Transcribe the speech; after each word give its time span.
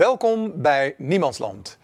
Welkom 0.00 0.52
bij 0.62 0.94
Niemandsland. 0.98 1.78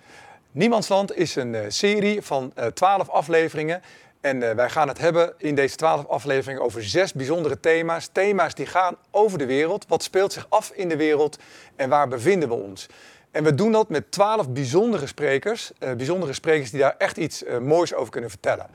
Niemandsland 0.52 1.16
is 1.16 1.36
een 1.36 1.54
uh, 1.54 1.60
serie 1.68 2.22
van 2.22 2.52
twaalf 2.74 3.08
afleveringen. 3.08 3.82
En 4.20 4.42
uh, 4.42 4.50
wij 4.50 4.70
gaan 4.70 4.88
het 4.88 4.98
hebben 4.98 5.34
in 5.38 5.54
deze 5.54 5.76
twaalf 5.76 6.06
afleveringen 6.06 6.62
over 6.62 6.84
zes 6.84 7.12
bijzondere 7.12 7.60
thema's. 7.60 8.08
Thema's 8.12 8.54
die 8.54 8.66
gaan 8.66 8.96
over 9.10 9.38
de 9.38 9.46
wereld. 9.46 9.84
Wat 9.88 10.02
speelt 10.02 10.32
zich 10.32 10.46
af 10.48 10.70
in 10.74 10.88
de 10.88 10.96
wereld 10.96 11.38
en 11.76 11.88
waar 11.88 12.08
bevinden 12.08 12.48
we 12.48 12.54
ons? 12.54 12.86
En 13.30 13.44
we 13.44 13.54
doen 13.54 13.72
dat 13.72 13.88
met 13.88 14.10
twaalf 14.10 14.50
bijzondere 14.50 15.06
sprekers. 15.06 15.72
Bijzondere 15.78 16.32
sprekers 16.32 16.70
die 16.70 16.80
daar 16.80 16.94
echt 16.98 17.16
iets 17.16 17.44
moois 17.60 17.94
over 17.94 18.12
kunnen 18.12 18.30
vertellen. 18.30 18.66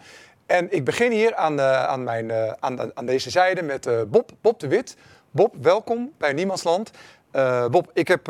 En 0.45 0.71
ik 0.71 0.83
begin 0.83 1.11
hier 1.11 1.35
aan, 1.35 1.61
aan, 1.61 2.03
mijn, 2.03 2.31
aan, 2.59 2.97
aan 2.97 3.05
deze 3.05 3.29
zijde 3.29 3.61
met 3.61 3.89
Bob, 4.07 4.31
Bob 4.41 4.59
de 4.59 4.67
Wit. 4.67 4.95
Bob, 5.31 5.55
welkom 5.61 6.11
bij 6.17 6.33
Niemandsland. 6.33 6.91
Bob, 7.71 7.91
ik 7.93 8.07
heb 8.07 8.27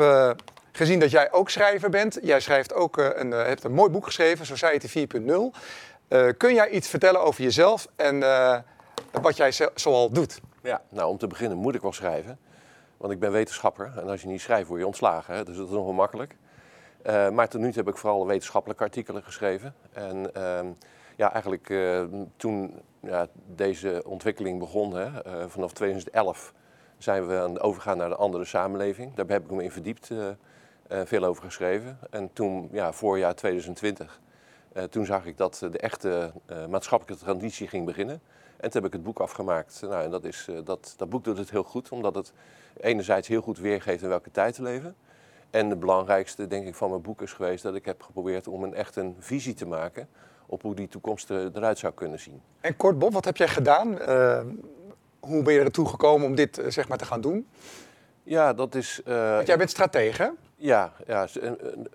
gezien 0.72 1.00
dat 1.00 1.10
jij 1.10 1.32
ook 1.32 1.50
schrijver 1.50 1.90
bent. 1.90 2.18
Jij 2.22 2.40
schrijft 2.40 2.74
ook, 2.74 2.98
uh, 2.98 3.08
een, 3.12 3.30
uh, 3.30 3.44
hebt 3.44 3.64
een 3.64 3.72
mooi 3.72 3.90
boek 3.90 4.04
geschreven, 4.04 4.46
Society 4.46 4.88
4.0. 4.88 5.52
Uh, 6.08 6.28
kun 6.36 6.54
jij 6.54 6.68
iets 6.68 6.88
vertellen 6.88 7.22
over 7.22 7.42
jezelf 7.42 7.88
en 7.96 8.20
wat 9.10 9.36
jij 9.36 9.52
zoal 9.74 10.10
doet? 10.10 10.40
Ja, 10.62 10.82
nou 10.88 11.10
om 11.10 11.18
te 11.18 11.26
beginnen 11.26 11.58
moet 11.58 11.74
ik 11.74 11.82
wel 11.82 11.92
schrijven. 11.92 12.38
Want 12.96 13.12
ik 13.12 13.18
ben 13.18 13.32
wetenschapper 13.32 13.92
en 13.96 14.08
als 14.08 14.22
je 14.22 14.28
niet 14.28 14.40
schrijft 14.40 14.68
word 14.68 14.80
je 14.80 14.86
ontslagen. 14.86 15.34
Hè? 15.34 15.44
Dus 15.44 15.56
dat 15.56 15.66
is 15.66 15.72
nog 15.72 15.84
wel 15.84 15.92
makkelijk. 15.92 16.36
maar 17.32 17.48
tot 17.48 17.60
nu 17.60 17.66
toe 17.66 17.82
heb 17.84 17.88
ik 17.88 17.96
vooral 17.96 18.26
wetenschappelijke 18.26 18.84
artikelen 18.84 19.22
geschreven. 19.22 19.74
En 19.92 20.34
ehm, 20.34 20.66
ja, 21.16 21.32
eigenlijk 21.32 21.72
toen 22.36 22.80
ja, 23.00 23.26
deze 23.46 24.02
ontwikkeling 24.06 24.58
begon, 24.58 24.94
hè, 24.96 25.10
vanaf 25.48 25.72
2011 25.72 26.52
zijn 26.98 27.26
we 27.26 27.38
aan 27.38 27.52
het 27.52 27.60
overgaan 27.60 27.96
naar 27.96 28.10
een 28.10 28.16
andere 28.16 28.44
samenleving. 28.44 29.14
Daar 29.14 29.26
heb 29.26 29.44
ik 29.44 29.50
me 29.50 29.62
in 29.62 29.70
verdiept. 29.70 30.10
Uh, 30.92 31.00
veel 31.04 31.24
over 31.24 31.42
geschreven. 31.42 31.98
En 32.10 32.30
toen, 32.32 32.68
ja, 32.72 32.92
voorjaar 32.92 33.34
2020, 33.34 34.20
uh, 34.76 34.82
toen 34.82 35.06
zag 35.06 35.26
ik 35.26 35.36
dat 35.36 35.66
de 35.70 35.78
echte 35.78 36.32
uh, 36.50 36.66
maatschappelijke 36.66 37.24
transitie 37.24 37.68
ging 37.68 37.86
beginnen. 37.86 38.20
En 38.56 38.70
toen 38.70 38.82
heb 38.82 38.84
ik 38.84 38.92
het 38.92 39.02
boek 39.02 39.18
afgemaakt. 39.18 39.80
Nou, 39.82 40.04
en 40.04 40.10
dat, 40.10 40.24
is, 40.24 40.48
dat, 40.64 40.94
dat 40.96 41.08
boek 41.08 41.24
doet 41.24 41.38
het 41.38 41.50
heel 41.50 41.62
goed, 41.62 41.88
omdat 41.88 42.14
het 42.14 42.32
enerzijds 42.80 43.28
heel 43.28 43.40
goed 43.40 43.58
weergeeft 43.58 44.02
in 44.02 44.08
welke 44.08 44.30
tijd 44.30 44.54
te 44.54 44.62
leven. 44.62 44.94
En 45.50 45.70
het 45.70 45.80
belangrijkste, 45.80 46.46
denk 46.46 46.66
ik, 46.66 46.74
van 46.74 46.90
mijn 46.90 47.02
boek 47.02 47.22
is 47.22 47.32
geweest 47.32 47.62
dat 47.62 47.74
ik 47.74 47.84
heb 47.84 48.02
geprobeerd 48.02 48.48
om 48.48 48.62
een 48.62 48.74
echt 48.74 48.96
een 48.96 49.16
visie 49.18 49.54
te 49.54 49.66
maken 49.66 50.08
op 50.46 50.62
hoe 50.62 50.74
die 50.74 50.88
toekomst 50.88 51.30
eruit 51.30 51.78
zou 51.78 51.92
kunnen 51.92 52.20
zien. 52.20 52.42
En 52.60 52.76
kort, 52.76 52.98
Bob, 52.98 53.12
wat 53.12 53.24
heb 53.24 53.36
jij 53.36 53.48
gedaan? 53.48 53.98
hoe 55.20 55.42
ben 55.42 55.54
je 55.54 55.60
ertoe 55.60 55.88
gekomen 55.88 56.26
om 56.26 56.34
dit 56.34 56.62
zeg 56.68 56.88
maar, 56.88 56.98
te 56.98 57.04
gaan 57.04 57.20
doen? 57.20 57.46
Ja, 58.22 58.52
dat 58.52 58.74
is. 58.74 59.00
Uh, 59.08 59.34
Want 59.34 59.46
jij 59.46 59.56
bent 59.56 59.70
stratege. 59.70 60.34
Ja, 60.62 60.92
ja 61.06 61.26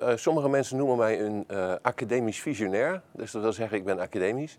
uh, 0.02 0.12
sommige 0.16 0.50
mensen 0.50 0.78
noemen 0.78 0.98
mij 0.98 1.22
een 1.22 1.46
academisch 1.82 2.42
visionair. 2.42 3.02
Dus 3.12 3.32
dat 3.32 3.42
wil 3.42 3.54
zeggen, 3.54 3.78
ik 3.78 3.86
ben 3.86 4.00
academisch. 4.00 4.58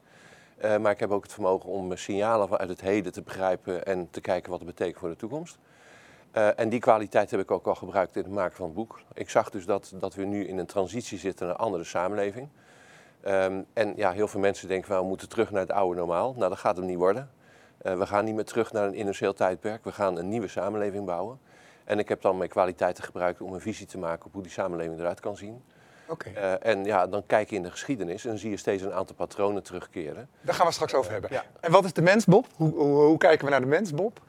maar 0.80 0.90
ik 0.90 1.00
heb 1.00 1.10
ook 1.10 1.22
het 1.22 1.32
vermogen 1.32 1.68
om 1.68 1.96
signalen 1.96 2.48
vanuit 2.48 2.68
het 2.68 2.80
heden 2.80 3.12
te 3.12 3.22
begrijpen 3.22 3.84
en 3.84 4.10
te 4.10 4.20
kijken 4.20 4.50
wat 4.50 4.60
het 4.60 4.68
betekent 4.68 4.98
voor 4.98 5.08
de 5.08 5.16
toekomst. 5.16 5.58
en 6.32 6.68
die 6.68 6.80
kwaliteit 6.80 7.30
heb 7.30 7.40
ik 7.40 7.50
ook 7.50 7.66
al 7.66 7.74
gebruikt 7.74 8.16
in 8.16 8.22
het 8.22 8.32
maken 8.32 8.56
van 8.56 8.66
het 8.66 8.74
boek. 8.74 9.00
Ik 9.14 9.30
zag 9.30 9.50
dus 9.50 9.66
dat, 9.66 9.92
dat 9.94 10.14
we 10.14 10.24
nu 10.24 10.46
in 10.46 10.58
een 10.58 10.66
transitie 10.66 11.18
zitten 11.18 11.46
naar 11.46 11.54
een 11.54 11.60
andere 11.60 11.84
samenleving. 11.84 12.48
Um, 13.26 13.66
en 13.72 13.92
ja, 13.96 14.10
heel 14.12 14.28
veel 14.28 14.40
mensen 14.40 14.68
denken, 14.68 14.96
we 14.96 15.04
moeten 15.04 15.28
terug 15.28 15.50
naar 15.50 15.60
het 15.60 15.72
oude 15.72 15.98
normaal. 15.98 16.34
Nou, 16.36 16.48
dat 16.48 16.58
gaat 16.58 16.76
hem 16.76 16.86
niet 16.86 16.98
worden. 16.98 17.30
we 17.78 18.06
gaan 18.06 18.24
niet 18.24 18.34
meer 18.34 18.44
terug 18.44 18.72
naar 18.72 18.86
een 18.86 18.94
industrieel 18.94 19.34
tijdperk. 19.34 19.84
We 19.84 19.92
gaan 19.92 20.18
een 20.18 20.28
nieuwe 20.28 20.48
samenleving 20.48 21.04
bouwen. 21.04 21.38
En 21.88 21.98
ik 21.98 22.08
heb 22.08 22.22
dan 22.22 22.36
mijn 22.36 22.50
kwaliteiten 22.50 23.04
gebruikt 23.04 23.40
om 23.40 23.52
een 23.52 23.60
visie 23.60 23.86
te 23.86 23.98
maken 23.98 24.26
op 24.26 24.32
hoe 24.32 24.42
die 24.42 24.50
samenleving 24.50 24.98
eruit 24.98 25.20
kan 25.20 25.36
zien. 25.36 25.62
Okay. 26.06 26.32
Uh, 26.32 26.66
en 26.66 26.84
ja, 26.84 27.06
dan 27.06 27.26
kijk 27.26 27.50
je 27.50 27.56
in 27.56 27.62
de 27.62 27.70
geschiedenis 27.70 28.24
en 28.24 28.28
dan 28.28 28.38
zie 28.38 28.50
je 28.50 28.56
steeds 28.56 28.82
een 28.82 28.92
aantal 28.92 29.16
patronen 29.16 29.62
terugkeren. 29.62 30.28
Daar 30.40 30.54
gaan 30.54 30.66
we 30.66 30.72
straks 30.72 30.94
over 30.94 31.12
hebben. 31.12 31.30
Ja. 31.32 31.44
En 31.60 31.70
wat 31.70 31.84
is 31.84 31.92
de 31.92 32.02
mens, 32.02 32.24
Bob? 32.24 32.46
Hoe, 32.54 32.74
hoe, 32.74 33.04
hoe 33.04 33.18
kijken 33.18 33.44
we 33.44 33.50
naar 33.50 33.60
de 33.60 33.66
mens, 33.66 33.94
Bob? 33.94 34.20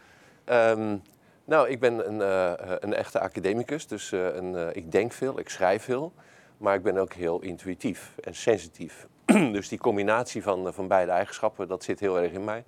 Um, 0.45 1.01
nou, 1.45 1.69
ik 1.69 1.79
ben 1.79 2.07
een, 2.07 2.19
uh, 2.19 2.53
een 2.79 2.93
echte 2.93 3.19
academicus, 3.19 3.87
dus 3.87 4.11
uh, 4.11 4.35
een, 4.35 4.75
ik 4.75 4.91
denk 4.91 5.11
veel, 5.11 5.39
ik 5.39 5.49
schrijf 5.49 5.83
veel. 5.83 6.13
Maar 6.57 6.75
ik 6.75 6.83
ben 6.83 6.97
ook 6.97 7.13
heel 7.13 7.41
intuïtief 7.41 8.13
en 8.23 8.35
sensitief. 8.35 9.07
dus 9.55 9.67
die 9.67 9.79
combinatie 9.79 10.43
van, 10.43 10.73
van 10.73 10.87
beide 10.87 11.11
eigenschappen, 11.11 11.67
dat 11.67 11.83
zit 11.83 11.99
heel 11.99 12.19
erg 12.19 12.31
in 12.31 12.43
mij. 12.43 12.63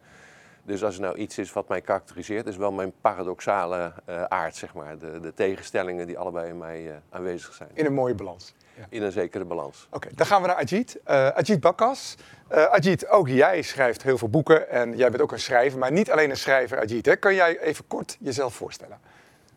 Dus 0.63 0.83
als 0.83 0.95
er 0.95 1.01
nou 1.01 1.17
iets 1.17 1.37
is 1.37 1.53
wat 1.53 1.67
mij 1.67 1.81
karakteriseert, 1.81 2.47
is 2.47 2.57
wel 2.57 2.71
mijn 2.71 2.93
paradoxale 3.01 3.93
uh, 4.09 4.23
aard, 4.23 4.55
zeg 4.55 4.73
maar. 4.73 4.97
De, 4.97 5.19
de, 5.19 5.33
tegenstellingen 5.33 6.07
die 6.07 6.17
allebei 6.17 6.49
in 6.49 6.57
mij 6.57 6.83
uh, 6.83 6.93
aanwezig 7.09 7.53
zijn. 7.53 7.69
In 7.73 7.85
een 7.85 7.93
mooie 7.93 8.15
balans. 8.15 8.53
Ja. 8.77 8.85
In 8.89 9.01
een 9.01 9.11
zekere 9.11 9.45
balans. 9.45 9.85
Oké, 9.85 9.95
okay, 9.95 10.11
dan 10.15 10.25
gaan 10.25 10.41
we 10.41 10.47
naar 10.47 10.55
Ajit. 10.55 10.99
Uh, 11.07 11.27
Ajit 11.27 11.59
Bakkas. 11.59 12.15
Ajit, 12.49 13.07
ook 13.07 13.27
jij 13.27 13.61
schrijft 13.61 14.03
heel 14.03 14.17
veel 14.17 14.29
boeken 14.29 14.69
en 14.69 14.97
jij 14.97 15.09
bent 15.09 15.21
ook 15.21 15.31
een 15.31 15.39
schrijver, 15.39 15.79
maar 15.79 15.91
niet 15.91 16.11
alleen 16.11 16.29
een 16.29 16.37
schrijver, 16.37 16.79
Ajit. 16.79 17.05
Hè? 17.05 17.15
Kan 17.15 17.35
jij 17.35 17.59
even 17.59 17.87
kort 17.87 18.17
jezelf 18.19 18.53
voorstellen? 18.53 18.99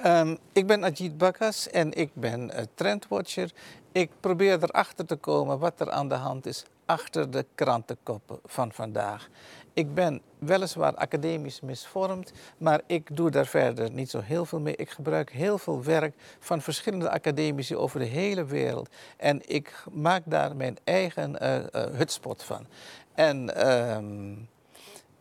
Um, 0.07 0.39
ik 0.53 0.67
ben 0.67 0.85
Ajit 0.85 1.19
Bakkas 1.19 1.71
en 1.71 1.93
ik 1.93 2.11
ben 2.13 2.51
trendwatcher. 2.75 3.51
Ik 3.93 4.11
probeer 4.21 4.63
erachter 4.63 5.07
te 5.07 5.17
komen 5.17 5.59
wat 5.59 5.81
er 5.81 5.91
aan 5.91 6.09
de 6.09 6.15
hand 6.15 6.47
is 6.47 6.65
achter 6.87 7.31
de 7.31 7.47
krantenkoppen 7.55 8.39
van 8.45 8.73
vandaag. 8.73 9.29
Ik 9.75 9.95
ben 9.95 10.21
weliswaar 10.39 10.95
academisch 10.95 11.61
misvormd, 11.61 12.33
maar 12.59 12.81
ik 12.87 13.17
doe 13.17 13.31
daar 13.31 13.47
verder 13.47 13.91
niet 13.91 14.11
zo 14.11 14.21
heel 14.21 14.45
veel 14.45 14.61
mee. 14.61 14.77
Ik 14.77 14.91
gebruik 14.91 15.31
heel 15.31 15.59
veel 15.59 15.83
werk 15.83 16.15
van 16.39 16.61
verschillende 16.61 17.11
academici 17.11 17.77
over 17.77 17.99
de 17.99 18.05
hele 18.05 18.45
wereld. 18.45 18.89
En 19.17 19.41
ik 19.47 19.85
maak 19.93 20.23
daar 20.27 20.57
mijn 20.57 20.77
eigen 20.85 21.37
uh, 21.43 21.83
hutspot 21.97 22.43
van. 22.43 22.67
En 23.15 23.51
uh, 23.57 23.99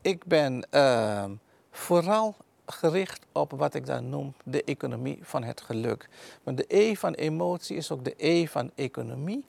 ik 0.02 0.26
ben 0.26 0.68
ehm, 0.70 1.32
vooral 1.72 2.36
gericht 2.66 3.26
op 3.32 3.52
wat 3.52 3.74
ik 3.74 3.86
dan 3.86 4.10
noem 4.10 4.34
de 4.44 4.64
economie 4.64 5.20
van 5.22 5.44
het 5.44 5.62
geluk. 5.62 6.10
Want 6.44 6.58
de 6.58 6.66
E 6.68 6.96
van 6.96 7.14
emotie 7.14 7.78
is 7.78 7.92
ook 7.92 8.04
de 8.04 8.14
E 8.18 8.48
van 8.48 8.72
economie. 8.76 9.46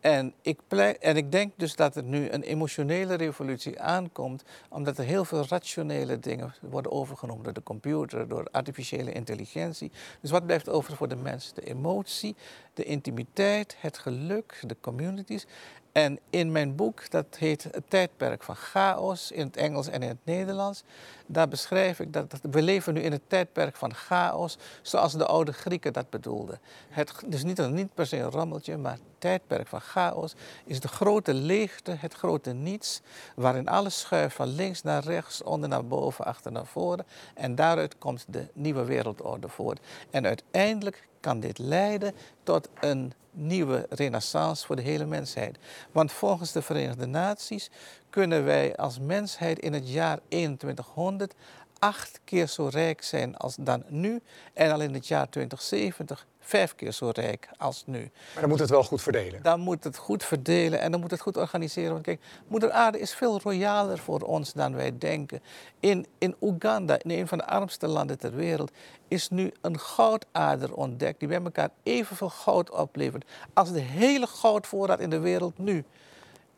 En 0.00 0.34
ik, 0.42 0.60
en 1.00 1.16
ik 1.16 1.32
denk 1.32 1.52
dus 1.56 1.76
dat 1.76 1.96
er 1.96 2.02
nu 2.02 2.30
een 2.30 2.42
emotionele 2.42 3.14
revolutie 3.14 3.80
aankomt, 3.80 4.44
omdat 4.68 4.98
er 4.98 5.04
heel 5.04 5.24
veel 5.24 5.44
rationele 5.48 6.18
dingen 6.18 6.54
worden 6.60 6.92
overgenomen 6.92 7.44
door 7.44 7.52
de 7.52 7.62
computer, 7.62 8.28
door 8.28 8.48
artificiële 8.50 9.12
intelligentie. 9.12 9.90
Dus 10.20 10.30
wat 10.30 10.46
blijft 10.46 10.68
over 10.68 10.96
voor 10.96 11.08
de 11.08 11.16
mens? 11.16 11.52
De 11.54 11.64
emotie, 11.64 12.36
de 12.74 12.84
intimiteit, 12.84 13.76
het 13.78 13.98
geluk, 13.98 14.60
de 14.66 14.76
communities. 14.80 15.46
En 15.92 16.18
in 16.30 16.52
mijn 16.52 16.76
boek, 16.76 17.10
dat 17.10 17.26
heet 17.38 17.62
Het 17.62 17.84
tijdperk 17.88 18.42
van 18.42 18.56
chaos 18.56 19.30
in 19.30 19.46
het 19.46 19.56
Engels 19.56 19.88
en 19.88 20.02
in 20.02 20.08
het 20.08 20.24
Nederlands, 20.24 20.82
daar 21.26 21.48
beschrijf 21.48 22.00
ik 22.00 22.12
dat, 22.12 22.40
we 22.50 22.62
leven 22.62 22.94
nu 22.94 23.00
in 23.00 23.12
het 23.12 23.22
tijdperk 23.26 23.76
van 23.76 23.94
chaos, 23.94 24.58
zoals 24.82 25.12
de 25.12 25.26
oude 25.26 25.52
Grieken 25.52 25.92
dat 25.92 26.10
bedoelden. 26.10 26.60
Het, 26.88 27.12
dus 27.26 27.44
niet, 27.44 27.70
niet 27.70 27.94
per 27.94 28.06
se 28.06 28.16
een 28.16 28.30
rammeltje, 28.30 28.76
maar 28.76 28.92
het 28.92 29.00
tijdperk 29.18 29.66
van 29.66 29.80
chaos 29.80 30.34
is 30.64 30.80
de 30.80 30.88
grote 30.88 31.34
leegte, 31.34 31.96
het 31.98 32.14
grote 32.14 32.52
niets, 32.52 33.00
waarin 33.34 33.68
alles 33.68 34.00
schuift 34.00 34.36
van 34.36 34.48
links 34.48 34.82
naar 34.82 35.04
rechts, 35.04 35.42
onder 35.42 35.68
naar 35.68 35.86
boven, 35.86 36.24
achter 36.24 36.52
naar 36.52 36.66
voren. 36.66 37.06
En 37.34 37.54
daaruit 37.54 37.98
komt 37.98 38.24
de 38.28 38.48
nieuwe 38.52 38.84
wereldorde 38.84 39.48
voort. 39.48 39.80
En 40.10 40.26
uiteindelijk 40.26 41.08
kan 41.20 41.40
dit 41.40 41.58
leiden 41.58 42.14
tot 42.42 42.68
een 42.80 43.12
nieuwe 43.38 43.86
renaissance 43.90 44.66
voor 44.66 44.76
de 44.76 44.82
hele 44.82 45.06
mensheid. 45.06 45.58
Want 45.92 46.12
volgens 46.12 46.52
de 46.52 46.62
Verenigde 46.62 47.06
Naties 47.06 47.70
kunnen 48.10 48.44
wij 48.44 48.76
als 48.76 48.98
mensheid 48.98 49.58
in 49.58 49.72
het 49.72 49.90
jaar 49.90 50.18
2100 50.28 51.34
acht 51.78 52.20
keer 52.24 52.46
zo 52.46 52.68
rijk 52.70 53.02
zijn 53.02 53.36
als 53.36 53.56
dan 53.60 53.84
nu. 53.88 54.20
En 54.52 54.72
al 54.72 54.80
in 54.80 54.94
het 54.94 55.06
jaar 55.06 55.28
2070 55.28 56.26
vijf 56.48 56.74
keer 56.74 56.92
zo 56.92 57.10
rijk 57.14 57.48
als 57.56 57.82
nu. 57.86 57.98
Maar 57.98 58.40
dan 58.40 58.48
moet 58.48 58.58
het 58.58 58.70
wel 58.70 58.84
goed 58.84 59.02
verdelen. 59.02 59.42
Dan 59.42 59.60
moet 59.60 59.84
het 59.84 59.96
goed 59.96 60.24
verdelen 60.24 60.80
en 60.80 60.90
dan 60.90 61.00
moet 61.00 61.10
het 61.10 61.20
goed 61.20 61.36
organiseren. 61.36 61.92
Want 61.92 62.04
kijk, 62.04 62.20
Moeder 62.46 62.70
Aarde 62.70 63.00
is 63.00 63.14
veel 63.14 63.40
royaler 63.40 63.98
voor 63.98 64.20
ons 64.20 64.52
dan 64.52 64.74
wij 64.74 64.98
denken. 64.98 65.40
In, 65.80 66.06
in 66.18 66.34
Oeganda, 66.40 66.98
in 67.02 67.10
een 67.10 67.28
van 67.28 67.38
de 67.38 67.46
armste 67.46 67.86
landen 67.86 68.18
ter 68.18 68.34
wereld, 68.34 68.70
is 69.08 69.28
nu 69.28 69.52
een 69.60 69.78
goudader 69.78 70.74
ontdekt 70.74 71.18
die 71.18 71.28
bij 71.28 71.42
elkaar 71.42 71.70
evenveel 71.82 72.30
goud 72.30 72.70
oplevert 72.70 73.24
als 73.52 73.72
de 73.72 73.80
hele 73.80 74.26
goudvoorraad 74.26 75.00
in 75.00 75.10
de 75.10 75.18
wereld 75.18 75.58
nu. 75.58 75.84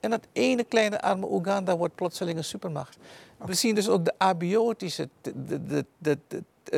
En 0.01 0.11
dat 0.11 0.27
ene 0.33 0.65
kleine 0.65 1.01
arme 1.01 1.27
Oeganda 1.31 1.77
wordt 1.77 1.95
plotseling 1.95 2.39
een 2.39 2.45
supermacht. 2.45 2.97
We 3.39 3.55
zien 3.55 3.75
dus 3.75 3.89
ook 3.89 4.05
de 4.05 4.15
abiotische, 4.19 5.09
de, 5.21 5.67
de, 5.67 5.85
de, 5.99 6.19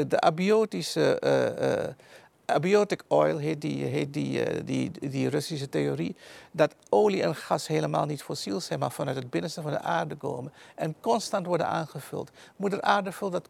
de, 0.06 0.20
abiotische 0.20 1.20
uh, 1.24 1.68
uh, 1.68 1.94
abiotic 2.52 3.02
oil 3.08 3.38
heet, 3.38 3.60
die, 3.60 4.10
die, 4.10 4.54
uh, 4.54 4.60
die, 4.64 4.90
die 5.08 5.28
Russische 5.28 5.68
theorie, 5.68 6.16
dat 6.50 6.74
olie 6.88 7.22
en 7.22 7.36
gas 7.36 7.66
helemaal 7.66 8.06
niet 8.06 8.22
fossiel 8.22 8.60
zijn, 8.60 8.78
maar 8.78 8.92
vanuit 8.92 9.16
het 9.16 9.30
binnenste 9.30 9.62
van 9.62 9.70
de 9.70 9.80
aarde 9.80 10.14
komen 10.14 10.52
en 10.74 10.94
constant 11.00 11.46
worden 11.46 11.66
aangevuld. 11.66 12.30
Moeder 12.56 12.80
aarde 12.80 13.12
vult 13.12 13.32
dat 13.32 13.48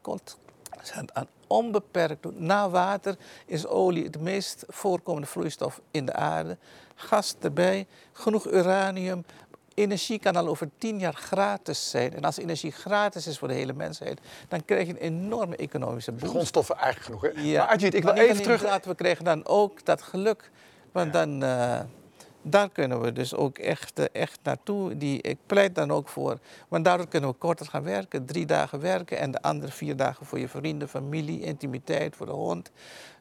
gaan 0.83 1.09
het 1.13 1.29
onbeperkt. 1.47 2.39
Na 2.39 2.71
water 2.71 3.17
is 3.47 3.67
olie 3.67 4.11
de 4.11 4.19
meest 4.19 4.65
voorkomende 4.69 5.27
vloeistof 5.27 5.81
in 5.91 6.07
de 6.07 6.13
aarde. 6.13 6.57
Gas 6.95 7.35
erbij, 7.41 7.87
genoeg 8.13 8.51
uranium. 8.51 9.25
Energie 9.75 10.19
kan 10.19 10.37
al 10.37 10.49
over 10.49 10.69
tien 10.79 10.99
jaar 10.99 11.15
gratis 11.15 11.91
zijn. 11.91 12.15
En 12.15 12.23
als 12.23 12.39
energie 12.39 12.73
gratis 12.73 13.27
is 13.27 13.39
voor 13.39 13.49
de 13.49 13.55
hele 13.55 13.73
mensheid, 13.73 14.21
dan 14.49 14.65
krijg 14.65 14.87
je 14.87 14.93
een 14.93 14.99
enorme 14.99 15.57
economische 15.57 16.13
boost. 16.13 16.31
Grondstoffen 16.31 16.77
eigenlijk 16.77 17.05
genoeg. 17.05 17.35
Hè? 17.35 17.43
Ja. 17.43 17.59
Maar 17.59 17.69
Ajit, 17.69 17.95
ik 17.95 18.03
wil 18.03 18.13
even 18.13 18.43
terug. 18.43 18.85
we 18.85 18.95
krijgen 18.95 19.25
dan 19.25 19.47
ook 19.47 19.85
dat 19.85 20.03
geluk. 20.03 20.51
Want 20.93 21.13
dan, 21.13 21.43
eh, 21.43 21.81
daar 22.43 22.69
kunnen 22.71 23.01
we 23.01 23.13
dus 23.13 23.35
ook 23.35 23.59
echt, 23.59 23.99
eh, 23.99 24.05
echt 24.13 24.39
naartoe. 24.43 24.97
Die, 24.97 25.23
ik 25.23 25.39
pleit 25.47 25.75
dan 25.75 25.91
ook 25.91 26.09
voor. 26.09 26.39
Want 26.69 26.85
daardoor 26.85 27.09
kunnen 27.09 27.31
we 27.31 27.37
korter 27.37 27.67
gaan 27.67 27.83
werken. 27.83 28.25
Drie 28.25 28.47
dagen 28.47 28.81
werken 28.81 29.19
en 29.19 29.31
de 29.31 29.43
andere 29.43 29.73
vier 29.73 29.97
dagen 29.97 30.27
voor 30.27 30.39
je 30.39 30.49
vrienden, 30.49 30.89
familie, 30.89 31.41
intimiteit, 31.41 32.17
voor 32.17 32.27
de 32.27 32.33
hond. 32.33 32.71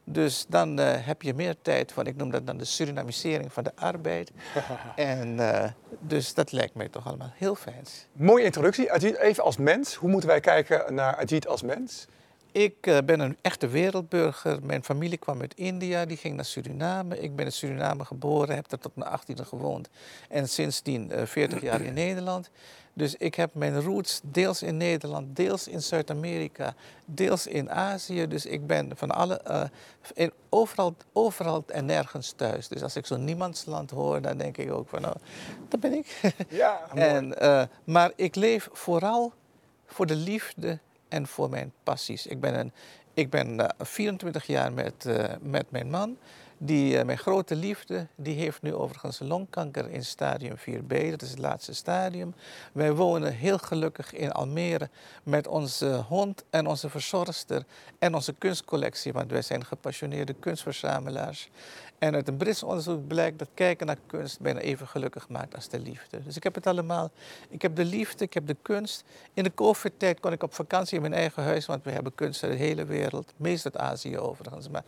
Dus 0.04 0.44
dan 0.48 0.78
eh, 0.78 1.06
heb 1.06 1.22
je 1.22 1.34
meer 1.34 1.56
tijd 1.62 1.92
van, 1.92 2.06
ik 2.06 2.16
noem 2.16 2.30
dat 2.30 2.46
dan 2.46 2.56
de 2.56 2.64
Surinamisering 2.64 3.52
van 3.52 3.64
de 3.64 3.72
arbeid. 3.76 4.30
en 4.96 5.38
eh, 5.38 5.70
dus 6.00 6.34
dat 6.34 6.52
lijkt 6.52 6.74
mij 6.74 6.88
toch 6.88 7.06
allemaal 7.06 7.32
heel 7.34 7.54
fijn. 7.54 7.84
Mooie 8.12 8.44
introductie. 8.44 8.92
Ajit, 8.92 9.16
even 9.16 9.44
als 9.44 9.56
mens. 9.56 9.94
Hoe 9.94 10.10
moeten 10.10 10.28
wij 10.28 10.40
kijken 10.40 10.94
naar 10.94 11.16
Ajit 11.16 11.46
als 11.46 11.62
mens? 11.62 12.06
Ik 12.52 12.86
eh, 12.86 12.98
ben 13.04 13.20
een 13.20 13.36
echte 13.40 13.68
wereldburger. 13.68 14.58
Mijn 14.62 14.84
familie 14.84 15.18
kwam 15.18 15.40
uit 15.40 15.54
India, 15.54 16.04
die 16.04 16.16
ging 16.16 16.36
naar 16.36 16.44
Suriname. 16.44 17.20
Ik 17.20 17.36
ben 17.36 17.44
in 17.44 17.52
Suriname 17.52 18.04
geboren, 18.04 18.54
heb 18.54 18.68
daar 18.68 18.78
tot 18.78 18.96
mijn 18.96 19.20
18e 19.20 19.46
gewoond. 19.46 19.88
En 20.28 20.48
sindsdien 20.48 21.10
eh 21.10 21.26
40 21.26 21.60
jaar 21.60 21.80
in 21.80 21.94
Nederland. 21.94 22.50
Dus 22.94 23.14
ik 23.16 23.34
heb 23.34 23.54
mijn 23.54 23.80
roots 23.80 24.20
deels 24.24 24.62
in 24.62 24.76
Nederland, 24.76 25.36
deels 25.36 25.68
in 25.68 25.82
Zuid-Amerika, 25.82 26.74
deels 27.04 27.46
in 27.46 27.70
Azië. 27.70 28.26
Dus 28.26 28.46
ik 28.46 28.66
ben 28.66 28.90
van 28.94 29.10
alle, 29.10 29.40
eh, 29.40 29.64
in, 30.14 30.32
overal, 30.48 30.94
overal 31.12 31.64
en 31.66 31.84
nergens 31.84 32.32
thuis. 32.36 32.68
Dus 32.68 32.82
als 32.82 32.96
ik 32.96 33.06
zo'n 33.06 33.24
niemandsland 33.24 33.90
hoor, 33.90 34.20
dan 34.20 34.38
denk 34.38 34.56
ik 34.56 34.72
ook 34.72 34.88
van, 34.88 35.00
nou, 35.00 35.16
dat 35.68 35.80
ben 35.80 35.92
ik. 35.92 36.34
Ja. 36.48 36.80
En, 36.94 37.38
eh, 37.38 37.62
maar 37.84 38.12
ik 38.16 38.34
leef 38.34 38.68
vooral 38.72 39.32
voor 39.86 40.06
de 40.06 40.16
liefde 40.16 40.78
en 41.12 41.26
voor 41.26 41.50
mijn 41.50 41.72
passies. 41.82 42.26
Ik 42.26 42.40
ben, 42.40 42.58
een, 42.58 42.72
ik 43.14 43.30
ben 43.30 43.60
eh, 43.60 43.86
24 43.86 44.46
jaar 44.46 44.72
met, 44.72 45.06
eh, 45.06 45.24
met 45.40 45.70
mijn 45.70 45.90
man. 45.90 46.16
Die, 46.64 46.98
eh, 46.98 47.04
mijn 47.04 47.18
grote 47.18 47.56
liefde, 47.56 48.06
die 48.16 48.34
heeft 48.34 48.62
nu 48.62 48.74
overigens 48.74 49.18
longkanker 49.18 49.90
in 49.90 50.04
stadium 50.04 50.56
4b. 50.56 51.10
Dat 51.10 51.22
is 51.22 51.30
het 51.30 51.38
laatste 51.38 51.74
stadium. 51.74 52.34
Wij 52.72 52.92
wonen 52.92 53.32
heel 53.32 53.58
gelukkig 53.58 54.12
in 54.12 54.32
Almere 54.32 54.90
met 55.22 55.46
onze 55.46 56.04
hond 56.08 56.44
en 56.50 56.66
onze 56.66 56.88
verzorgster 56.88 57.64
en 57.98 58.14
onze 58.14 58.34
kunstcollectie. 58.38 59.12
Want 59.12 59.30
wij 59.30 59.42
zijn 59.42 59.64
gepassioneerde 59.64 60.32
kunstverzamelaars. 60.32 61.50
En 61.98 62.14
uit 62.14 62.28
een 62.28 62.36
Brits 62.36 62.62
onderzoek 62.62 63.06
blijkt 63.06 63.38
dat 63.38 63.48
kijken 63.54 63.86
naar 63.86 63.98
kunst 64.06 64.40
bijna 64.40 64.60
even 64.60 64.88
gelukkig 64.88 65.28
maakt 65.28 65.54
als 65.54 65.68
de 65.68 65.78
liefde. 65.78 66.22
Dus 66.22 66.36
ik 66.36 66.42
heb 66.42 66.54
het 66.54 66.66
allemaal. 66.66 67.10
Ik 67.48 67.62
heb 67.62 67.76
de 67.76 67.84
liefde, 67.84 68.24
ik 68.24 68.34
heb 68.34 68.46
de 68.46 68.56
kunst. 68.62 69.04
In 69.34 69.44
de 69.44 69.54
COVID-tijd 69.54 70.20
kon 70.20 70.32
ik 70.32 70.42
op 70.42 70.54
vakantie 70.54 70.96
in 70.96 71.02
mijn 71.02 71.14
eigen 71.14 71.42
huis, 71.42 71.66
want 71.66 71.84
we 71.84 71.90
hebben 71.90 72.14
kunst 72.14 72.42
uit 72.42 72.52
de 72.52 72.58
hele 72.58 72.84
wereld. 72.84 73.32
Meest 73.36 73.64
uit 73.64 73.76
Azië 73.76 74.18
overigens. 74.18 74.68
Maar, 74.68 74.84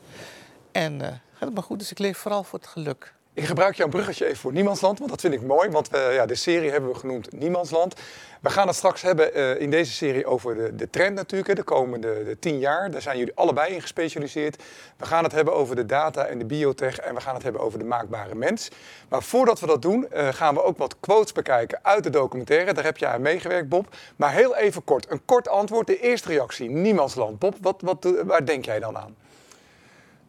en 0.75 1.00
eh, 1.00 1.09
gaat 1.09 1.21
het 1.38 1.55
maar 1.55 1.62
goed, 1.62 1.79
dus 1.79 1.91
ik 1.91 1.99
leef 1.99 2.19
vooral 2.19 2.44
voor 2.44 2.59
het 2.59 2.69
geluk. 2.69 3.12
Ik 3.32 3.44
gebruik 3.44 3.76
jouw 3.76 3.88
bruggetje 3.88 4.25
even 4.25 4.37
voor 4.37 4.53
Niemandsland, 4.53 4.99
want 4.99 5.11
dat 5.11 5.21
vind 5.21 5.35
ik 5.35 5.43
mooi. 5.43 5.71
Want 5.71 5.88
we, 5.88 6.11
ja, 6.12 6.26
de 6.26 6.35
serie 6.35 6.71
hebben 6.71 6.91
we 6.91 6.99
genoemd 6.99 7.32
Niemandsland. 7.32 7.94
We 8.41 8.50
gaan 8.50 8.67
het 8.67 8.76
straks 8.76 9.03
hebben 9.03 9.35
eh, 9.35 9.61
in 9.61 9.71
deze 9.71 9.93
serie 9.93 10.26
over 10.26 10.55
de, 10.55 10.75
de 10.75 10.91
trend 10.91 11.15
natuurlijk, 11.15 11.56
de 11.56 11.62
komende 11.62 12.25
de 12.25 12.38
tien 12.38 12.59
jaar. 12.59 12.91
Daar 12.91 13.03
zijn 13.03 13.19
jullie 13.19 13.35
allebei 13.35 13.75
in 13.75 13.81
gespecialiseerd. 13.81 14.62
We 14.97 15.06
gaan 15.06 15.25
het 15.25 15.32
hebben 15.32 15.55
over 15.55 15.76
de 15.76 15.87
data 15.87 16.25
en 16.25 16.38
de 16.38 16.44
biotech 16.44 16.99
en 16.99 17.15
we 17.15 17.20
gaan 17.20 17.35
het 17.35 17.43
hebben 17.43 17.61
over 17.61 17.79
de 17.79 17.85
maakbare 17.85 18.35
mens. 18.35 18.69
Maar 19.09 19.23
voordat 19.23 19.61
we 19.61 19.67
dat 19.67 19.82
doen, 19.82 20.11
eh, 20.11 20.29
gaan 20.29 20.55
we 20.55 20.62
ook 20.62 20.79
wat 20.79 20.97
quotes 21.00 21.32
bekijken 21.32 21.79
uit 21.82 22.05
de 22.05 22.11
documentaire. 22.11 22.73
Daar 22.73 22.85
heb 22.85 22.97
jij 22.97 23.09
aan 23.09 23.23
meegewerkt, 23.23 23.69
Bob. 23.69 23.97
Maar 24.17 24.32
heel 24.32 24.56
even 24.56 24.85
kort, 24.85 25.11
een 25.11 25.25
kort 25.25 25.49
antwoord. 25.49 25.87
De 25.87 26.00
eerste 26.00 26.29
reactie, 26.29 26.70
Niemandsland. 26.70 27.38
Bob, 27.38 27.56
wat, 27.61 27.81
wat, 27.81 28.15
waar 28.25 28.44
denk 28.44 28.65
jij 28.65 28.81
dan 28.81 28.97
aan? 28.97 29.17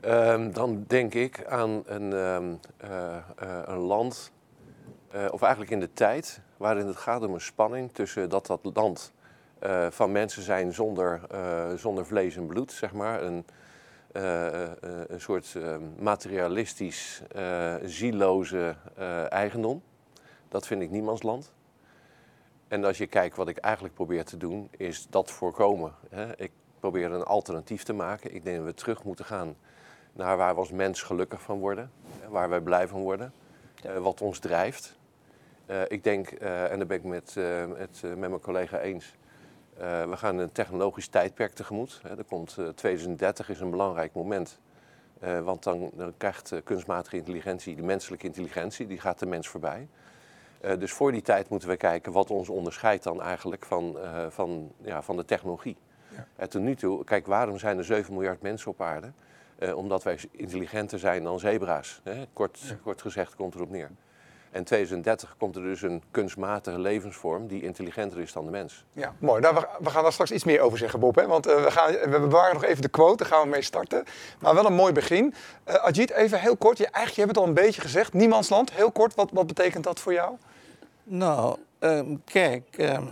Ehm, 0.06 0.52
dan 0.52 0.84
denk 0.88 1.14
ik 1.14 1.46
aan 1.46 1.84
een, 1.86 2.14
ehm, 2.14 2.54
eh, 2.78 3.16
eh, 3.16 3.24
een 3.66 3.78
land, 3.78 4.32
eh, 5.12 5.26
of 5.32 5.42
eigenlijk 5.42 5.72
in 5.72 5.80
de 5.80 5.94
tijd, 5.94 6.42
waarin 6.58 6.88
het 6.88 6.96
gaat 6.96 7.24
om 7.24 7.34
een 7.34 7.42
spanning 7.42 7.92
tussen 7.92 8.30
dat 8.30 8.46
dat 8.46 8.60
land 8.74 9.14
van 9.90 10.12
mensen 10.12 10.42
zijn 10.42 10.74
zonder, 10.74 11.22
zonder 11.76 12.06
vlees 12.06 12.36
en 12.36 12.46
bloed, 12.46 12.72
zeg 12.72 12.94
maar. 12.94 13.24
Een, 13.24 13.46
een 15.08 15.22
soort 15.22 15.56
eh, 15.56 15.76
materialistisch, 16.00 17.22
zieloze 17.84 18.76
eigendom. 19.30 19.82
Dat 20.50 20.68
vind 20.68 20.82
ik 20.82 20.90
niemandsland. 20.90 21.54
En 22.68 22.84
als 22.84 22.98
je 22.98 23.08
kijkt 23.08 23.36
wat 23.36 23.48
ik 23.48 23.58
eigenlijk 23.58 23.94
probeer 23.94 24.26
te 24.26 24.38
doen, 24.38 24.70
is 24.78 25.08
dat 25.10 25.32
voorkomen. 25.32 25.94
Hè. 26.10 26.38
Ik 26.38 26.52
probeer 26.80 27.12
een 27.12 27.24
alternatief 27.24 27.84
te 27.84 27.94
maken. 27.94 28.36
Ik 28.36 28.44
denk 28.44 28.58
dat 28.58 28.66
we 28.66 28.74
terug 28.74 29.04
moeten 29.04 29.26
gaan 29.26 29.56
naar 30.16 30.38
waar 30.38 30.54
we 30.54 30.60
als 30.60 30.72
mens 30.72 31.02
gelukkig 31.02 31.42
van 31.42 31.60
worden, 31.60 31.92
waar 32.30 32.50
wij 32.50 32.60
blij 32.60 32.88
van 32.88 33.02
worden, 33.02 33.34
eh, 33.84 33.98
wat 33.98 34.22
ons 34.22 34.40
drijft. 34.40 34.98
Eh, 35.66 35.82
ik 35.88 36.04
denk, 36.04 36.30
eh, 36.30 36.72
en 36.72 36.78
daar 36.78 36.88
ben 36.88 36.98
ik 36.98 37.04
met, 37.04 37.36
eh, 37.38 37.66
met, 37.66 38.02
met 38.02 38.18
mijn 38.18 38.40
collega 38.40 38.80
eens, 38.80 39.16
eh, 39.78 40.10
we 40.10 40.18
gaan 40.18 40.38
een 40.38 40.52
technologisch 40.52 41.08
tijdperk 41.08 41.54
tegemoet. 41.54 42.00
Hè. 42.04 42.18
Er 42.18 42.24
komt, 42.24 42.58
eh, 42.58 42.68
2030 42.68 43.50
is 43.50 43.60
een 43.60 43.70
belangrijk 43.70 44.14
moment. 44.14 44.60
Eh, 45.20 45.40
want 45.40 45.64
dan, 45.64 45.92
dan 45.94 46.14
krijgt 46.18 46.54
kunstmatige 46.64 47.18
intelligentie, 47.18 47.76
de 47.76 47.82
menselijke 47.82 48.26
intelligentie, 48.26 48.88
die 48.88 49.00
gaat 49.00 49.20
de 49.20 49.26
mens 49.26 49.48
voorbij. 49.48 49.88
Eh, 50.62 50.78
dus 50.80 50.92
voor 50.92 51.12
die 51.12 51.22
tijd 51.22 51.50
moeten 51.50 51.70
we 51.70 51.78
kijken 51.78 52.12
wat 52.12 52.32
ons 52.32 52.50
onderscheidt 52.50 53.04
dan 53.04 53.22
eigenlijk 53.22 53.66
van, 53.66 54.00
eh, 54.00 54.26
van, 54.30 54.72
ja, 54.82 55.02
van 55.02 55.16
de 55.16 55.26
technologie. 55.26 55.78
Ja. 56.10 56.28
En 56.36 56.50
tot 56.50 56.62
nu 56.62 56.76
toe, 56.76 57.04
kijk, 57.04 57.26
waarom 57.26 57.58
zijn 57.58 57.78
er 57.78 57.86
7 57.86 58.14
miljard 58.14 58.42
mensen 58.42 58.72
op 58.72 58.82
aarde? 58.82 59.12
Eh, 59.60 59.78
omdat 59.78 60.04
wij 60.04 60.20
intelligenter 60.32 61.00
zijn 61.00 61.24
dan 61.24 61.40
zebra's. 61.40 62.00
Hè? 62.04 62.24
Kort, 62.34 62.60
Ja. 62.68 62.76
kort 62.84 63.02
gezegd 63.02 63.36
komt 63.36 63.56
erop 63.56 63.70
neer. 63.70 63.90
En 64.52 64.64
2030 64.64 65.36
komt 65.38 65.56
er 65.56 65.62
dus 65.62 65.82
een 65.82 66.04
kunstmatige 66.12 66.80
levensvorm 66.80 67.48
die 67.48 67.62
intelligenter 67.62 68.20
is 68.20 68.34
dan 68.34 68.46
de 68.46 68.52
mens. 68.52 68.86
Ja, 68.94 69.14
mooi. 69.20 69.42
Nou, 69.42 69.56
we, 69.56 69.68
we 69.80 69.90
gaan 69.90 70.04
daar 70.04 70.12
straks 70.12 70.32
iets 70.32 70.44
meer 70.44 70.60
over 70.62 70.78
zeggen, 70.78 71.00
Bob. 71.00 71.16
Hè? 71.16 71.28
Want 71.28 71.48
eh, 71.48 71.64
we, 71.64 71.72
gaan, 71.72 71.92
we 71.92 72.20
bewaren 72.20 72.54
nog 72.54 72.64
even 72.64 72.82
de 72.82 72.88
quote, 72.90 73.18
daar 73.18 73.28
gaan 73.28 73.42
we 73.44 73.50
mee 73.50 73.62
starten. 73.62 74.04
Maar 74.40 74.54
wel 74.56 74.66
een 74.66 74.74
mooi 74.74 74.94
begin. 74.94 75.34
Eh 75.64 75.76
Ajit, 75.76 76.12
even 76.12 76.40
heel 76.40 76.58
kort. 76.58 76.78
Je, 76.78 76.84
eigenlijk, 76.84 77.16
je 77.16 77.22
hebt 77.22 77.34
het 77.36 77.40
al 77.44 77.48
een 77.48 77.64
beetje 77.66 77.82
gezegd. 77.82 78.14
Niemandsland, 78.14 78.72
heel 78.72 78.92
kort. 78.92 79.16
Wat, 79.16 79.30
wat 79.34 79.48
betekent 79.48 79.84
dat 79.84 80.00
voor 80.00 80.14
jou? 80.14 80.36
Nou, 81.04 81.58
ehm, 81.80 82.16
kijk, 82.26 82.64
ehm, 82.78 83.04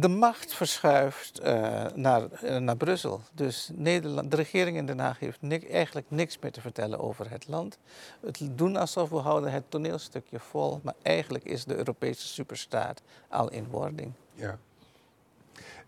de 0.00 0.08
macht 0.08 0.54
verschuift 0.54 1.38
eh, 1.38 1.84
naar, 1.94 2.30
eh, 2.32 2.56
naar 2.56 2.76
Brussel. 2.76 3.20
Dus 3.34 3.70
Nederland, 3.74 4.30
de 4.30 4.36
regering 4.36 4.76
in 4.76 4.86
Den 4.86 4.98
Haag 4.98 5.18
heeft 5.18 5.38
eigenlijk 5.70 6.06
niks 6.10 6.38
meer 6.38 6.52
te 6.52 6.60
vertellen 6.60 6.98
over 6.98 7.30
het 7.30 7.48
land. 7.48 7.78
Het 8.20 8.40
doen 8.52 8.76
alsof 8.76 9.10
we 9.10 9.16
houden 9.16 9.52
het 9.52 9.70
toneelstukje 9.70 10.38
vol, 10.38 10.80
maar 10.82 10.94
eigenlijk 11.02 11.44
is 11.44 11.64
de 11.64 11.76
Europese 11.76 12.26
superstaat 12.26 13.02
al 13.28 13.50
in 13.50 13.66
wording. 13.70 14.12
Ja. 14.34 14.58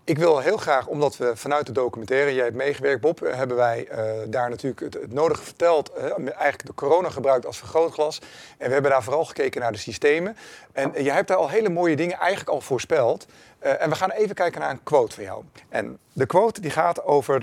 Ik 0.09 0.19
wil 0.19 0.38
heel 0.38 0.57
graag, 0.57 0.87
omdat 0.87 1.17
we 1.17 1.37
vanuit 1.37 1.67
de 1.67 1.73
documentaire, 1.73 2.35
jij 2.35 2.45
hebt 2.45 2.57
meegewerkt 2.57 3.00
Bob, 3.00 3.23
eh, 3.23 3.35
hebben 3.35 3.57
wij 3.57 3.87
eh, 3.88 4.12
daar 4.27 4.50
natuurlijk 4.50 4.95
het, 4.95 5.12
nodige 5.12 5.43
verteld. 5.43 5.93
eh, 5.93 6.03
eigenlijk 6.19 6.67
de 6.67 6.75
corona 6.75 7.11
gebruikt 7.11 7.47
als 7.47 7.59
vergrootglas. 7.59 8.21
En 8.59 8.67
we 8.67 8.73
hebben 8.73 8.91
daar 8.91 9.03
vooral 9.03 9.25
gekeken 9.25 9.61
naar 9.61 9.73
de 9.73 9.79
systemen. 9.79 10.37
En 10.73 10.93
jij 11.03 11.15
hebt 11.15 11.29
daar 11.29 11.37
al 11.37 11.49
hele 11.49 11.69
mooie 11.69 11.97
dingen 11.97 12.19
eigenlijk 12.19 12.50
al 12.50 12.61
voorspeld. 12.61 13.27
En 13.59 13.91
we 13.91 13.97
gaan 13.97 14.11
even 14.11 14.35
kijken 14.35 14.61
naar 14.61 14.71
een 14.71 14.83
quote 14.83 15.15
van 15.15 15.25
jou. 15.25 15.45
En 15.69 15.99
de 16.12 16.27
quote 16.27 16.61
die 16.61 16.71
gaat 16.71 17.05
over 17.05 17.41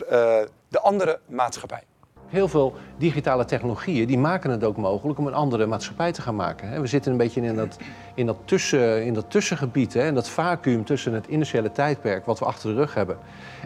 de 0.68 0.80
andere 0.80 1.20
maatschappij. 1.26 1.84
Heel 2.30 2.48
veel 2.48 2.74
digitale 2.98 3.46
technologieën 3.46 4.08
die 4.08 4.18
maken 4.18 4.50
het 4.50 4.64
ook 4.64 4.78
mogelijk 4.78 5.20
om 5.20 5.28
een 5.28 5.34
andere 5.34 5.66
maatschappij 5.66 6.12
te 6.12 6.22
gaan 6.22 6.36
maken. 6.36 6.82
We 6.82 6.88
zitten 6.88 7.12
een 7.12 7.18
beetje 7.18 7.42
in 7.42 7.56
dat, 7.56 7.78
in 8.14 8.26
dat, 8.26 8.38
tussen, 8.46 9.06
in 9.06 9.14
dat 9.14 9.26
tussengebied, 9.28 9.94
hè, 9.94 10.08
in 10.08 10.14
dat 10.14 10.30
vacuüm 10.30 10.86
tussen 10.86 11.14
het 11.14 11.28
industriële 11.28 11.72
tijdperk 11.72 12.26
wat 12.26 12.40
we 12.40 12.46
achter 12.46 12.70
de 12.70 12.76
rug 12.76 12.94
hebben 12.94 13.18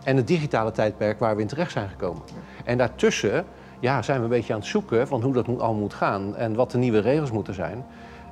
en 0.04 0.16
het 0.16 0.28
digitale 0.28 0.72
tijdperk 0.72 1.20
waar 1.20 1.36
we 1.36 1.42
in 1.42 1.48
terecht 1.48 1.72
zijn 1.72 1.90
gekomen. 1.90 2.22
En 2.66 2.78
daartussen 2.78 3.46
ja, 3.80 4.02
zijn 4.02 4.18
we 4.18 4.24
een 4.24 4.30
beetje 4.30 4.54
aan 4.54 4.60
het 4.60 4.68
zoeken 4.68 5.08
van 5.08 5.22
hoe 5.22 5.34
dat 5.34 5.48
moet, 5.48 5.62
al 5.62 5.74
moet 5.74 5.94
gaan 5.94 6.36
en 6.36 6.56
wat 6.56 6.72
de 6.72 6.78
nieuwe 6.78 7.00
regels 7.00 7.32
moeten 7.32 7.54
zijn. 7.54 7.86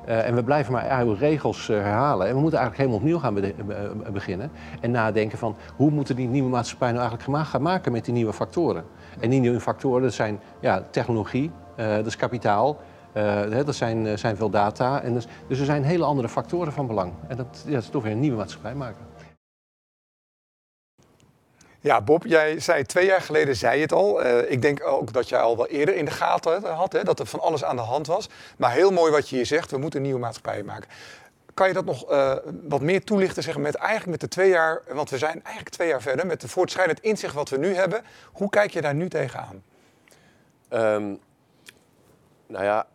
Eh, 0.07 0.27
en 0.27 0.35
we 0.35 0.43
blijven 0.43 0.73
maar 0.73 0.89
oude 0.89 1.15
regels 1.15 1.69
eh, 1.69 1.77
herhalen. 1.77 2.27
En 2.27 2.33
we 2.33 2.39
moeten 2.39 2.59
eigenlijk 2.59 2.89
helemaal 2.89 2.97
opnieuw 2.97 3.19
gaan 3.19 3.43
eh, 3.43 4.11
beginnen. 4.11 4.51
En 4.81 4.91
nadenken 4.91 5.37
van 5.37 5.55
hoe 5.75 5.91
moeten 5.91 6.15
die 6.15 6.27
nieuwe 6.27 6.49
maatschappij 6.49 6.91
nou 6.91 6.99
eigenlijk 6.99 7.49
gaan 7.49 7.61
maken 7.61 7.91
met 7.91 8.05
die 8.05 8.13
nieuwe 8.13 8.33
factoren. 8.33 8.83
En 9.19 9.29
die 9.29 9.39
nieuwe 9.39 9.59
factoren, 9.59 10.01
dat 10.01 10.13
zijn 10.13 10.39
ja, 10.59 10.83
technologie, 10.89 11.51
dat 11.75 12.05
is 12.05 12.15
kapitaal, 12.15 12.79
hè, 13.13 13.63
dat 13.63 13.75
zijn, 13.75 14.19
zijn 14.19 14.35
veel 14.35 14.49
data. 14.49 15.01
En 15.01 15.13
dus, 15.13 15.27
dus 15.47 15.59
er 15.59 15.65
zijn 15.65 15.83
hele 15.83 16.03
andere 16.03 16.29
factoren 16.29 16.73
van 16.73 16.87
belang. 16.87 17.13
En 17.27 17.37
dat, 17.37 17.63
dat 17.65 17.81
is 17.81 17.89
toch 17.89 18.03
weer 18.03 18.11
een 18.11 18.19
nieuwe 18.19 18.37
maatschappij 18.37 18.75
maken. 18.75 19.05
Ja, 21.79 22.01
Bob, 22.01 22.25
jij 22.25 22.59
zei 22.59 22.83
twee 22.83 23.05
jaar 23.05 23.21
geleden, 23.21 23.55
zei 23.55 23.75
je 23.75 23.81
het 23.81 23.91
al. 23.91 24.23
Eh, 24.23 24.51
ik 24.51 24.61
denk 24.61 24.85
ook 24.85 25.13
dat 25.13 25.29
jij 25.29 25.39
al 25.39 25.57
wel 25.57 25.67
eerder 25.67 25.95
in 25.95 26.05
de 26.05 26.11
gaten 26.11 26.63
had, 26.63 26.93
hè, 26.93 27.03
dat 27.03 27.19
er 27.19 27.25
van 27.25 27.39
alles 27.39 27.63
aan 27.63 27.75
de 27.75 27.81
hand 27.81 28.07
was. 28.07 28.29
Maar 28.57 28.71
heel 28.71 28.91
mooi 28.91 29.11
wat 29.11 29.29
je 29.29 29.35
hier 29.35 29.45
zegt, 29.45 29.71
we 29.71 29.77
moeten 29.77 29.99
een 29.99 30.05
nieuwe 30.05 30.19
maatschappij 30.19 30.63
maken. 30.63 30.89
Kan 31.53 31.67
je 31.67 31.73
dat 31.73 31.85
nog 31.85 32.09
eh, 32.09 32.35
wat 32.67 32.81
meer 32.81 33.03
toelichten, 33.03 33.43
zeggen, 33.43 33.61
met 33.61 33.75
eigenlijk 33.75 34.09
met 34.11 34.19
de 34.19 34.27
twee 34.27 34.49
jaar, 34.49 34.81
want 34.91 35.09
we 35.09 35.17
zijn 35.17 35.43
eigenlijk 35.43 35.69
twee 35.69 35.87
jaar 35.87 36.01
verder, 36.01 36.25
met 36.25 36.41
de 36.41 36.47
voortschrijdend 36.47 36.99
inzicht 36.99 37.33
wat 37.33 37.49
we 37.49 37.57
nu 37.57 37.75
hebben. 37.75 38.03
Hoe 38.31 38.49
kijk 38.49 38.71
je 38.71 38.81
daar 38.81 38.95
nu 38.95 39.09
tegenaan? 39.09 39.63
Ehm 40.69 41.13
nou 42.47 42.63
ja, 42.63 42.87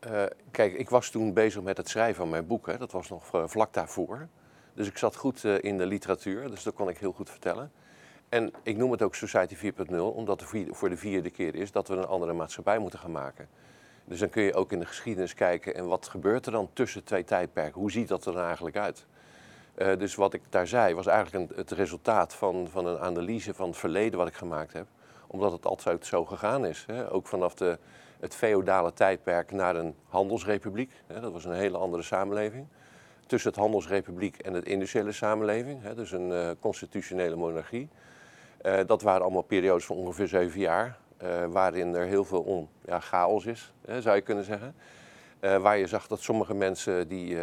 eh, 0.00 0.22
kijk, 0.50 0.74
ik 0.74 0.90
was 0.90 1.10
toen 1.10 1.32
bezig 1.32 1.62
met 1.62 1.76
het 1.76 1.88
schrijven 1.88 2.16
van 2.16 2.28
mijn 2.28 2.46
boek. 2.46 2.66
Hè. 2.66 2.78
Dat 2.78 2.92
was 2.92 3.08
nog 3.08 3.24
vlak 3.46 3.72
daarvoor. 3.72 4.28
Dus 4.74 4.86
ik 4.86 4.98
zat 4.98 5.16
goed 5.16 5.44
in 5.44 5.78
de 5.78 5.86
literatuur, 5.86 6.50
dus 6.50 6.62
dat 6.62 6.74
kon 6.74 6.88
ik 6.88 6.98
heel 6.98 7.12
goed 7.12 7.30
vertellen. 7.30 7.72
En 8.32 8.52
ik 8.62 8.76
noem 8.76 8.90
het 8.90 9.02
ook 9.02 9.14
Society 9.14 9.56
4.0, 9.56 9.96
omdat 9.96 10.40
het 10.40 10.66
voor 10.70 10.88
de 10.88 10.96
vierde 10.96 11.30
keer 11.30 11.54
is 11.54 11.72
dat 11.72 11.88
we 11.88 11.96
een 11.96 12.06
andere 12.06 12.32
maatschappij 12.32 12.78
moeten 12.78 12.98
gaan 12.98 13.12
maken. 13.12 13.48
Dus 14.04 14.18
dan 14.18 14.28
kun 14.28 14.42
je 14.42 14.54
ook 14.54 14.72
in 14.72 14.78
de 14.78 14.86
geschiedenis 14.86 15.34
kijken 15.34 15.74
en 15.74 15.86
wat 15.86 16.08
gebeurt 16.08 16.46
er 16.46 16.52
dan 16.52 16.70
tussen 16.72 17.04
twee 17.04 17.24
tijdperken? 17.24 17.80
Hoe 17.80 17.90
ziet 17.90 18.08
dat 18.08 18.26
er 18.26 18.32
dan 18.32 18.44
eigenlijk 18.44 18.76
uit? 18.76 19.06
dus 19.74 20.14
wat 20.14 20.34
ik 20.34 20.42
daar 20.48 20.66
zei 20.66 20.94
was 20.94 21.06
eigenlijk 21.06 21.50
een, 21.50 21.56
het 21.56 21.70
resultaat 21.70 22.34
van, 22.34 22.68
van 22.70 22.86
een 22.86 22.98
analyse 22.98 23.54
van 23.54 23.68
het 23.68 23.76
verleden 23.76 24.18
wat 24.18 24.28
ik 24.28 24.34
gemaakt 24.34 24.72
heb. 24.72 24.86
Omdat 25.26 25.52
het 25.52 25.66
altijd 25.66 26.06
zo 26.06 26.24
gegaan 26.24 26.66
is. 26.66 26.84
Hè? 26.86 27.10
Ook 27.12 27.26
vanaf 27.26 27.54
de, 27.54 27.78
het 28.20 28.34
feodale 28.34 28.92
tijdperk 28.92 29.50
naar 29.50 29.76
een 29.76 29.94
handelsrepubliek. 30.08 30.92
Dat 31.06 31.32
was 31.32 31.44
een 31.44 31.52
hele 31.52 31.78
andere 31.78 32.02
samenleving. 32.02 32.66
Tussen 33.26 33.50
het 33.50 33.58
handelsrepubliek 33.60 34.36
en 34.36 34.54
het 34.54 34.66
industriële 34.66 35.12
samenleving, 35.12 35.88
dus 35.88 36.12
een 36.12 36.30
uh, 36.30 36.50
constitutionele 36.60 37.36
monarchie. 37.36 37.88
Uh, 38.62 38.80
dat 38.86 39.02
waren 39.02 39.22
allemaal 39.22 39.42
periodes 39.42 39.84
van 39.84 39.96
ongeveer 39.96 40.28
zeven 40.28 40.60
jaar, 40.60 40.98
uh, 41.22 41.44
waarin 41.46 41.94
er 41.94 42.06
heel 42.06 42.24
veel 42.24 42.40
on, 42.40 42.68
ja, 42.84 43.00
chaos 43.00 43.46
is, 43.46 43.72
hè, 43.86 44.00
zou 44.00 44.16
je 44.16 44.22
kunnen 44.22 44.44
zeggen. 44.44 44.74
waar 45.40 45.78
je 45.78 45.86
zag 45.86 46.06
dat 46.06 46.20
sommige 46.20 46.54
mensen 46.54 47.08
die, 47.08 47.36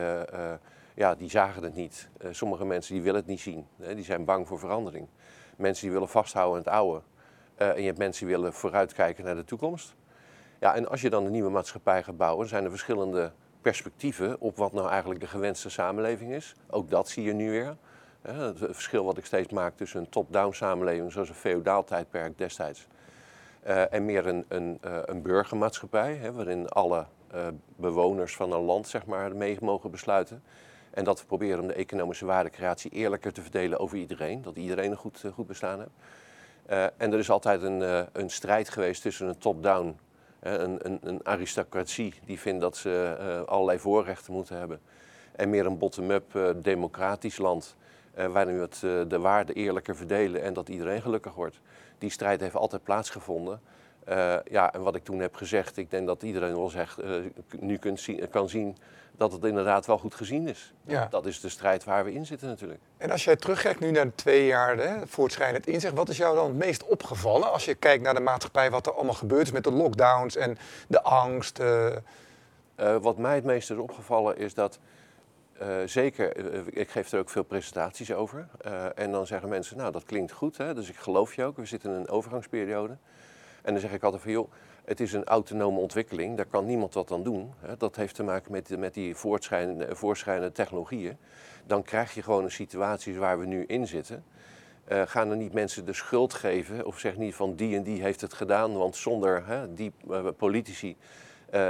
ja, 0.94 1.16
die 1.16 1.30
zagen 1.30 1.64
het 1.64 1.76
niet. 1.76 2.10
sommige 2.32 2.66
mensen 2.66 2.94
die 2.94 3.04
willen 3.04 3.20
het 3.20 3.30
niet 3.30 3.40
zien. 3.40 3.68
Hè, 3.82 3.96
die 3.96 4.04
zijn 4.04 4.26
bang 4.26 4.48
voor 4.48 4.60
verandering. 4.60 5.08
Mensen 5.56 5.84
die 5.84 5.94
willen 5.94 6.10
vasthouden 6.10 6.58
aan 6.58 6.64
het 6.64 6.74
oude. 6.74 7.02
en 7.56 7.80
je 7.80 7.86
hebt 7.86 7.98
mensen 7.98 8.26
die 8.26 8.36
willen 8.36 8.54
vooruitkijken 8.54 9.24
naar 9.24 9.36
de 9.36 9.46
toekomst. 9.46 9.96
Ja, 10.60 10.76
en 10.76 10.90
als 10.90 11.02
je 11.02 11.10
dan 11.10 11.26
een 11.26 11.32
nieuwe 11.32 11.50
maatschappij 11.50 12.04
gaat 12.04 12.18
bouwen, 12.18 12.48
zijn 12.48 12.64
er 12.64 12.70
verschillende 12.70 13.32
perspectieven 13.62 14.40
op 14.40 14.58
wat 14.58 14.74
nou 14.74 14.90
eigenlijk 14.90 15.20
de 15.20 15.28
gewenste 15.28 15.70
samenleving 15.70 16.32
is. 16.32 16.56
Ook 16.70 16.90
dat 16.90 17.10
zie 17.10 17.24
je 17.24 17.34
nu 17.34 17.50
weer. 17.50 17.78
Het 18.22 18.58
verschil 18.58 19.06
wat 19.06 19.18
ik 19.18 19.26
steeds 19.26 19.52
maak 19.52 19.78
tussen 19.78 20.00
een 20.00 20.10
top-down 20.10 20.54
samenleving, 20.54 21.12
zoals 21.12 21.30
een 21.30 21.36
feodaal 21.36 21.84
tijdperk 21.84 22.38
destijds, 22.38 22.88
uh, 23.68 23.94
en 23.94 24.06
meer 24.06 24.28
een, 24.28 24.46
een, 24.48 24.80
uh, 24.86 24.98
een 25.06 25.22
burgermaatschappij, 25.22 26.32
waarin 26.32 26.70
alle 26.70 27.06
uh, 27.36 27.48
bewoners 27.76 28.36
van 28.36 28.52
een 28.52 28.62
land 28.62 28.88
zeg 28.88 29.06
maar, 29.06 29.36
mee 29.36 29.58
mogen 29.62 29.92
besluiten. 29.92 30.44
En 30.90 31.04
dat 31.04 31.20
we 31.20 31.26
proberen 31.26 31.60
om 31.60 31.68
de 31.68 31.74
economische 31.74 32.26
waardecreatie 32.26 32.92
eerlijker 32.92 33.34
te 33.34 33.42
verdelen 33.42 33.80
over 33.80 33.98
iedereen, 33.98 34.42
dat 34.42 34.56
iedereen 34.56 34.92
een 34.92 34.98
goed, 34.98 35.24
goed 35.34 35.48
bestaan 35.48 35.80
heeft. 35.80 36.94
en 36.98 37.14
er 37.14 37.20
is 37.20 37.30
altijd 37.30 37.62
een, 37.62 38.08
een 38.12 38.30
strijd 38.30 38.70
geweest 38.70 39.02
tussen 39.02 39.28
een 39.28 39.38
top-down 39.38 39.98
een, 40.40 40.86
een, 40.86 41.00
een, 41.02 41.26
aristocratie 41.26 42.14
die 42.26 42.40
vindt 42.40 42.62
dat 42.62 42.78
ze 42.78 43.44
allerlei 43.48 43.80
voorrechten 43.80 44.34
moeten 44.34 44.58
hebben. 44.58 44.80
En 45.36 45.50
meer 45.50 45.66
een 45.66 45.78
bottom-up 45.78 46.54
democratisch 46.56 47.38
land. 47.38 47.76
Uh, 48.20 48.26
waarin 48.26 48.56
we 48.56 48.62
het, 48.62 49.10
de 49.10 49.20
waarde 49.20 49.54
eerlijker 49.54 49.96
verdelen 49.96 50.42
en 50.42 50.54
dat 50.54 50.70
iedereen 50.70 51.02
gelukkig 51.02 51.34
wordt. 51.34 51.60
Die 51.98 52.10
strijd 52.10 52.40
heeft 52.40 52.56
altijd 52.56 52.84
plaatsgevonden. 52.84 53.62
ja, 54.50 54.74
en 54.74 54.82
wat 54.82 54.96
ik 54.96 55.04
toen 55.04 55.20
heb 55.20 55.36
gezegd, 55.36 55.78
ik 55.78 55.92
denk 55.92 56.08
dat 56.08 56.24
iedereen 56.24 56.56
wel 56.56 56.70
zegt, 56.70 56.98
nu 57.60 57.78
kunt 57.78 58.00
zien, 58.00 58.30
kan 58.30 58.50
zien 58.50 58.78
dat 59.20 59.32
het 59.32 59.44
inderdaad 59.44 59.86
wel 59.86 59.98
goed 59.98 60.16
gezien 60.16 60.48
is. 60.48 60.74
Ja. 60.86 61.08
Dat 61.10 61.26
is 61.26 61.40
de 61.40 61.50
strijd 61.50 61.84
waar 61.84 62.06
we 62.06 62.14
in 62.14 62.26
zitten 62.26 62.48
natuurlijk. 62.48 62.80
En 62.98 63.12
als 63.12 63.24
jij 63.24 63.36
terugkijkt 63.36 63.80
nu 63.80 63.92
naar 63.92 64.06
de 64.06 64.16
twee 64.16 64.46
jaar 64.46 64.78
hè, 64.78 65.08
voortschrijdend 65.08 65.68
inzicht, 65.68 65.94
wat 65.94 66.10
is 66.10 66.18
jou 66.18 66.36
dan 66.36 66.48
het 66.48 66.56
meest 66.56 66.84
opgevallen 66.84 67.52
als 67.52 67.66
je 67.66 67.76
kijkt 67.76 68.04
naar 68.04 68.14
de 68.14 68.20
maatschappij, 68.20 68.72
wat 68.72 68.88
er 68.88 68.94
allemaal 68.94 69.14
gebeurd 69.14 69.46
is 69.46 69.52
met 69.52 69.64
de 69.64 69.72
lockdowns 69.72 70.36
en 70.36 70.58
de 70.88 71.02
angst? 71.02 71.60
Uh... 71.60 71.96
Uh, 72.82 72.96
wat 72.96 73.18
mij 73.18 73.36
het 73.36 73.44
meest 73.44 73.72
is 73.72 73.78
opgevallen 73.78 74.38
is 74.38 74.54
dat, 74.54 74.80
uh, 75.62 75.68
zeker, 75.86 76.58
ik 76.78 76.90
geef 76.90 77.12
er 77.12 77.20
ook 77.20 77.30
veel 77.30 77.44
presentaties 77.44 78.14
over, 78.14 78.48
en 78.96 79.12
dan 79.12 79.28
zeggen 79.28 79.50
mensen, 79.50 79.78
nou 79.78 79.92
dat 79.92 80.04
klinkt 80.04 80.32
goed, 80.32 80.58
hè, 80.58 80.74
dus 80.74 80.90
ik 80.90 80.96
geloof 80.96 81.36
je 81.36 81.44
ook, 81.44 81.58
we 81.58 81.66
zitten 81.66 81.92
in 81.92 82.00
een 82.00 82.10
overgangsperiode. 82.10 82.98
En 83.62 83.74
dan 83.74 83.82
zeg 83.82 83.92
ik 83.92 84.04
altijd 84.04 84.22
van, 84.22 84.32
joh, 84.32 84.52
het 84.86 85.00
is 85.00 85.14
een 85.14 85.24
autonome 85.24 85.80
ontwikkeling, 85.80 86.38
daar 86.38 86.46
kan 86.46 86.66
niemand 86.66 86.94
wat 86.94 87.12
aan 87.12 87.24
doen. 87.24 87.54
Dat 87.78 87.96
heeft 87.96 88.16
te 88.16 88.24
maken 88.24 88.52
met, 88.52 88.78
met 88.78 88.94
die 88.94 89.16
voortschrijdende, 89.16 90.52
technologieën. 90.52 91.18
Dan 91.66 91.84
krijg 91.84 92.14
je 92.14 92.24
gewoon 92.24 92.44
een 92.44 92.52
situatie 92.52 93.20
waar 93.20 93.40
we 93.40 93.46
nu 93.46 93.66
in 93.66 93.88
zitten. 93.88 94.24
Gaan 94.88 95.30
er 95.30 95.36
niet 95.36 95.54
mensen 95.54 95.86
de 95.86 95.94
schuld 95.94 96.34
geven 96.34 96.86
of 96.86 97.00
zeg 97.00 97.18
niet 97.18 97.36
van 97.36 97.56
die 97.56 97.76
en 97.76 97.84
die 97.84 98.02
heeft 98.02 98.22
het 98.22 98.34
gedaan, 98.34 98.78
want 98.78 98.96
zonder 98.96 99.46
hè, 99.46 99.74
die 99.74 99.92
politici 100.38 100.98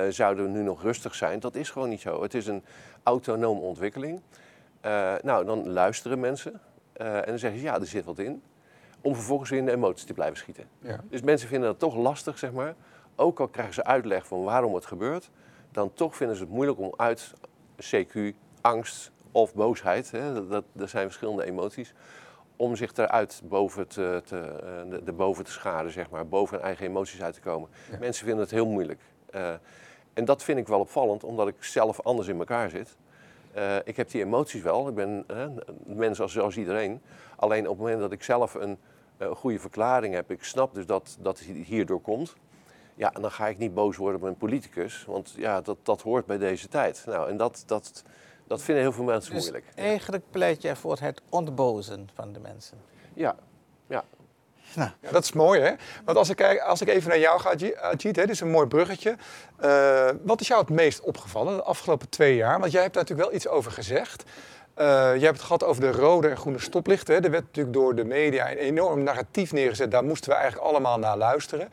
zouden 0.09 0.43
we 0.43 0.49
nu 0.49 0.63
nog 0.63 0.81
rustig 0.81 1.15
zijn. 1.15 1.39
Dat 1.39 1.55
is 1.55 1.69
gewoon 1.69 1.89
niet 1.89 2.01
zo. 2.01 2.21
Het 2.21 2.33
is 2.33 2.47
een 2.47 2.63
autonome 3.09 3.59
ontwikkeling. 3.59 4.21
nou, 5.21 5.45
dan 5.45 5.69
luisteren 5.69 6.19
mensen 6.19 6.61
en 6.93 7.25
dan 7.25 7.39
zeggen 7.39 7.59
ze 7.59 7.65
ja, 7.65 7.79
er 7.79 7.85
zit 7.85 8.05
wat 8.05 8.19
in. 8.19 8.41
Om 9.01 9.15
vervolgens 9.15 9.49
weer 9.49 9.59
in 9.59 9.65
de 9.65 9.71
emoties 9.71 10.03
te 10.03 10.13
blijven 10.13 10.37
schieten. 10.37 10.63
Ja. 10.79 10.99
Dus 11.09 11.21
mensen 11.21 11.47
vinden 11.47 11.69
dat 11.69 11.79
toch 11.79 11.95
lastig, 11.95 12.37
zeg 12.37 12.51
maar, 12.51 12.75
ook 13.15 13.39
al 13.39 13.47
krijgen 13.47 13.73
ze 13.73 13.83
uitleg 13.83 14.27
van 14.27 14.43
waarom 14.43 14.75
het 14.75 14.85
gebeurt, 14.85 15.29
dan 15.71 15.93
toch 15.93 16.15
vinden 16.15 16.35
ze 16.35 16.43
het 16.43 16.51
moeilijk 16.51 16.79
om 16.79 16.93
uit 16.97 17.33
CQ, 17.81 18.19
angst 18.61 19.11
of 19.31 19.53
boosheid, 19.53 20.11
hè, 20.11 20.47
dat, 20.47 20.63
dat, 20.71 20.89
zijn 20.89 21.05
verschillende 21.05 21.45
emoties, 21.45 21.93
om 22.55 22.75
zich 22.75 22.93
eruit 22.93 23.41
boven 23.43 23.87
te, 23.87 24.21
te, 24.25 24.37
eh, 24.37 24.89
de, 24.89 25.03
de, 25.03 25.11
boven 25.11 25.43
te 25.43 25.51
scharen, 25.51 25.91
zeg 25.91 26.09
maar, 26.09 26.27
boven 26.27 26.55
hun 26.55 26.65
eigen 26.65 26.85
emoties 26.85 27.21
uit 27.21 27.33
te 27.33 27.41
komen. 27.41 27.69
Mensen 27.99 28.25
vinden 28.25 28.43
het 28.43 28.53
heel 28.53 28.67
moeilijk. 28.67 29.01
Uh, 29.35 29.53
en 30.19 30.25
dat 30.25 30.43
vind 30.43 30.59
ik 30.59 30.67
wel 30.67 30.79
opvallend, 30.79 31.23
omdat 31.23 31.47
ik 31.47 31.63
zelf 31.63 32.01
anders 32.01 32.27
in 32.27 32.39
elkaar 32.39 32.69
zit. 32.69 32.97
Uh, 33.55 33.75
ik 33.83 33.97
heb 33.97 34.09
die 34.09 34.23
emoties 34.23 34.61
wel, 34.61 34.87
ik 34.87 34.95
ben 34.95 35.25
uh, 35.31 35.45
mens 35.85 36.21
als, 36.21 36.39
als, 36.39 36.57
iedereen. 36.57 37.01
Alleen 37.35 37.63
op 37.63 37.69
het 37.69 37.77
moment 37.77 37.99
dat 37.99 38.11
ik 38.11 38.23
zelf 38.23 38.53
een 38.53 38.77
goede 39.33 39.59
verklaring 39.59 40.13
heb, 40.13 40.31
ik 40.31 40.43
snap 40.43 40.73
dus 40.73 40.85
dat, 40.85 41.17
dat 41.19 41.39
het 41.39 41.47
hierdoor 41.47 42.01
komt. 42.01 42.35
Ja, 42.95 43.13
en 43.13 43.21
dan 43.21 43.31
ga 43.31 43.47
ik 43.47 43.57
niet 43.57 43.73
boos 43.73 43.97
worden 43.97 44.21
op 44.21 44.27
een 44.27 44.37
politicus, 44.37 45.05
want 45.05 45.33
ja, 45.37 45.61
dat, 45.61 45.77
dat 45.83 46.01
hoort 46.01 46.25
bij 46.25 46.37
deze 46.37 46.67
tijd. 46.67 47.03
Nou, 47.05 47.29
en 47.29 47.37
dat, 47.37 47.63
dat, 47.65 48.03
dat 48.47 48.61
vinden 48.61 48.83
heel 48.83 48.91
veel 48.91 49.03
mensen 49.03 49.33
dus 49.33 49.41
moeilijk. 49.41 49.71
Eigenlijk 49.75 50.23
pleit 50.29 50.61
je 50.61 50.75
voor 50.75 50.97
het 50.99 51.21
ontbozen 51.29 52.09
van 52.13 52.33
de 52.33 52.39
mensen. 52.39 52.77
Ja, 53.13 53.35
ja. 53.87 54.03
Nou. 54.75 54.89
Dat 55.11 55.23
is 55.23 55.31
mooi, 55.31 55.61
hè? 55.61 55.71
Want 56.05 56.17
als 56.17 56.29
ik, 56.29 56.59
als 56.59 56.81
ik 56.81 56.87
even 56.87 57.09
naar 57.09 57.19
jou 57.19 57.39
ga, 57.39 57.49
Ajit, 57.49 58.15
hè, 58.15 58.25
dit 58.25 58.29
is 58.29 58.39
een 58.39 58.51
mooi 58.51 58.67
bruggetje. 58.67 59.15
Uh, 59.63 60.09
wat 60.23 60.41
is 60.41 60.47
jou 60.47 60.61
het 60.61 60.69
meest 60.69 61.01
opgevallen 61.01 61.55
de 61.55 61.63
afgelopen 61.63 62.09
twee 62.09 62.35
jaar? 62.35 62.59
Want 62.59 62.71
jij 62.71 62.81
hebt 62.81 62.93
daar 62.93 63.03
natuurlijk 63.03 63.29
wel 63.29 63.37
iets 63.37 63.47
over 63.47 63.71
gezegd. 63.71 64.23
Uh, 64.77 64.85
je 65.15 65.25
hebt 65.25 65.37
het 65.37 65.41
gehad 65.41 65.63
over 65.63 65.81
de 65.81 65.91
rode 65.91 66.27
en 66.27 66.37
groene 66.37 66.59
stoplichten. 66.59 67.15
Hè. 67.15 67.21
Er 67.21 67.31
werd 67.31 67.43
natuurlijk 67.43 67.75
door 67.75 67.95
de 67.95 68.03
media 68.03 68.51
een 68.51 68.57
enorm 68.57 69.03
narratief 69.03 69.51
neergezet. 69.51 69.91
Daar 69.91 70.03
moesten 70.03 70.29
we 70.29 70.35
eigenlijk 70.35 70.67
allemaal 70.67 70.99
naar 70.99 71.17
luisteren. 71.17 71.69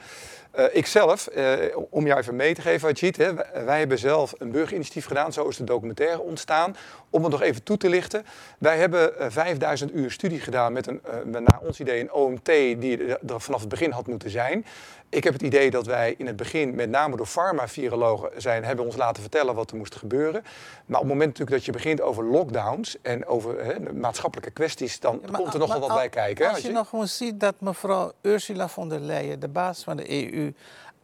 Uh, 0.59 0.65
ik 0.73 0.87
zelf, 0.87 1.29
uh, 1.37 1.53
om 1.91 2.07
jou 2.07 2.21
even 2.21 2.37
mee 2.37 2.55
te 2.55 2.61
geven, 2.61 2.89
Ajit, 2.89 3.17
hè, 3.17 3.35
wij 3.65 3.79
hebben 3.79 3.99
zelf 3.99 4.35
een 4.39 4.51
burgerinitiatief 4.51 5.07
gedaan, 5.07 5.33
zo 5.33 5.49
is 5.49 5.57
de 5.57 5.65
documentaire 5.65 6.21
ontstaan. 6.21 6.77
Om 7.11 7.23
het 7.23 7.33
nog 7.33 7.43
even 7.43 7.63
toe 7.63 7.77
te 7.77 7.89
lichten. 7.89 8.27
Wij 8.59 8.79
hebben 8.79 9.13
uh, 9.21 9.27
5000 9.29 9.95
uur 9.95 10.11
studie 10.11 10.41
gedaan 10.41 10.73
met, 10.73 10.87
een, 10.87 11.01
naar 11.25 11.59
ons 11.61 11.81
idee 11.81 12.01
een 12.01 12.13
OMT 12.13 12.47
die 12.47 13.07
er 13.07 13.41
vanaf 13.41 13.61
het 13.61 13.69
begin 13.69 13.91
had 13.91 14.07
moeten 14.07 14.31
zijn. 14.31 14.65
Ik 15.09 15.25
heb 15.25 15.33
het 15.33 15.43
idee 15.43 15.71
dat 15.71 15.87
wij 15.87 16.15
in 16.19 16.27
het 16.27 16.37
begin, 16.37 16.75
met 16.75 16.91
name 16.91 17.17
door 17.17 17.27
farma-virologen 17.27 18.31
zijn, 18.37 18.65
hebben 18.65 18.85
ons 18.85 18.97
laten 18.97 19.23
vertellen 19.23 19.55
wat 19.55 19.71
er 19.71 19.77
moest 19.77 19.95
gebeuren. 19.95 20.43
Maar 20.87 21.01
op 21.01 21.07
het 21.07 21.13
moment 21.13 21.29
natuurlijk 21.29 21.57
dat 21.57 21.65
je 21.65 21.73
begint 21.73 22.01
over 22.01 22.25
lockdowns 22.25 22.97
en 23.03 23.27
over 23.27 23.77
maatschappelijke 23.95 24.51
kwesties, 24.51 25.01
dan 25.01 25.19
ja, 25.23 25.31
maar, 25.31 25.41
komt 25.41 25.53
er 25.53 25.59
nog 25.59 25.69
wel 25.69 25.81
wat 25.81 25.95
bij 25.97 26.09
kijken. 26.09 26.49
Als 26.49 26.61
je, 26.61 26.69
je 26.69 26.75
nog 26.75 26.89
gewoon 26.89 27.09
ziet 27.09 27.41
dat 27.41 27.55
mevrouw 27.59 28.13
Ursula 28.21 28.69
von 28.69 28.89
der 28.89 29.01
Leyen, 29.01 29.41
de 29.41 29.49
baas 29.49 29.85
van 29.85 29.97
de 29.97 30.33
EU, 30.33 30.53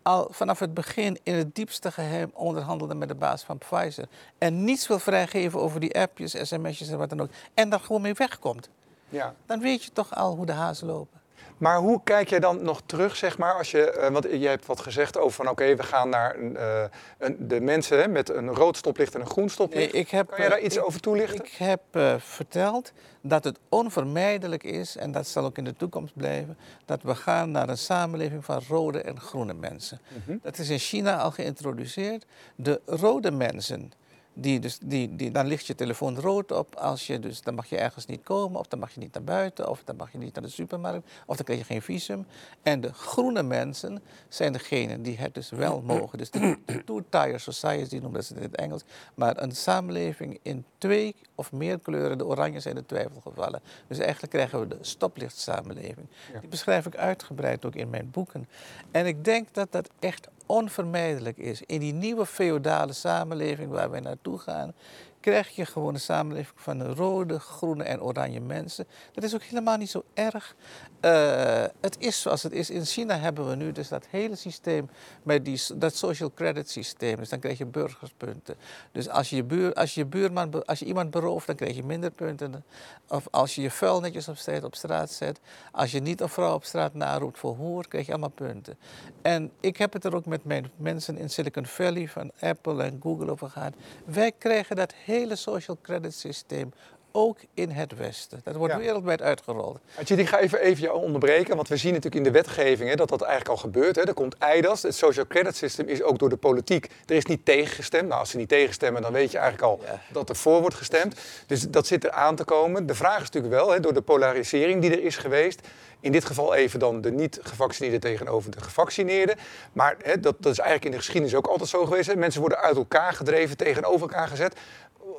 al 0.03 0.29
vanaf 0.31 0.59
het 0.59 0.75
begin 0.75 1.19
in 1.23 1.35
het 1.35 1.55
diepste 1.55 1.93
geheim 1.93 2.31
onderhandelde 2.35 2.95
met 2.95 3.09
de 3.09 3.15
baas 3.15 3.43
van 3.43 3.59
Pfizer. 3.59 4.05
En 4.39 4.65
niets 4.65 4.87
wil 4.87 4.99
vrijgeven 4.99 5.61
over 5.61 5.81
die 5.81 5.99
appjes, 5.99 6.49
sms'jes 6.49 6.89
en 6.89 6.99
wat 6.99 7.09
dan 7.09 7.21
ook. 7.21 7.31
En 7.55 7.71
daar 7.71 7.81
gewoon 7.81 8.03
mee 8.03 8.15
wegkomt. 8.15 8.69
Ja. 9.09 9.35
Dan 9.47 9.61
weet 9.61 9.85
je 9.85 9.93
toch 9.93 10.15
al 10.15 10.37
hoe 10.37 10.47
de 10.47 10.53
hazen 10.53 10.87
lopen. 10.87 11.22
Maar 11.63 11.77
hoe 11.79 12.01
kijk 12.05 12.29
jij 12.29 12.41
dan 12.41 12.63
nog 12.63 12.83
terug, 12.87 13.17
zeg 13.17 13.39
maar, 13.39 13.55
als 13.55 13.71
je, 13.71 13.91
eh, 13.91 14.11
want 14.13 14.25
je 14.31 14.47
hebt 14.49 14.67
wat 14.67 14.81
gezegd 14.81 15.19
over 15.19 15.33
van 15.33 15.49
oké, 15.49 15.77
we 15.77 15.83
gaan 15.83 16.09
naar 16.09 16.37
een, 16.39 16.57
eh, 16.57 16.83
een, 17.19 17.37
de 17.49 17.61
mensen 17.61 17.99
hè, 17.99 18.09
met 18.09 18.29
een 18.31 18.55
rood 18.55 18.77
stoplicht 18.77 19.15
en 19.15 19.21
een 19.21 19.27
groen 19.27 19.49
stoplicht. 19.49 19.93
Nee, 19.93 20.03
ik 20.03 20.11
heb, 20.11 20.29
kan 20.29 20.39
jij 20.39 20.49
daar 20.49 20.59
eh, 20.59 20.65
iets 20.65 20.77
ik- 20.77 20.85
over 20.85 21.01
toelichten? 21.01 21.45
Ik 21.45 21.53
heb 21.53 21.81
verteld 22.19 22.93
dat 23.21 23.45
het 23.45 23.59
onvermijdelijk 23.69 24.65
is, 24.65 24.97
en 24.97 25.13
dat 25.13 25.27
zal 25.27 25.45
ook 25.45 25.59
in 25.59 25.65
de 25.65 25.77
toekomst 25.77 26.15
blijven, 26.17 26.59
dat 26.85 27.03
we 27.03 27.15
gaan 27.15 27.51
naar 27.51 27.69
een 27.69 27.79
samenleving 27.79 28.45
van 28.45 28.63
rode 28.69 29.01
en 29.03 29.21
groene 29.21 29.55
mensen. 29.55 30.01
Mhm. 30.27 30.37
Dat 30.43 30.59
is 30.59 30.69
in 30.69 30.79
China 30.79 31.19
al 31.19 31.31
geïntroduceerd. 31.31 32.25
De 32.57 32.81
rode 32.87 33.31
mensen, 33.31 33.93
die 34.35 34.61
dus, 34.61 34.79
die, 34.79 35.17
die, 35.17 35.31
dan 35.31 35.47
ligt 35.47 35.67
je 35.67 35.75
telefoon 35.75 36.19
rood 36.19 36.53
op. 36.53 36.77
Als 36.77 37.07
je 37.07 37.19
dus, 37.19 37.41
dan 37.41 37.55
mag 37.55 37.67
je 37.67 37.77
ergens 37.77 38.07
niet 38.07 38.23
komen, 38.23 38.61
of 38.61 38.67
dan 38.67 38.79
mag 38.79 38.95
je 38.95 39.01
niet 39.01 39.15
naar 39.15 39.25
buiten, 39.25 39.69
of 39.69 39.85
dan 39.85 39.97
mag 39.97 40.13
je 40.13 40.19
niet 40.19 40.35
naar 40.35 40.45
de 40.45 40.51
supermarkt, 40.51 41.11
of 41.27 41.37
dan 41.37 41.45
krijg 41.45 41.61
je 41.61 41.67
geen 41.67 41.83
visum. 41.83 42.27
En 42.63 42.81
de 42.81 42.93
groene 42.93 43.43
mensen 43.43 44.03
zijn 44.29 44.53
degenen 44.53 45.03
die 45.03 45.19
het 45.19 45.35
dus 45.35 45.51
wel 45.51 45.83
mogen. 45.83 46.19
Dus 46.19 46.31
de, 46.31 46.59
de 46.67 46.85
two-tier 46.85 47.41
society 47.41 47.99
noemen 47.99 48.25
ze 48.25 48.35
het 48.35 48.43
in 48.43 48.49
het 48.49 48.61
Engels. 48.61 48.83
Maar 49.15 49.43
een 49.43 49.53
samenleving 49.53 50.39
in 50.43 50.65
twee 50.83 51.15
of 51.35 51.53
meer 51.53 51.79
kleuren, 51.79 52.19
de 52.19 52.27
oranje 52.27 52.61
zijn 52.61 52.75
de 52.75 52.87
twijfelgevallen. 52.87 53.61
Dus 53.87 53.99
eigenlijk 53.99 54.33
krijgen 54.33 54.61
we 54.61 54.69
de 54.69 54.79
stoplichtsamenleving. 54.81 56.07
Ja. 56.33 56.41
Die 56.41 56.49
beschrijf 56.49 56.87
ik 56.87 56.97
uitgebreid 56.97 57.65
ook 57.65 57.75
in 57.75 57.91
mijn 57.91 58.11
boeken. 58.11 58.49
En 58.91 59.07
ik 59.07 59.25
denk 59.25 59.55
dat 59.55 59.73
dat 59.73 59.91
echt 59.99 60.29
onvermijdelijk 60.47 61.39
is. 61.39 61.63
In 61.63 61.81
die 61.81 61.93
nieuwe 61.93 62.27
feodale 62.27 62.93
samenleving 62.93 63.71
waar 63.71 63.91
wij 63.91 64.01
naartoe 64.01 64.39
gaan, 64.39 64.75
krijg 65.23 65.49
je 65.49 65.67
gewoon 65.67 65.95
een 65.95 66.01
samenleving 66.01 66.61
van 66.61 66.83
rode, 66.83 67.39
groene 67.39 67.83
en 67.85 68.03
oranje 68.03 68.41
mensen. 68.41 68.87
Dat 69.13 69.25
is 69.25 69.35
ook 69.35 69.43
helemaal 69.43 69.77
niet 69.77 69.91
zo 69.91 70.05
erg. 70.15 70.57
Eh, 71.01 71.65
het 71.81 71.97
is 71.99 72.21
zoals 72.21 72.43
het 72.43 72.53
is. 72.53 72.71
In 72.71 72.85
China 72.85 73.19
hebben 73.19 73.49
we 73.49 73.55
nu 73.55 73.73
dus 73.73 73.89
dat 73.89 74.07
hele 74.11 74.37
systeem 74.37 74.91
met 75.23 75.45
die, 75.45 75.61
dat 75.75 75.97
social 75.97 76.33
credit 76.35 76.71
systeem. 76.71 77.17
Dus 77.17 77.29
dan 77.29 77.39
krijg 77.39 77.59
je 77.59 77.67
burgerspunten. 77.67 78.57
Dus 78.93 79.09
als 79.09 79.31
je, 79.31 79.37
je 79.37 79.45
buur, 79.45 79.75
als 79.75 79.95
je, 79.95 80.05
buurman, 80.05 80.67
als 80.67 80.79
je 80.79 80.85
iemand 80.85 81.11
berooft, 81.11 81.47
dan 81.47 81.57
krijg 81.57 81.77
je 81.77 81.83
minder 81.83 82.11
punten. 82.11 82.65
Of 83.09 83.29
als 83.31 83.55
je 83.55 83.63
je 83.63 83.71
vuil 83.71 84.01
netjes 84.01 84.29
op 84.29 84.37
straat, 84.37 84.65
op 84.65 84.75
straat 84.75 85.11
zet. 85.11 85.41
Als 85.73 85.91
je 85.91 86.01
niet 86.01 86.21
een 86.21 86.29
vrouw 86.29 86.55
op 86.55 86.65
straat 86.65 86.95
naroept 86.95 87.39
voor 87.39 87.55
hoer, 87.55 87.89
krijg 87.89 88.07
je 88.07 88.13
allemaal 88.13 88.31
punten. 88.31 88.79
En 89.23 89.51
ik 89.61 89.77
heb 89.77 89.93
het 89.93 90.05
er 90.05 90.15
ook 90.15 90.27
met 90.27 90.45
mijn 90.45 90.71
mensen 90.77 91.19
in 91.19 91.31
Silicon 91.31 91.67
Valley 91.67 92.09
van 92.09 92.31
Apple 92.41 92.83
en 92.83 92.99
Google 93.03 93.31
over 93.31 93.51
gehad. 93.51 93.75
Wij 94.05 94.33
krijgen 94.39 94.77
dat 94.77 94.95
hele 95.13 95.37
social 95.37 95.79
credit 95.83 96.15
systeem 96.15 96.73
ook 97.15 97.39
in 97.55 97.71
het 97.71 97.97
Westen. 97.97 98.41
Dat 98.45 98.55
wordt 98.57 98.73
Ja. 98.73 98.79
wereldwijd 98.79 99.23
uitgerold. 99.23 99.79
Adjid, 99.99 100.19
ik 100.19 100.29
ga 100.29 100.39
even, 100.39 100.61
even 100.61 100.83
jou 100.83 101.03
onderbreken, 101.03 101.57
want 101.57 101.69
we 101.69 101.77
zien 101.77 101.93
natuurlijk 101.93 102.27
in 102.27 102.33
de 102.33 102.39
wetgeving 102.39 102.89
hè, 102.89 102.95
dat 102.97 103.09
dat 103.09 103.21
eigenlijk 103.21 103.51
al 103.51 103.57
gebeurt. 103.57 103.97
Hè. 103.97 104.03
Er 104.03 104.15
komt 104.15 104.37
EIDAS, 104.39 104.83
het 104.83 104.95
Social 104.95 105.27
Credit 105.27 105.57
System 105.57 105.89
is 105.89 106.03
ook 106.03 106.19
door 106.19 106.29
de 106.29 106.37
politiek. 106.37 106.87
Er 107.07 107.15
is 107.17 107.25
niet 107.25 107.45
tegengestemd. 107.45 108.09
Nou, 108.09 108.21
als 108.21 108.31
ze 108.31 108.37
niet 108.37 108.49
tegenstemmen, 108.49 109.03
dan 109.03 109.13
weet 109.13 109.31
je 109.33 109.39
eigenlijk 109.39 109.69
al 109.73 109.81
Ja. 109.87 110.01
dat 110.13 110.29
er 110.29 110.37
voor 110.37 110.61
wordt 110.61 110.77
gestemd. 110.77 111.21
Dus 111.47 111.61
dat 111.61 111.87
zit 111.87 112.05
er 112.05 112.11
aan 112.11 112.37
te 112.37 112.45
komen. 112.45 112.87
De 112.87 112.95
vraag 112.95 113.17
is 113.23 113.31
natuurlijk 113.31 113.55
wel, 113.55 113.71
hè, 113.73 113.81
door 113.81 113.95
de 113.95 114.03
polarisering 114.03 114.81
die 114.81 114.91
er 114.91 115.03
is 115.05 115.17
geweest, 115.17 115.61
in 116.03 116.13
dit 116.13 116.25
geval 116.25 116.55
even 116.55 116.79
dan 116.79 117.01
de 117.01 117.13
niet-gevaccineerden 117.13 118.01
tegenover 118.01 118.51
de 118.51 118.61
gevaccineerden. 118.61 119.37
Maar 119.73 119.97
hè, 120.03 120.21
dat, 120.21 120.37
dat 120.39 120.53
is 120.53 120.59
eigenlijk 120.59 120.85
in 120.85 120.91
de 120.91 121.05
geschiedenis 121.05 121.35
ook 121.35 121.47
altijd 121.47 121.69
zo 121.69 121.85
geweest. 121.85 122.07
Hè. 122.07 122.17
Mensen 122.17 122.41
worden 122.41 122.59
uit 122.59 122.77
elkaar 122.77 123.13
gedreven, 123.13 123.57
tegenover 123.57 124.01
elkaar 124.01 124.29
gezet. 124.29 124.57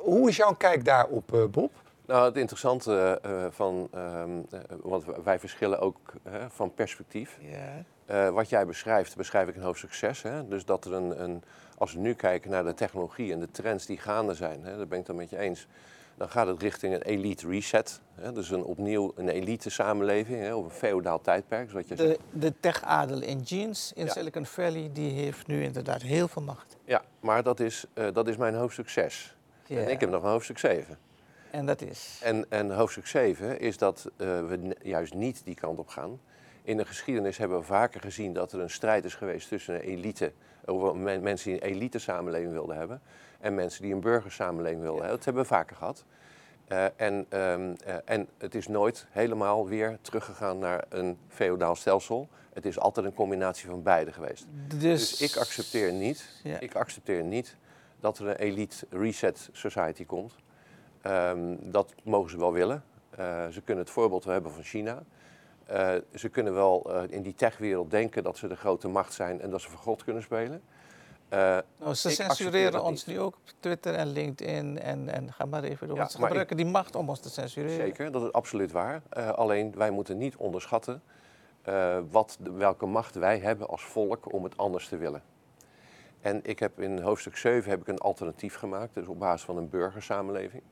Hoe 0.02 0.28
is 0.28 0.36
jouw 0.36 0.54
kijk 0.54 0.84
daarop, 0.84 1.34
eh, 1.34 1.44
Bob? 1.44 1.70
Nou, 2.06 2.24
het 2.24 2.36
interessante 2.36 3.18
eh, 3.22 3.46
van, 3.50 3.88
ehm, 3.92 4.30
eh, 4.50 4.60
want 4.82 5.04
wij 5.24 5.38
verschillen 5.38 5.80
ook 5.80 5.98
van 6.48 6.74
perspectief. 6.74 7.38
Ja. 7.40 7.84
Eh, 8.06 8.28
wat 8.28 8.48
jij 8.48 8.66
beschrijft, 8.66 9.16
beschrijf 9.16 9.48
ik 9.48 9.54
in 9.54 9.60
hoofdstuk 9.60 9.92
6. 9.94 10.22
Hè? 10.22 10.48
Dus 10.48 10.64
dat 10.64 10.84
er 10.84 10.92
een, 10.92 11.22
een, 11.22 11.42
als 11.78 11.92
we 11.92 11.98
nu 11.98 12.14
kijken 12.14 12.50
naar 12.50 12.64
de 12.64 12.74
technologie 12.74 13.32
en 13.32 13.40
de 13.40 13.50
trends 13.50 13.86
die 13.86 13.98
gaande 13.98 14.34
zijn, 14.34 14.62
hè, 14.62 14.76
daar 14.76 14.86
ben 14.86 14.98
ik 14.98 15.06
het 15.06 15.16
met 15.16 15.30
je 15.30 15.38
eens. 15.38 15.66
Dan 16.16 16.28
gaat 16.28 16.46
het 16.46 16.62
richting 16.62 16.94
een 16.94 17.02
elite 17.02 17.48
reset. 17.48 18.00
Hè? 18.14 18.32
Dus 18.32 18.50
een, 18.50 18.64
opnieuw 18.64 19.12
een 19.16 19.28
elite 19.28 19.70
samenleving, 19.70 20.40
hè? 20.40 20.54
of 20.54 20.64
een 20.64 20.70
feodaal 20.70 21.20
tijdperk, 21.20 21.70
zoals 21.70 21.86
je 21.88 21.96
zegt. 21.96 22.08
De, 22.32 22.38
de 22.38 22.52
tech-adel 22.60 23.22
in 23.22 23.40
jeans 23.40 23.92
in 23.94 24.04
Ja. 24.04 24.12
Silicon 24.12 24.46
Valley, 24.46 24.90
die 24.92 25.12
heeft 25.12 25.46
nu 25.46 25.62
inderdaad 25.62 26.02
heel 26.02 26.28
veel 26.28 26.42
macht. 26.42 26.76
Ja, 26.84 27.02
maar 27.20 27.42
dat 27.42 27.60
is, 27.60 27.84
eh, 27.94 28.06
dat 28.12 28.28
is 28.28 28.36
mijn 28.36 28.54
hoofdstuk 28.54 28.88
6. 28.88 29.36
Ja. 29.66 29.80
En 29.80 29.88
ik 29.90 30.00
heb 30.00 30.10
nog 30.10 30.22
een 30.22 30.30
hoofdstuk 30.30 30.58
7. 30.58 30.98
En 31.50 31.66
dat 31.66 31.82
is... 31.82 32.20
En, 32.22 32.46
en 32.48 32.70
hoofdstuk 32.70 33.06
7 33.06 33.60
is 33.60 33.78
dat 33.78 34.10
eh, 34.16 34.26
we 34.26 34.76
juist 34.82 35.14
niet 35.14 35.40
die 35.44 35.54
kant 35.54 35.78
op 35.78 35.88
gaan. 35.88 36.20
In 36.62 36.76
de 36.76 36.84
geschiedenis 36.84 37.36
hebben 37.36 37.58
we 37.58 37.64
vaker 37.64 38.00
gezien 38.00 38.32
dat 38.32 38.52
er 38.52 38.60
een 38.60 38.70
strijd 38.70 39.04
is 39.04 39.14
geweest 39.14 39.48
tussen 39.48 39.74
een 39.74 39.80
elite, 39.80 40.32
over 40.64 40.96
men- 40.96 41.22
mensen 41.22 41.52
die 41.52 41.64
een 41.64 41.70
elite 41.70 41.98
samenleving 41.98 42.52
wilden 42.52 42.76
hebben, 42.76 43.00
en 43.44 43.54
mensen 43.54 43.82
die 43.82 43.92
een 43.92 44.00
burgersamenleving 44.00 44.82
hebben. 44.82 45.08
Dat 45.08 45.24
hebben 45.24 45.42
we 45.42 45.48
vaker 45.48 45.76
gehad. 45.76 46.04
Eh, 46.68 46.84
en, 46.96 47.26
ehm, 47.28 47.74
eh, 47.84 47.94
en 48.04 48.28
het 48.38 48.54
is 48.54 48.68
nooit 48.68 49.06
helemaal 49.10 49.68
weer 49.68 49.98
teruggegaan 50.00 50.58
naar 50.58 50.84
een 50.88 51.18
feodaal 51.28 51.74
stelsel. 51.74 52.28
Het 52.52 52.66
is 52.66 52.78
altijd 52.78 53.06
een 53.06 53.14
combinatie 53.14 53.68
van 53.68 53.82
beide 53.82 54.12
geweest. 54.12 54.46
Dus, 54.68 54.80
Dus 54.80 55.20
ik 55.20 55.36
accepteer 55.36 55.92
niet, 55.92 56.42
ik 56.60 56.74
accepteer 56.74 57.24
niet 57.24 57.56
dat 58.00 58.18
er 58.18 58.26
een 58.26 58.36
elite 58.36 58.86
reset 58.90 59.48
society 59.52 60.04
komt. 60.06 60.34
Ehm, 61.02 61.56
dat 61.60 61.94
mogen 62.04 62.30
ze 62.30 62.38
wel 62.38 62.52
willen. 62.52 62.84
Eh, 63.10 63.48
ze 63.48 63.60
kunnen 63.60 63.84
het 63.84 63.92
voorbeeld 63.92 64.24
wel 64.24 64.32
hebben 64.32 64.52
van 64.52 64.62
China. 64.62 65.02
Ze 66.14 66.28
kunnen 66.30 66.54
wel 66.54 67.02
in 67.08 67.22
die 67.22 67.34
techwereld 67.34 67.90
denken 67.90 68.22
dat 68.22 68.38
ze 68.38 68.48
de 68.48 68.56
grote 68.56 68.88
macht 68.88 69.12
zijn 69.12 69.40
en 69.40 69.50
dat 69.50 69.60
ze 69.60 69.70
voor 69.70 69.78
God 69.78 70.04
kunnen 70.04 70.22
spelen. 70.22 70.62
Eh, 71.34 71.58
Nou, 71.78 71.94
ze 71.94 72.10
censureren 72.10 72.82
ons 72.82 73.06
niet. 73.06 73.16
nu 73.16 73.22
ook 73.22 73.34
op 73.34 73.40
Twitter 73.60 73.94
en 73.94 74.06
LinkedIn 74.06 74.78
en, 74.80 75.08
en 75.08 75.32
ga 75.32 75.44
maar 75.44 75.62
even 75.62 75.88
door. 75.88 75.96
Ja, 75.96 76.08
ze 76.08 76.18
gebruiken 76.18 76.56
die 76.56 76.66
macht 76.66 76.94
om 76.96 77.08
ons 77.08 77.20
te 77.20 77.28
censureren. 77.30 77.74
Zeker, 77.76 78.12
dat 78.12 78.22
is 78.22 78.32
absoluut 78.32 78.72
waar. 78.72 79.02
Eh, 79.10 79.28
alleen 79.30 79.74
wij 79.76 79.90
moeten 79.90 80.18
niet 80.18 80.36
onderschatten 80.36 81.02
eh, 81.62 81.98
wat, 82.10 82.36
de- 82.40 82.52
welke 82.52 82.86
macht 82.86 83.14
wij 83.14 83.38
hebben 83.38 83.68
als 83.68 83.82
volk 83.84 84.32
om 84.32 84.44
het 84.44 84.56
anders 84.56 84.88
te 84.88 84.96
willen. 84.96 85.22
En 86.20 86.40
ik 86.42 86.58
heb 86.58 86.80
in 86.80 86.98
hoofdstuk 87.00 87.36
7 87.36 87.70
heb 87.70 87.80
ik 87.80 87.88
een 87.88 87.98
alternatief 87.98 88.54
gemaakt, 88.56 88.94
dus 88.94 89.06
op 89.06 89.18
basis 89.18 89.44
van 89.44 89.56
een 89.56 89.68
burgersamenleving. 89.68 90.62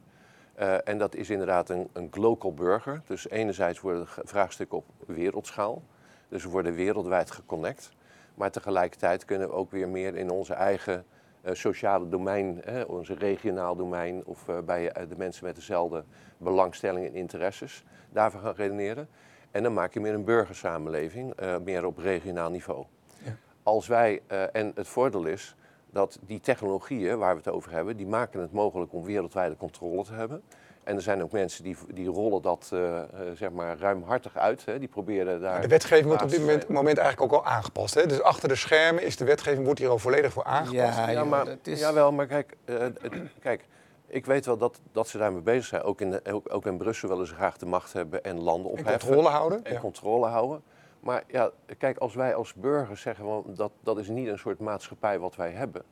En 0.85 0.98
dat 0.98 1.14
is 1.14 1.31
inderdaad 1.31 1.68
een, 1.70 1.88
een 1.92 2.09
global 2.11 2.55
burger. 2.55 3.03
Dus 3.07 3.29
enerzijds 3.29 3.81
worden 3.81 4.07
vraagstukken 4.09 4.79
op 4.79 4.85
wereldschaal. 5.07 5.83
Dus 6.29 6.42
we 6.44 6.48
worden 6.51 6.75
wereldwijd 6.75 7.31
geconnect. 7.31 7.90
Maar 8.35 8.51
tegelijkertijd 8.51 9.25
kunnen 9.25 9.49
we 9.49 9.55
ook 9.55 9.71
weer 9.71 9.88
meer 9.88 10.16
in 10.16 10.31
onze 10.31 10.55
eigen 10.55 11.05
eh, 11.42 11.55
sociale 11.55 12.09
domein, 12.09 12.61
hè, 12.64 12.83
onze 12.83 13.14
regionaal 13.14 13.77
domein, 13.77 14.25
of 14.25 14.49
eh, 14.49 14.59
bij 14.59 14.92
eh, 14.92 15.09
de 15.09 15.16
mensen 15.16 15.45
met 15.45 15.55
dezelfde 15.55 16.05
belangstellingen 16.37 17.09
en 17.09 17.14
interesses, 17.14 17.85
daarvoor 18.11 18.40
gaan 18.40 18.55
redeneren. 18.55 19.09
En 19.51 19.62
dan 19.62 19.73
maak 19.73 19.95
je 19.95 20.01
meer 20.01 20.14
een 20.14 20.25
burgersamenleving, 20.25 21.35
meer 21.64 21.87
op 21.87 21.99
regionaal 21.99 22.51
niveau. 22.51 22.85
Ja. 23.25 23.37
Als 23.62 23.87
wij, 23.87 24.23
en 24.53 24.73
het 24.75 24.88
voordeel 24.88 25.25
is 25.25 25.57
dat 25.90 26.18
die 26.27 26.40
technologieën 26.40 27.18
waar 27.18 27.33
we 27.33 27.40
het 27.45 27.55
over 27.55 27.73
hebben, 27.73 27.97
die 27.97 28.07
maken 28.07 28.40
het 28.40 28.53
mogelijk 28.53 28.92
om 28.92 29.05
wereldwijde 29.05 29.57
controle 29.57 30.05
te 30.05 30.12
hebben. 30.12 30.42
En 30.85 30.97
er 30.97 31.03
zijn 31.03 31.23
ook 31.23 31.33
mensen 31.33 31.64
die, 31.64 31.77
die 31.88 32.09
rollen 32.09 32.42
dat 32.42 32.71
eh, 32.73 32.99
eh, 32.99 33.07
zeg 33.35 33.51
maar 33.51 33.79
ruimhartig 33.79 34.37
uit. 34.37 34.64
Hè. 34.64 34.79
Die 34.79 34.88
proberen 34.88 35.40
daar. 35.40 35.61
De 35.61 35.68
wetgeving 35.68 36.07
wordt 36.07 36.23
op 36.23 36.29
dit 36.29 36.68
moment, 36.68 36.99
eigenlijk 36.99 37.33
ook 37.33 37.40
al 37.45 37.47
aangepast. 37.51 37.95
Hè? 37.95 38.07
Dus 38.07 38.23
achter 38.23 38.49
de 38.49 38.55
schermen 38.55 39.03
is 39.03 39.16
de 39.16 39.25
wetgeving 39.25 39.64
wordt 39.64 39.79
hier 39.81 39.88
al 39.88 39.99
volledig 39.99 40.33
voor 40.33 40.45
aangepast. 40.45 40.99
Ja, 41.11 41.25
maar, 41.25 41.45
dat 41.45 41.66
is... 41.66 41.81
Jawel, 41.81 42.12
maar 42.12 42.27
kijk, 42.27 42.57
eh, 42.64 42.87
kijk, 43.40 43.66
ik 44.07 44.27
weet 44.27 44.47
wel 44.47 44.57
dat, 44.57 44.81
dat 44.92 45.09
ze 45.09 45.18
daarmee 45.18 45.40
bezig 45.42 45.64
zijn. 45.64 45.83
Ook 45.83 46.01
in, 46.01 46.11
de- 46.11 46.23
ook, 46.33 46.55
ook 46.55 46.66
in 46.66 46.77
Brussel 46.77 47.09
willen 47.09 47.27
ze 47.27 47.35
graag 47.35 47.57
de 47.57 47.66
macht 47.66 47.92
hebben 47.92 48.25
en 48.25 48.40
landen 48.40 48.73
En 48.73 48.79
opheffen. 48.79 49.01
controle 49.09 49.29
houden. 49.29 49.64
En 49.64 49.73
Ja. 49.73 49.81
controle 49.81 50.27
houden. 50.27 50.62
Maar 51.01 51.23
ja, 51.27 51.51
kijk, 51.79 51.99
als 51.99 52.14
wij 52.14 52.35
als 52.35 52.55
burgers 52.55 53.01
zeggen, 53.01 53.42
dat, 53.47 53.73
dat 53.83 53.99
is 53.99 54.09
niet 54.09 54.29
een 54.29 54.38
soort 54.38 54.59
maatschappij 54.59 55.18
wat 55.18 55.37
wij 55.37 55.51
hebben. 55.51 55.83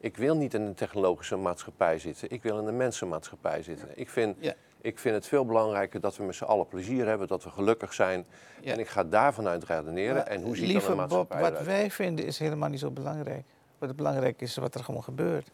Ik 0.00 0.16
wil 0.16 0.36
niet 0.36 0.54
in 0.54 0.62
een 0.62 0.74
technologische 0.74 1.36
maatschappij 1.36 1.98
zitten. 1.98 2.30
Ik 2.30 2.42
wil 2.42 2.58
in 2.58 2.66
een 2.66 2.76
mensenmaatschappij 2.76 3.62
zitten. 3.62 3.88
Ik 3.94 4.08
vind, 4.08 4.36
Ja. 4.40 4.54
ik 4.80 4.98
vind 4.98 5.14
het 5.14 5.26
veel 5.26 5.44
belangrijker 5.44 6.00
dat 6.00 6.16
we 6.16 6.24
met 6.24 6.34
z'n 6.34 6.44
allen 6.44 6.68
plezier 6.68 7.06
hebben, 7.06 7.28
dat 7.28 7.44
we 7.44 7.50
gelukkig 7.50 7.94
zijn. 7.94 8.26
Ja. 8.60 8.72
En 8.72 8.78
ik 8.78 8.88
ga 8.88 9.04
daarvan 9.04 9.46
uit 9.48 9.64
redeneren. 9.64 10.14
Maar, 10.14 10.26
en 10.26 10.42
hoe 10.42 10.56
ziet 10.56 10.66
lieve 10.66 10.88
dan 10.88 10.98
een 10.98 11.08
Bob, 11.08 11.10
maatschappij 11.10 11.40
wat 11.40 11.50
eruit? 11.50 11.66
wij 11.66 11.90
vinden 11.90 12.24
is 12.24 12.38
helemaal 12.38 12.68
niet 12.68 12.80
zo 12.80 12.90
belangrijk. 12.90 13.44
Wat 13.78 13.96
belangrijk 13.96 14.40
is, 14.40 14.56
wat 14.56 14.74
er 14.74 14.84
gewoon 14.84 15.04
gebeurt. 15.04 15.50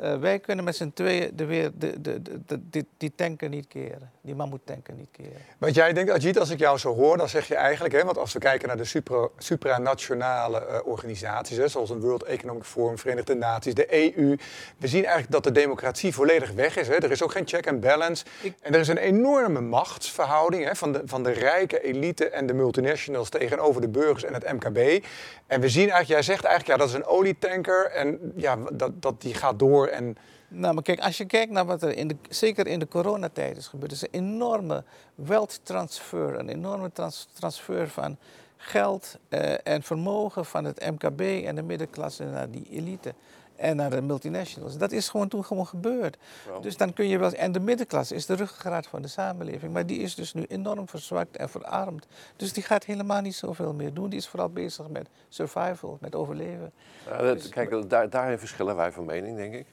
Eh, 0.00 0.18
wij 0.18 0.38
kunnen 0.38 0.64
met 0.64 0.76
z'n 0.76 0.90
tweeën 0.94 1.30
de 1.34 1.44
weer, 1.44 1.70
de, 1.74 2.00
de, 2.00 2.22
de, 2.46 2.60
die, 2.70 2.86
die 2.96 3.12
tanker 3.14 3.48
niet 3.48 3.66
keren. 3.68 4.10
Die 4.20 4.34
mammoet-tanker 4.34 4.94
niet 4.94 5.08
keren. 5.10 5.36
Want 5.58 5.74
jij 5.74 5.92
denkt, 5.92 6.10
Ajit, 6.10 6.38
als 6.38 6.50
ik 6.50 6.58
jou 6.58 6.78
zo 6.78 6.94
hoor, 6.94 7.16
dan 7.16 7.28
zeg 7.28 7.48
je 7.48 7.54
eigenlijk, 7.54 7.94
hè, 7.94 8.04
want 8.04 8.18
als 8.18 8.32
we 8.32 8.38
kijken 8.38 8.68
naar 8.68 8.76
de 8.76 8.84
supra, 8.84 9.28
supranationale 9.38 10.66
eh, 10.66 10.78
organisaties, 10.86 11.56
hè, 11.56 11.68
zoals 11.68 11.90
een 11.90 12.00
World 12.00 12.22
Economic 12.22 12.64
Forum, 12.64 12.98
Verenigde 12.98 13.34
Naties, 13.34 13.74
de 13.74 13.94
EU, 14.16 14.36
we 14.78 14.86
zien 14.86 15.02
eigenlijk 15.02 15.32
dat 15.32 15.44
de 15.44 15.52
democratie 15.60 16.14
volledig 16.14 16.50
weg 16.52 16.76
is. 16.76 16.88
Hè. 16.88 16.94
Er 16.94 17.10
is 17.10 17.22
ook 17.22 17.32
geen 17.32 17.46
check 17.48 17.68
and 17.68 17.80
balance. 17.80 18.24
Ik- 18.42 18.54
En 18.60 18.74
er 18.74 18.80
is 18.80 18.88
een 18.88 18.96
enorme 18.96 19.60
machtsverhouding 19.60 20.64
hè, 20.64 20.74
van, 20.74 20.92
de, 20.92 21.02
van 21.04 21.22
de 21.22 21.30
rijke 21.30 21.82
elite 21.82 22.28
en 22.28 22.46
de 22.46 22.52
multinationals 22.54 23.28
tegenover 23.28 23.80
de 23.80 23.88
burgers 23.88 24.24
en 24.24 24.34
het 24.34 24.52
MKB. 24.52 25.04
En 25.46 25.60
we 25.60 25.68
zien 25.68 25.90
eigenlijk, 25.90 26.08
jij 26.08 26.22
zegt 26.22 26.44
eigenlijk, 26.44 26.78
ja, 26.78 26.84
dat 26.86 26.88
is 26.94 26.94
een 27.02 27.06
olietanker 27.06 27.90
en 27.90 28.32
ja, 28.36 28.56
dat, 28.72 29.02
dat 29.02 29.20
die 29.20 29.34
gaat 29.34 29.58
door. 29.58 29.85
En 29.90 30.16
Nou, 30.48 30.74
maar 30.74 30.82
kijk, 30.82 31.00
als 31.00 31.16
je 31.16 31.24
kijkt 31.24 31.52
naar 31.52 31.64
wat 31.66 31.82
er 31.82 31.96
in 31.96 32.08
de, 32.08 32.16
zeker 32.28 32.66
in 32.66 32.78
de 32.78 32.88
coronatijd 32.88 33.56
is 33.56 33.66
gebeurd, 33.66 33.92
is 33.92 34.02
een 34.02 34.08
enorme 34.10 34.84
wealth 35.14 35.60
transfer, 35.62 36.38
een 36.38 36.48
enorme 36.48 36.92
trans- 36.92 37.28
transfer 37.32 37.88
van 37.88 38.16
geld 38.56 39.18
eh, 39.28 39.54
en 39.66 39.82
vermogen 39.82 40.44
van 40.44 40.64
het 40.64 40.90
MKB 40.90 41.20
en 41.20 41.54
de 41.54 41.62
middenklasse 41.62 42.24
naar 42.24 42.50
die 42.50 42.66
elite 42.70 43.14
en 43.56 43.76
naar 43.76 43.90
de 43.90 44.00
multinationals. 44.02 44.78
Dat 44.78 44.92
is 44.92 45.08
gewoon 45.08 45.28
toen 45.28 45.44
gewoon 45.44 45.66
gebeurd. 45.66 46.16
Dus 46.60 46.76
dan 46.76 46.92
kun 46.92 47.08
je 47.08 47.18
wel. 47.18 47.32
En 47.32 47.52
de 47.52 47.60
middenklasse 47.60 48.14
is 48.14 48.26
de 48.26 48.34
ruggengraat 48.34 48.86
van 48.86 49.02
de 49.02 49.08
samenleving, 49.08 49.72
maar 49.72 49.86
die 49.86 49.98
is 49.98 50.14
dus 50.14 50.34
nu 50.34 50.44
enorm 50.48 50.88
verzwakt 50.88 51.36
en 51.36 51.48
verarmd. 51.48 52.06
Dus 52.36 52.52
die 52.52 52.62
gaat 52.62 52.84
helemaal 52.84 53.20
niet 53.20 53.34
zoveel 53.34 53.72
meer 53.74 53.94
doen. 53.94 54.08
Die 54.10 54.18
is 54.18 54.28
vooral 54.28 54.48
bezig 54.48 54.88
met 54.88 55.08
survival, 55.28 55.98
met 56.00 56.14
overleven. 56.14 56.72
Ja, 57.06 57.22
dat- 57.22 57.48
kijk, 57.48 57.90
daar, 57.90 58.10
daarin 58.10 58.38
verschillen 58.38 58.76
wij 58.76 58.92
van 58.92 59.04
mening, 59.04 59.36
denk 59.36 59.54
ik. 59.54 59.66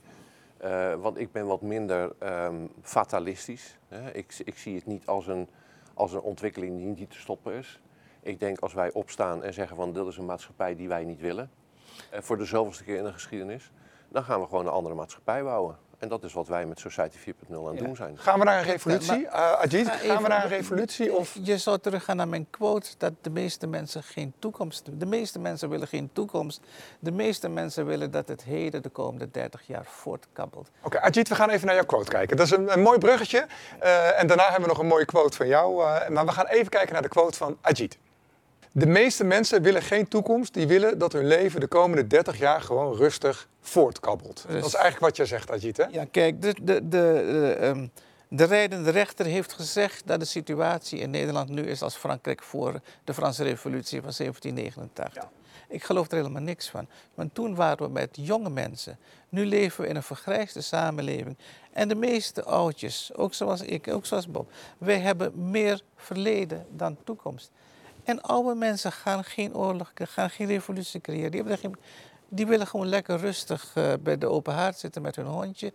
Eh, 0.63 0.93
want 0.93 1.17
ik 1.17 1.32
ben 1.32 1.45
wat 1.45 1.62
minder 1.62 2.12
ehm, 2.19 2.67
fatalistisch. 2.82 3.78
Hè. 3.88 4.12
Ik, 4.12 4.41
ik 4.43 4.58
zie 4.58 4.76
het 4.76 4.86
niet 4.86 5.08
als 5.08 5.28
een, 5.28 5.49
als 5.93 6.13
een 6.13 6.21
ontwikkeling 6.21 6.78
die 6.78 6.86
niet 6.86 7.12
te 7.12 7.19
stoppen 7.19 7.54
is. 7.54 7.82
Ik 8.21 8.39
denk 8.39 8.60
als 8.60 8.73
wij 8.73 8.91
opstaan 8.91 9.43
en 9.43 9.54
zeggen 9.54 9.76
van 9.76 9.93
dit 9.93 10.06
is 10.06 10.17
een 10.17 10.26
maatschappij 10.26 10.76
die 10.76 10.88
wij 10.88 11.04
niet 11.04 11.19
willen, 11.19 11.52
eh, 12.12 12.21
voor 12.21 12.38
de 12.38 12.45
zoveelste 12.45 12.84
keer 12.84 12.97
in 12.97 13.04
de 13.04 13.13
geschiedenis, 13.13 13.71
dan 14.10 14.23
gaan 14.23 14.39
we 14.39 14.45
gewoon 14.45 14.65
een 14.65 14.71
andere 14.71 14.95
maatschappij 14.95 15.43
bouwen. 15.43 15.78
En 16.04 16.10
dat 16.10 16.24
is 16.24 16.34
wat 16.34 16.48
wij 16.48 16.66
met 16.66 16.80
Society 16.80 17.18
4.0 17.18 17.56
aan 17.56 17.66
het 17.66 17.80
Ja. 17.80 17.86
doen 17.86 17.96
zijn. 17.96 18.18
gaan 18.18 18.39
we 18.39 18.46
naar 18.46 18.58
een 18.58 18.63
revolutie? 18.63 19.20
Ja, 19.20 19.32
Eh, 19.32 19.60
Ajit, 19.62 19.88
Ga 19.88 19.98
gaan 19.98 20.22
we 20.24 20.28
naar 20.28 20.44
een 20.44 20.50
revolutie? 20.50 21.13
Of... 21.16 21.38
Je 21.44 21.58
zou 21.58 21.78
teruggaan 21.80 22.16
naar 22.16 22.28
mijn 22.28 22.48
quote 22.50 22.89
dat 22.98 23.13
de 23.22 23.30
meeste 23.30 23.68
mensen 23.68 24.04
geen 24.04 24.34
toekomst. 24.39 24.89
De 25.00 25.06
meeste 25.06 25.39
mensen 25.39 25.70
willen 25.70 25.88
geen 25.88 26.10
toekomst. 26.13 26.62
De 27.00 27.12
meeste 27.12 27.50
mensen 27.50 27.86
willen 27.86 28.12
dat 28.12 28.28
het 28.28 28.44
heden 28.44 28.82
de 28.82 28.89
komende 28.89 29.32
30 29.32 29.62
jaar 29.68 29.86
voortkabbelt. 29.86 30.70
Oké, 30.82 31.00
Ajit, 31.02 31.28
we 31.30 31.36
gaan 31.36 31.50
even 31.50 31.66
naar 31.66 31.76
jouw 31.76 31.86
quote 31.86 32.12
kijken. 32.12 32.38
Dat 32.38 32.46
is 32.46 32.52
een, 32.52 32.72
een 32.74 32.82
mooi 32.82 32.98
bruggetje. 32.98 33.46
Eh, 33.80 34.20
en 34.20 34.28
daarna 34.28 34.44
hebben 34.44 34.62
we 34.62 34.68
nog 34.68 34.78
een 34.80 34.88
mooie 34.88 35.06
quote 35.06 35.38
van 35.38 35.48
jou. 35.48 35.84
eh, 35.84 36.10
maar 36.10 36.26
we 36.26 36.32
gaan 36.32 36.48
even 36.48 36.70
kijken 36.70 36.94
naar 36.94 37.02
de 37.02 37.08
quote 37.08 37.38
van 37.38 37.58
Ajit. 37.62 37.98
De 38.76 38.86
meeste 38.86 39.24
mensen 39.24 39.62
willen 39.62 39.82
geen 39.82 40.08
toekomst. 40.08 40.54
Die 40.54 40.68
willen 40.68 40.98
dat 40.98 41.14
hun 41.14 41.28
leven 41.28 41.60
de 41.60 41.68
komende 41.68 42.08
30 42.08 42.38
jaar 42.38 42.62
gewoon 42.62 42.96
rustig 42.96 43.48
voortkabbelt. 43.62 44.46
Dat 44.48 44.66
is 44.66 44.74
eigenlijk 44.74 45.00
wat 45.00 45.18
jij 45.18 45.26
zegt, 45.26 45.52
Ajit, 45.52 45.78
hè? 45.78 45.84
Ja, 45.92 46.06
kijk, 46.12 46.42
de, 46.42 46.56
de, 46.62 46.64
de, 46.64 46.88
de, 46.90 47.56
ehm, 47.60 47.88
de 48.28 48.44
rijdende 48.44 48.90
rechter 48.90 49.26
heeft 49.26 49.54
gezegd 49.54 50.02
dat 50.06 50.20
de 50.20 50.26
situatie 50.26 51.00
in 51.00 51.10
Nederland 51.10 51.50
nu 51.50 51.62
is 51.62 51.82
als 51.82 51.96
Frankrijk 51.96 52.44
voor 52.44 52.82
de 53.04 53.14
Franse 53.14 53.44
Revolutie 53.44 54.02
van 54.02 54.14
1789. 54.18 55.24
Ja. 55.24 55.30
Ik 55.68 55.84
geloof 55.84 56.12
er 56.12 56.18
helemaal 56.18 56.42
niks 56.42 56.70
van. 56.70 56.88
Want 57.14 57.34
toen 57.34 57.56
waren 57.56 57.86
we 57.86 57.92
met 57.92 58.10
jonge 58.12 58.50
mensen. 58.50 58.98
Nu 59.30 59.46
leven 59.46 59.84
we 59.84 59.90
in 59.90 59.96
een 59.96 60.04
vergrijsde 60.04 60.62
samenleving. 60.62 61.38
En 61.72 61.88
de 61.88 61.96
meeste 61.96 62.44
oudjes, 62.44 63.12
ook 63.16 63.34
zoals 63.34 63.62
ik, 63.62 63.88
ook 63.88 64.06
zoals 64.06 64.28
Bob, 64.28 64.52
wij 64.78 65.00
hebben 65.00 65.50
meer 65.50 65.82
verleden 65.96 66.66
dan 66.70 66.98
toekomst. 67.04 67.52
En 68.04 68.22
oude 68.22 68.56
mensen 68.56 68.92
gaan 68.92 69.24
geen 69.24 69.56
oorlog, 69.56 69.92
gaan 69.96 70.30
geen 70.30 70.48
revolutie 70.48 71.02
creëren. 71.02 71.32
Die, 71.32 71.44
die 72.30 72.48
willen 72.48 72.68
gewoon 72.68 72.88
lekker 72.88 73.18
rustig 73.18 73.72
eh, 73.74 73.94
bij 74.00 74.18
de 74.18 74.28
open 74.28 74.54
haard 74.54 74.78
zitten 74.78 75.02
met 75.02 75.16
hun 75.16 75.26
hondje. 75.26 75.74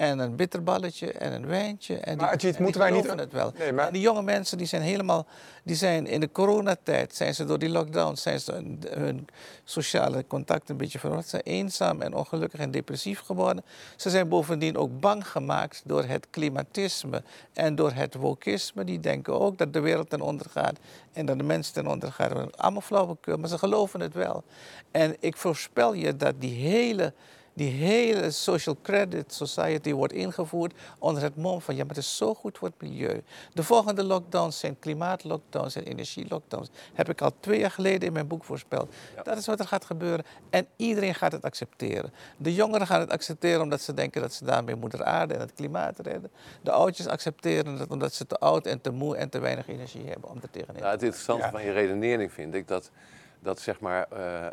En 0.00 0.18
een 0.18 0.36
bitterballetje 0.36 1.12
en 1.12 1.32
een 1.32 1.46
wijntje. 1.46 1.96
En 1.98 2.16
Maar 2.16 2.26
die, 2.26 2.36
Ajit, 2.36 2.44
en 2.44 2.52
die 2.52 2.62
moeten 2.62 2.80
wij 2.80 2.90
niet- 2.90 3.00
geloven 3.00 3.18
het 3.24 3.32
wel. 3.32 3.52
Nee, 3.58 3.72
maar- 3.72 3.86
En 3.86 3.92
die 3.92 4.02
jonge 4.02 4.22
mensen 4.22 4.58
die 4.58 4.66
zijn 4.66 4.82
helemaal, 4.82 5.26
die 5.64 5.76
zijn 5.76 6.06
in 6.06 6.20
de 6.20 6.32
coronatijd, 6.32 7.14
zijn 7.14 7.34
ze 7.34 7.44
door 7.44 7.58
die 7.58 7.68
lockdown, 7.68 8.14
zijn 8.16 8.40
ze 8.40 8.52
hun, 8.52 8.82
hun 8.88 9.26
sociale 9.64 10.26
contact 10.26 10.68
een 10.68 10.76
beetje 10.76 10.98
veranderd. 10.98 11.28
Ze 11.28 11.40
zijn 11.44 11.56
eenzaam 11.56 12.00
en 12.02 12.14
ongelukkig 12.14 12.60
en 12.60 12.70
depressief 12.70 13.20
geworden. 13.20 13.64
Ze 13.96 14.10
zijn 14.10 14.28
bovendien 14.28 14.76
ook 14.76 15.00
bang 15.00 15.28
gemaakt 15.28 15.82
door 15.84 16.04
het 16.04 16.26
klimatisme 16.30 17.22
en 17.52 17.74
door 17.74 17.92
het 17.92 18.14
wokisme. 18.14 18.84
Die 18.84 19.00
denken 19.00 19.40
ook 19.40 19.58
dat 19.58 19.72
de 19.72 19.80
wereld 19.80 20.10
ten 20.10 20.20
onder 20.20 20.46
gaat 20.50 20.78
en 21.12 21.26
dat 21.26 21.38
de 21.38 21.44
mensen 21.44 21.74
ten 21.74 21.86
onder 21.86 22.12
gaan. 22.12 22.54
Allemaal 22.56 22.80
flauwekul, 22.80 23.36
maar 23.36 23.48
ze 23.48 23.58
geloven 23.58 24.00
het 24.00 24.14
wel. 24.14 24.44
En 24.90 25.16
ik 25.20 25.36
voorspel 25.36 25.92
je 25.94 26.16
dat 26.16 26.34
die 26.38 26.54
hele 26.68 27.12
die 27.54 27.70
hele 27.70 28.30
social 28.30 28.76
credit 28.82 29.32
society 29.34 29.92
wordt 29.92 30.12
ingevoerd 30.12 30.72
onder 30.98 31.22
het 31.22 31.36
mom 31.36 31.60
van 31.60 31.74
ja, 31.74 31.80
maar 31.84 31.94
het 31.94 32.04
is 32.04 32.16
zo 32.16 32.34
goed 32.34 32.58
voor 32.58 32.68
het 32.68 32.80
milieu. 32.88 33.22
De 33.52 33.62
volgende 33.62 34.04
lockdowns 34.04 34.58
zijn 34.58 34.78
klimaatlockdowns 34.78 35.74
en 35.76 35.82
energielockdowns. 35.84 36.68
Heb 36.94 37.08
ik 37.08 37.20
al 37.20 37.32
twee 37.40 37.58
jaar 37.58 37.70
geleden 37.70 38.06
in 38.06 38.12
mijn 38.12 38.26
boek 38.26 38.44
voorspeld. 38.44 38.92
Dat 39.22 39.38
is 39.38 39.46
wat 39.46 39.60
er 39.60 39.66
gaat 39.66 39.84
gebeuren 39.84 40.24
en 40.50 40.66
iedereen 40.76 41.14
gaat 41.14 41.32
het 41.32 41.42
accepteren. 41.42 42.12
De 42.36 42.54
jongeren 42.54 42.86
gaan 42.86 43.00
het 43.00 43.10
accepteren 43.10 43.60
omdat 43.62 43.80
ze 43.80 43.94
denken 43.94 44.20
dat 44.20 44.32
ze 44.32 44.44
daarmee 44.44 44.74
moeder 44.74 45.04
aarde 45.04 45.34
en 45.34 45.40
het 45.40 45.52
klimaat 45.52 45.98
redden. 45.98 46.30
De 46.62 46.70
oudjes 46.70 47.06
accepteren 47.06 47.78
het 47.78 47.90
omdat 47.90 48.14
ze 48.14 48.26
te 48.26 48.36
oud 48.38 48.66
en 48.66 48.80
te 48.80 48.90
moe 48.90 49.16
en 49.16 49.28
te 49.28 49.38
weinig 49.38 49.68
energie 49.68 50.06
hebben 50.06 50.30
om 50.30 50.36
er 50.42 50.50
tegenin 50.50 50.74
te 50.74 50.80
Nou, 50.80 50.92
het 50.92 51.02
interessante 51.02 51.44
Ja. 51.44 51.50
van 51.50 51.64
je 51.64 51.72
redenering 51.72 52.32
vind 52.32 52.54
ik 52.54 52.68
dat, 52.68 52.90
dat 53.40 53.60
zeg 53.60 53.80
maar, 53.80 54.06
eh, 54.10 54.46
eh, 54.46 54.52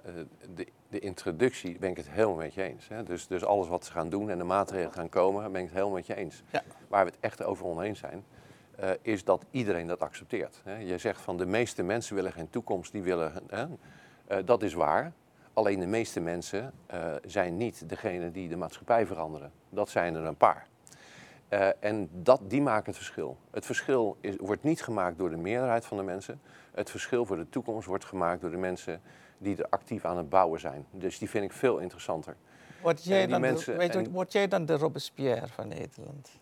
de, 0.55 0.67
de 0.89 0.99
introductie 0.99 1.77
ben 1.79 1.89
ik 1.89 1.97
het 1.97 2.09
helemaal 2.09 2.35
met 2.35 2.53
je 2.53 2.63
eens. 2.63 2.87
Hè? 2.87 3.03
Dus, 3.03 3.27
dus 3.27 3.45
alles 3.45 3.67
wat 3.67 3.85
ze 3.85 3.91
gaan 3.91 4.09
doen 4.09 4.29
en 4.29 4.37
de 4.37 4.43
maatregelen 4.43 4.93
gaan 4.93 5.09
komen, 5.09 5.51
ben 5.51 5.61
ik 5.61 5.67
het 5.67 5.75
helemaal 5.75 5.95
met 5.95 6.07
je 6.07 6.15
eens. 6.15 6.43
Ja. 6.51 6.63
Waar 6.87 7.05
we 7.05 7.11
het 7.11 7.19
echt 7.19 7.43
over 7.43 7.65
oneens 7.65 7.99
zijn, 7.99 8.25
eh, 8.75 8.89
is 9.01 9.23
dat 9.23 9.45
iedereen 9.51 9.87
dat 9.87 9.99
accepteert. 9.99 10.61
Hè? 10.63 10.77
Je 10.77 10.97
zegt 10.97 11.21
van 11.21 11.37
de 11.37 11.45
meeste 11.45 11.83
mensen 11.83 12.15
willen 12.15 12.31
geen 12.31 12.49
toekomst, 12.49 12.91
die 12.91 13.03
willen. 13.03 13.33
Hè? 13.47 13.65
Dat 14.43 14.63
is 14.63 14.73
waar. 14.73 15.11
Alleen 15.53 15.79
de 15.79 15.87
meeste 15.87 16.19
mensen 16.19 16.73
zijn 17.25 17.57
niet 17.57 17.89
degene 17.89 18.31
die 18.31 18.49
de 18.49 18.55
maatschappij 18.55 19.05
veranderen. 19.05 19.51
Dat 19.69 19.89
zijn 19.89 20.15
er 20.15 20.23
een 20.23 20.37
paar. 20.37 20.67
Eh, 21.49 21.69
en 21.79 22.09
dat, 22.13 22.41
die 22.43 22.61
maken 22.61 22.85
het 22.85 22.95
verschil. 22.95 23.37
Het 23.51 23.65
verschil 23.65 24.17
is, 24.21 24.35
wordt 24.37 24.63
niet 24.63 24.81
gemaakt 24.81 25.17
door 25.17 25.29
de 25.29 25.37
meerderheid 25.37 25.85
van 25.85 25.97
de 25.97 26.03
mensen. 26.03 26.41
Het 26.71 26.89
verschil 26.89 27.25
voor 27.25 27.37
de 27.37 27.49
toekomst 27.49 27.87
wordt 27.87 28.05
gemaakt 28.05 28.41
door 28.41 28.51
de 28.51 28.57
mensen 28.57 29.01
die 29.37 29.57
er 29.57 29.69
actief 29.69 30.05
aan 30.05 30.17
het 30.17 30.29
bouwen 30.29 30.59
zijn. 30.59 30.85
Dus 30.91 31.17
die 31.17 31.29
vind 31.29 31.43
ik 31.43 31.51
veel 31.51 31.77
interessanter. 31.77 32.35
Word 32.81 33.03
jij, 33.03 33.19
die 33.19 33.27
dan 33.27 33.41
de, 33.41 33.47
mensen- 33.47 33.79
en- 33.79 34.11
word 34.11 34.31
jij 34.31 34.47
dan 34.47 34.65
de 34.65 34.77
Robespierre 34.77 35.47
van 35.47 35.67
Nederland? 35.67 36.39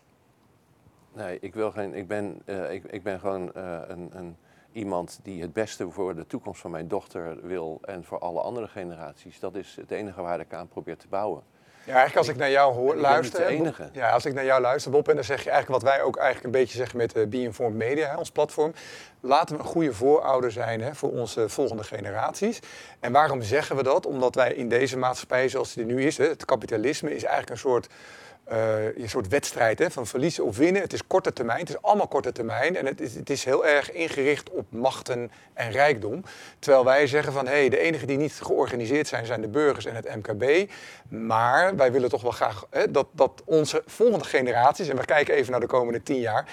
Nee, 1.12 1.38
ik, 1.40 1.54
wil 1.54 1.70
geen, 1.70 1.94
ik, 1.94 2.08
ben, 2.08 2.42
eh, 2.44 2.72
ik, 2.72 2.84
ik 2.84 3.02
ben 3.02 3.20
gewoon 3.20 3.52
eh, 3.54 3.80
een, 3.86 4.10
een, 4.12 4.36
iemand 4.72 5.20
die 5.22 5.42
het 5.42 5.52
beste 5.52 5.90
voor 5.90 6.14
de 6.14 6.26
toekomst 6.26 6.60
van 6.60 6.70
mijn 6.70 6.88
dochter 6.88 7.46
wil 7.46 7.78
en 7.82 8.04
voor 8.04 8.18
alle 8.18 8.40
andere 8.40 8.68
generaties. 8.68 9.40
Dat 9.40 9.54
is 9.54 9.76
het 9.76 9.90
enige 9.90 10.22
waar 10.22 10.40
ik 10.40 10.54
aan 10.54 10.68
probeer 10.68 10.96
te 10.96 11.08
bouwen. 11.08 11.42
Ja, 11.86 11.92
eigenlijk 11.92 12.16
als 12.16 12.28
ik 12.28 12.36
naar 12.36 12.50
jou 12.50 12.74
hoor, 12.74 12.96
luister. 12.96 13.56
Bob. 13.56 13.74
Ja, 13.92 14.10
als 14.10 14.24
ik 14.24 14.34
naar 14.34 14.44
jou 14.44 14.60
luister, 14.60 14.90
Bob, 14.90 15.08
en 15.08 15.14
dan 15.14 15.24
zeg 15.24 15.44
je 15.44 15.50
eigenlijk 15.50 15.82
wat 15.82 15.92
wij 15.92 16.02
ook 16.02 16.16
eigenlijk 16.16 16.44
een 16.44 16.60
beetje 16.60 16.76
zeggen 16.76 16.96
met 16.96 17.12
eh 17.12 17.26
Be 17.26 17.40
Informed 17.40 17.76
Media, 17.76 18.08
hè, 18.10 18.16
ons 18.16 18.30
platform. 18.30 18.72
Laten 19.20 19.56
we 19.56 19.62
een 19.62 19.68
goede 19.68 19.92
voorouder 19.92 20.52
zijn 20.52 20.80
hè, 20.80 20.94
voor 20.94 21.10
onze 21.10 21.48
volgende 21.48 21.84
generaties. 21.84 22.58
En 23.00 23.12
waarom 23.12 23.42
zeggen 23.42 23.76
we 23.76 23.82
dat? 23.82 24.06
Omdat 24.06 24.34
wij 24.34 24.52
in 24.52 24.68
deze 24.68 24.98
maatschappij 24.98 25.48
zoals 25.48 25.74
die 25.74 25.84
nu 25.84 26.02
is, 26.02 26.18
hè, 26.18 26.28
het 26.28 26.44
kapitalisme 26.44 27.14
is 27.14 27.22
eigenlijk 27.22 27.50
een 27.50 27.70
soort, 27.70 27.86
eh, 28.46 28.96
een 28.96 29.08
soort 29.08 29.28
wedstrijd 29.28 29.78
hè, 29.78 29.90
van 29.90 30.06
verliezen 30.06 30.44
of 30.44 30.56
winnen. 30.56 30.82
Het 30.82 30.92
is 30.92 31.06
korte 31.06 31.32
termijn, 31.32 31.60
het 31.60 31.68
is 31.68 31.82
allemaal 31.82 32.08
korte 32.08 32.32
termijn. 32.32 32.76
En 32.76 32.86
het 32.86 33.00
is, 33.00 33.14
het 33.14 33.30
is 33.30 33.44
heel 33.44 33.66
erg 33.66 33.92
ingericht 33.92 34.50
op 34.50 34.66
machten 34.68 35.30
en 35.54 35.70
rijkdom. 35.70 36.22
Terwijl 36.58 36.84
wij 36.84 37.06
zeggen 37.06 37.32
van, 37.32 37.46
hé, 37.46 37.52
hey, 37.52 37.68
de 37.68 37.78
enige 37.78 38.06
die 38.06 38.16
niet 38.16 38.32
georganiseerd 38.32 39.08
zijn, 39.08 39.26
zijn 39.26 39.40
de 39.40 39.48
burgers 39.48 39.84
en 39.84 39.94
het 39.94 40.14
MKB. 40.14 40.70
Maar 41.08 41.76
wij 41.76 41.92
willen 41.92 42.08
toch 42.08 42.22
wel 42.22 42.30
graag 42.30 42.66
hè, 42.70 42.90
dat, 42.90 43.06
dat 43.12 43.42
onze 43.44 43.82
volgende 43.86 44.24
generaties, 44.24 44.88
en 44.88 44.96
we 44.96 45.04
kijken 45.04 45.34
even 45.34 45.50
naar 45.50 45.60
de 45.60 45.66
komende 45.66 46.02
tien 46.02 46.20
jaar. 46.20 46.48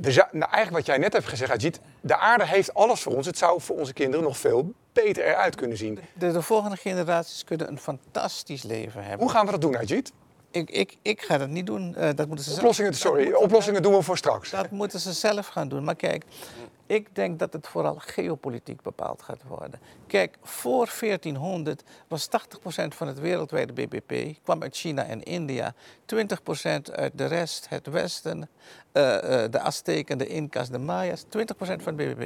zou- 0.00 0.28
nou, 0.30 0.50
eigenlijk 0.52 0.86
wat 0.86 0.86
jij 0.86 0.98
net 0.98 1.12
hebt 1.12 1.28
gezegd, 1.28 1.50
Ajit, 1.50 1.80
de 2.00 2.16
aarde 2.16 2.46
heeft 2.46 2.74
alles 2.74 3.00
voor 3.00 3.14
ons. 3.14 3.26
Het 3.26 3.38
zou 3.38 3.60
voor 3.60 3.76
onze 3.76 3.92
kinderen 3.92 4.24
nog 4.24 4.38
veel 4.38 4.72
beter 4.92 5.24
eruit 5.24 5.54
kunnen 5.54 5.76
zien. 5.76 5.98
De, 6.12 6.32
de 6.32 6.42
volgende 6.42 6.76
generaties 6.76 7.44
kunnen 7.44 7.68
een 7.68 7.78
fantastisch 7.78 8.62
leven 8.62 9.02
hebben. 9.02 9.20
Hoe 9.20 9.30
gaan 9.30 9.44
we 9.44 9.50
dat 9.50 9.60
doen, 9.60 9.76
Ajit? 9.76 10.12
Ik, 10.50 10.70
ik, 10.70 10.96
ik 11.02 11.22
ga 11.22 11.38
dat 11.38 11.48
niet 11.48 11.66
doen. 11.66 11.94
eh, 11.94 12.08
dat 12.14 12.26
moeten 12.26 12.44
ze 12.44 12.50
zelf- 12.50 12.58
Oplossingen, 12.62 12.94
sorry, 12.94 13.32
oplossingen 13.32 13.82
doen 13.82 13.94
we 13.94 14.02
voor 14.02 14.16
straks. 14.16 14.50
Dat 14.50 14.70
moeten 14.70 15.00
ze 15.00 15.12
zelf 15.12 15.46
gaan 15.46 15.68
doen. 15.68 15.84
Maar 15.84 15.94
kijk, 15.96 16.24
Ik 16.90 17.14
denk 17.14 17.38
dat 17.38 17.52
het 17.52 17.68
vooral 17.68 17.94
geopolitiek 17.98 18.82
bepaald 18.82 19.22
gaat 19.22 19.42
worden. 19.48 19.80
Kijk, 20.06 20.36
voor 20.42 20.92
1400 21.00 21.82
was 22.08 22.28
80% 22.28 22.30
van 22.88 23.06
het 23.06 23.18
wereldwijde 23.18 23.72
BBP 23.72 24.38
kwam 24.42 24.62
uit 24.62 24.76
China 24.76 25.04
en 25.04 25.22
India. 25.22 25.74
20% 25.74 26.92
uit 26.92 27.12
de 27.14 27.26
rest, 27.26 27.68
het 27.68 27.86
Westen, 27.86 28.48
uh, 28.92 29.02
uh, 29.02 29.20
de 29.50 29.60
Azteken, 29.60 30.18
de 30.18 30.26
Incas, 30.26 30.68
de 30.70 30.78
Mayas. 30.78 31.24
20% 31.24 31.26
van 31.56 31.68
het 31.68 31.96
BBP. 31.96 32.22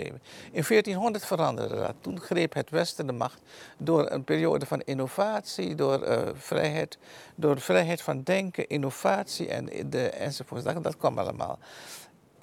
In 0.52 0.64
1400 0.68 1.26
veranderde 1.26 1.76
dat. 1.76 1.94
Toen 2.00 2.20
greep 2.20 2.54
het 2.54 2.70
Westen 2.70 3.06
de 3.06 3.12
macht 3.12 3.40
door 3.76 4.10
een 4.10 4.24
periode 4.24 4.66
van 4.66 4.80
innovatie, 4.80 5.74
door 5.74 6.08
uh, 6.08 6.18
vrijheid, 6.34 6.98
door 7.34 7.60
vrijheid 7.60 8.02
van 8.02 8.22
denken, 8.22 8.68
innovatie 8.68 9.48
en 9.48 9.90
de, 9.90 10.08
enzovoort. 10.08 10.82
Dat 10.82 10.96
kwam 10.96 11.18
allemaal. 11.18 11.58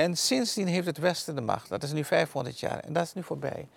En 0.02 0.18
sindsdien 0.18 0.68
heeft 0.68 0.86
het 0.86 0.98
Westen 0.98 1.36
de 1.36 1.42
macht. 1.42 1.70
Dat 1.70 1.84
is 1.84 1.92
nu 1.92 2.04
500 2.04 2.60
jaar 2.60 2.80
en 2.80 2.94
dat 2.94 3.04
is 3.04 3.14
nu 3.14 3.24
voorbij. 3.24 3.68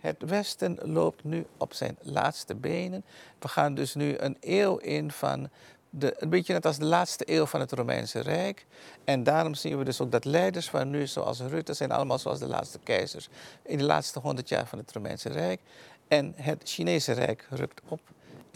Het 0.00 0.16
Westen 0.18 0.78
loopt 0.82 1.24
nu 1.24 1.46
op 1.56 1.74
zijn 1.74 1.96
laatste 2.00 2.54
benen. 2.54 3.04
We 3.38 3.48
gaan 3.48 3.74
dus 3.74 3.94
nu 3.94 4.18
een 4.18 4.36
eeuw 4.40 4.76
in 4.76 5.10
van. 5.10 5.48
De, 5.90 6.14
een 6.16 6.28
beetje 6.28 6.52
net 6.52 6.66
als 6.66 6.78
de 6.78 6.84
laatste 6.84 7.32
eeuw 7.32 7.46
van 7.46 7.60
het 7.60 7.72
Romeinse 7.72 8.20
Rijk. 8.20 8.66
En 9.04 9.22
daarom 9.22 9.54
zien 9.54 9.78
we 9.78 9.84
dus 9.84 10.00
ook 10.00 10.10
dat 10.10 10.24
leiders 10.24 10.70
van 10.70 10.90
nu, 10.90 11.06
zoals 11.06 11.40
Rutte, 11.40 11.74
zijn 11.74 11.90
allemaal 11.90 12.18
zoals 12.18 12.38
de 12.38 12.48
laatste 12.48 12.78
keizers. 12.82 13.28
In 13.62 13.78
de 13.78 13.84
laatste 13.84 14.18
100 14.18 14.48
jaar 14.48 14.66
van 14.66 14.78
het 14.78 14.92
Romeinse 14.92 15.28
Rijk. 15.28 15.60
En 16.08 16.32
het 16.36 16.62
Chinese 16.64 17.12
Rijk 17.12 17.46
rukt 17.50 17.80
op. 17.88 18.00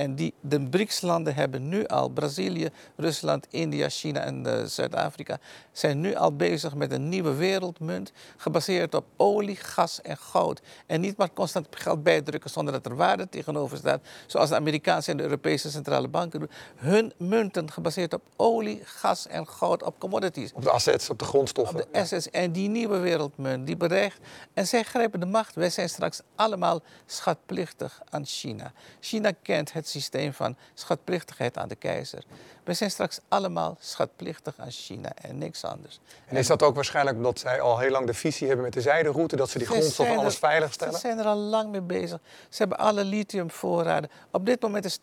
En 0.03 0.15
die, 0.15 0.35
de 0.41 0.61
BRICS-landen 0.61 1.35
hebben 1.35 1.69
nu 1.69 1.87
al, 1.87 2.09
Brazilië, 2.09 2.69
Rusland, 2.97 3.47
India, 3.51 3.89
China 3.89 4.21
en 4.21 4.47
uh, 4.47 4.65
Zuid-Afrika, 4.65 5.39
zijn 5.73 6.01
nu 6.01 6.15
al 6.15 6.37
bezig 6.37 6.75
met 6.75 6.93
een 6.93 7.09
nieuwe 7.09 7.35
wereldmunt, 7.35 8.13
gebaseerd 8.37 8.95
op 8.95 9.05
olie, 9.17 9.57
gas 9.57 10.01
en 10.01 10.17
goud. 10.17 10.61
En 10.87 11.01
niet 11.01 11.17
maar 11.17 11.33
constant 11.33 11.67
geld 11.71 12.03
bijdrukken 12.03 12.51
zonder 12.51 12.73
dat 12.73 12.87
er 12.87 12.97
waarde 12.97 13.29
tegenover 13.29 13.77
staat, 13.77 14.01
zoals 14.27 14.49
de 14.49 14.55
Amerikaanse 14.55 15.11
en 15.11 15.17
de 15.17 15.23
Europese 15.23 15.71
centrale 15.71 16.09
banken 16.09 16.41
doen. 16.41 16.51
Hun 16.77 17.13
munten 17.17 17.71
gebaseerd 17.71 18.15
op 18.15 18.23
olie, 18.37 18.81
gas 18.85 19.27
en 19.27 19.49
goud, 19.49 19.83
op 19.83 19.99
commodities. 19.99 20.53
Op 20.53 20.63
de 20.63 20.71
assets, 20.71 21.11
op 21.11 21.19
de 21.19 21.25
grondstoffen. 21.25 21.77
Op 21.77 21.93
de 21.93 21.99
assets. 21.99 22.31
En 22.31 22.53
die 22.53 22.69
nieuwe 22.69 22.99
wereldmunt, 22.99 23.67
die 23.67 23.77
bedreigt. 23.77 24.19
En 24.55 24.67
zij 24.67 24.83
grijpen 24.83 25.21
de 25.21 25.27
macht. 25.27 25.55
Wij 25.55 25.71
zijn 25.71 25.89
straks 25.89 26.21
allemaal 26.35 26.81
schatplichtig 27.07 28.01
aan 28.09 28.27
China. 28.27 28.73
China 29.01 29.33
kent 29.43 29.73
het 29.73 29.89
systeem 29.93 30.33
van 30.33 30.57
schatplichtigheid 30.75 31.59
aan 31.59 31.69
de 31.69 31.77
keizer. 31.77 32.25
We 32.65 32.75
zijn 32.75 32.91
straks 32.91 33.21
allemaal 33.29 33.77
schatplichtig 33.81 34.55
aan 34.57 34.71
China 34.71 35.13
en 35.15 35.39
niks 35.39 35.65
anders. 35.65 36.01
En 36.27 36.37
is 36.37 36.47
dat 36.47 36.63
ook 36.63 36.75
waarschijnlijk 36.75 37.17
omdat 37.17 37.39
zij 37.39 37.61
al 37.61 37.79
heel 37.79 37.91
lang 37.91 38.07
de 38.07 38.15
visie 38.15 38.47
hebben 38.47 38.65
met 38.65 38.75
de 38.75 38.81
zijderoute, 38.81 39.37
dat 39.37 39.51
ze 39.51 39.59
die 39.59 39.67
grondstoffen 39.67 40.17
alles 40.17 40.37
veilig 40.37 40.73
stellen? 40.73 40.95
Ze 40.95 41.01
zijn 41.01 41.19
er 41.19 41.25
al 41.25 41.37
lang 41.37 41.71
mee 41.71 41.81
bezig. 41.81 42.19
Ze 42.49 42.59
hebben 42.59 42.79
alle 42.79 43.05
lithiumvoorraden. 43.05 44.11
Op 44.31 44.47
dit 44.47 44.63
moment 44.63 44.85
is 44.85 44.99
80% 44.99 45.01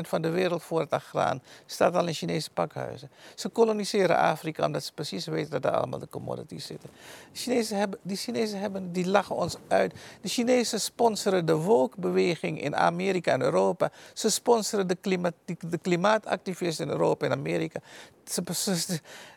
van 0.00 0.22
de 0.22 0.30
wereldvoorraad 0.30 0.92
aan 0.92 1.00
graan 1.00 1.42
staat 1.66 1.94
al 1.94 2.06
in 2.06 2.14
Chinese 2.14 2.50
pakhuizen. 2.50 3.10
Ze 3.34 3.48
koloniseren 3.48 4.16
Afrika 4.16 4.66
omdat 4.66 4.84
ze 4.84 4.92
precies 4.92 5.26
weten 5.26 5.50
dat 5.50 5.62
daar 5.62 5.76
allemaal 5.76 5.98
de 5.98 6.08
commodities 6.08 6.66
zitten. 6.66 6.90
De 7.32 7.38
Chinezen 7.38 7.78
hebben, 7.78 7.98
die 8.02 8.16
Chinezen 8.16 8.60
hebben, 8.60 8.92
die 8.92 9.06
lachen 9.06 9.36
ons 9.36 9.56
uit. 9.68 9.94
De 10.20 10.28
Chinezen 10.28 10.80
sponsoren 10.80 11.46
de 11.46 11.54
woke-beweging 11.54 12.60
in 12.60 12.76
Amerika 12.76 13.32
en 13.32 13.42
Europa. 13.42 13.90
Ze 14.12 14.30
sponsoren 14.30 14.86
de, 14.86 14.94
klimaat, 14.94 15.34
de 15.44 15.78
klimaatactivisten 15.78 16.84
in 16.86 16.90
Europa 16.96 17.26
en 17.26 17.32
Amerika. 17.32 17.80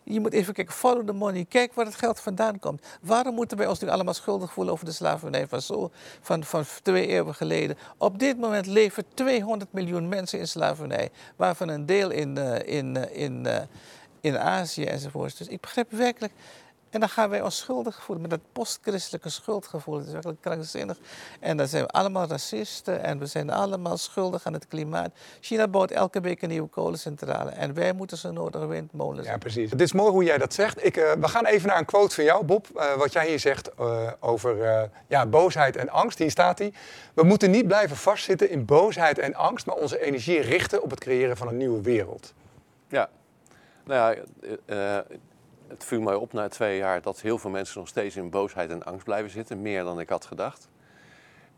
Je 0.03 0.19
moet 0.19 0.33
even 0.33 0.53
kijken, 0.53 0.73
follow 0.73 1.07
the 1.07 1.13
money. 1.13 1.45
Kijk 1.49 1.73
waar 1.73 1.85
het 1.85 1.95
geld 1.95 2.19
vandaan 2.19 2.59
komt. 2.59 2.85
Waarom 3.01 3.35
moeten 3.35 3.57
wij 3.57 3.67
ons 3.67 3.79
nu 3.79 3.87
allemaal 3.87 4.13
schuldig 4.13 4.53
voelen 4.53 4.73
over 4.73 4.85
de 4.85 4.91
slavernij 4.91 5.47
van, 5.47 5.61
zo, 5.61 5.91
van, 6.21 6.43
van 6.43 6.63
twee 6.83 7.07
eeuwen 7.07 7.35
geleden? 7.35 7.77
Op 7.97 8.19
dit 8.19 8.37
moment 8.37 8.65
leven 8.65 9.03
200 9.13 9.73
miljoen 9.73 10.07
mensen 10.07 10.39
in 10.39 10.47
slavernij, 10.47 11.09
waarvan 11.35 11.69
een 11.69 11.85
deel 11.85 12.09
in, 12.09 12.37
uh, 12.37 12.59
in, 12.65 12.95
uh, 12.95 13.03
in, 13.11 13.45
uh, 13.45 13.57
in 14.21 14.37
Azië 14.37 14.83
enzovoort. 14.83 15.37
Dus 15.37 15.47
ik 15.47 15.61
begrijp 15.61 15.91
werkelijk 15.91 16.33
en 16.89 16.99
dan 16.99 17.09
gaan 17.09 17.29
wij 17.29 17.41
ons 17.41 17.57
schuldig 17.57 18.03
voelen 18.03 18.21
met 18.21 18.39
dat 18.39 18.51
postchristelijke 18.53 19.29
schuldgevoel. 19.29 19.97
Dat 19.97 20.05
is 20.05 20.11
werkelijk 20.11 20.41
krankzinnig. 20.41 20.97
En 21.39 21.57
dan 21.57 21.67
zijn 21.67 21.83
we 21.83 21.89
allemaal 21.89 22.27
racisten 22.27 23.03
en 23.03 23.19
we 23.19 23.25
zijn 23.25 23.49
allemaal 23.49 23.97
schuldig 23.97 24.45
aan 24.45 24.53
het 24.53 24.67
klimaat. 24.67 25.11
China 25.39 25.67
bouwt 25.67 25.91
elke 25.91 26.21
week 26.21 26.41
een 26.41 26.49
nieuwe 26.49 26.67
kolencentrale 26.67 27.49
en 27.49 27.73
wij 27.73 27.93
moeten 27.93 28.17
zo 28.17 28.31
nodig 28.31 28.65
windmolens. 28.65 29.27
Ja, 29.27 29.37
precies. 29.37 29.71
Het 29.71 29.81
is 29.81 29.93
mooi 29.93 30.11
hoe 30.11 30.23
jij 30.23 30.37
dat 30.37 30.53
zegt. 30.53 30.85
Ik, 30.85 30.97
uh, 30.97 31.11
we 31.11 31.27
gaan 31.27 31.45
even 31.45 31.67
naar 31.67 31.77
een 31.77 31.85
quote 31.85 32.15
van 32.15 32.23
jou, 32.23 32.45
Bob. 32.45 32.67
Uh, 32.75 32.93
wat 32.93 33.13
jij 33.13 33.27
hier 33.27 33.39
zegt 33.39 33.69
uh, 33.79 34.11
over 34.19 34.89
ja, 35.07 35.25
boosheid 35.25 35.75
en 35.75 35.89
angst. 35.89 36.17
Hier 36.17 36.31
staat 36.31 36.57
hij. 36.57 36.73
We 37.13 37.23
moeten 37.23 37.51
niet 37.51 37.67
blijven 37.67 37.95
vastzitten 37.95 38.49
in 38.49 38.65
boosheid 38.65 39.19
en 39.19 39.35
angst, 39.35 39.65
maar 39.65 39.75
onze 39.75 40.01
energie 40.01 40.41
richten 40.41 40.83
op 40.83 40.89
het 40.89 40.99
creëren 40.99 41.37
van 41.37 41.47
een 41.47 41.57
nieuwe 41.57 41.81
wereld. 41.81 42.33
Ja, 42.87 43.09
nou 43.83 44.15
ja, 44.65 45.03
het 45.69 45.85
viel 45.85 46.01
mij 46.01 46.15
op 46.15 46.33
na 46.33 46.47
twee 46.47 46.77
jaar 46.77 47.01
dat 47.01 47.21
heel 47.21 47.37
veel 47.37 47.49
mensen 47.49 47.79
nog 47.79 47.87
steeds 47.87 48.15
in 48.15 48.29
boosheid 48.29 48.69
en 48.69 48.83
angst 48.83 49.05
blijven 49.05 49.31
zitten. 49.31 49.61
Meer 49.61 49.83
dan 49.83 49.99
ik 49.99 50.09
had 50.09 50.25
gedacht. 50.25 50.69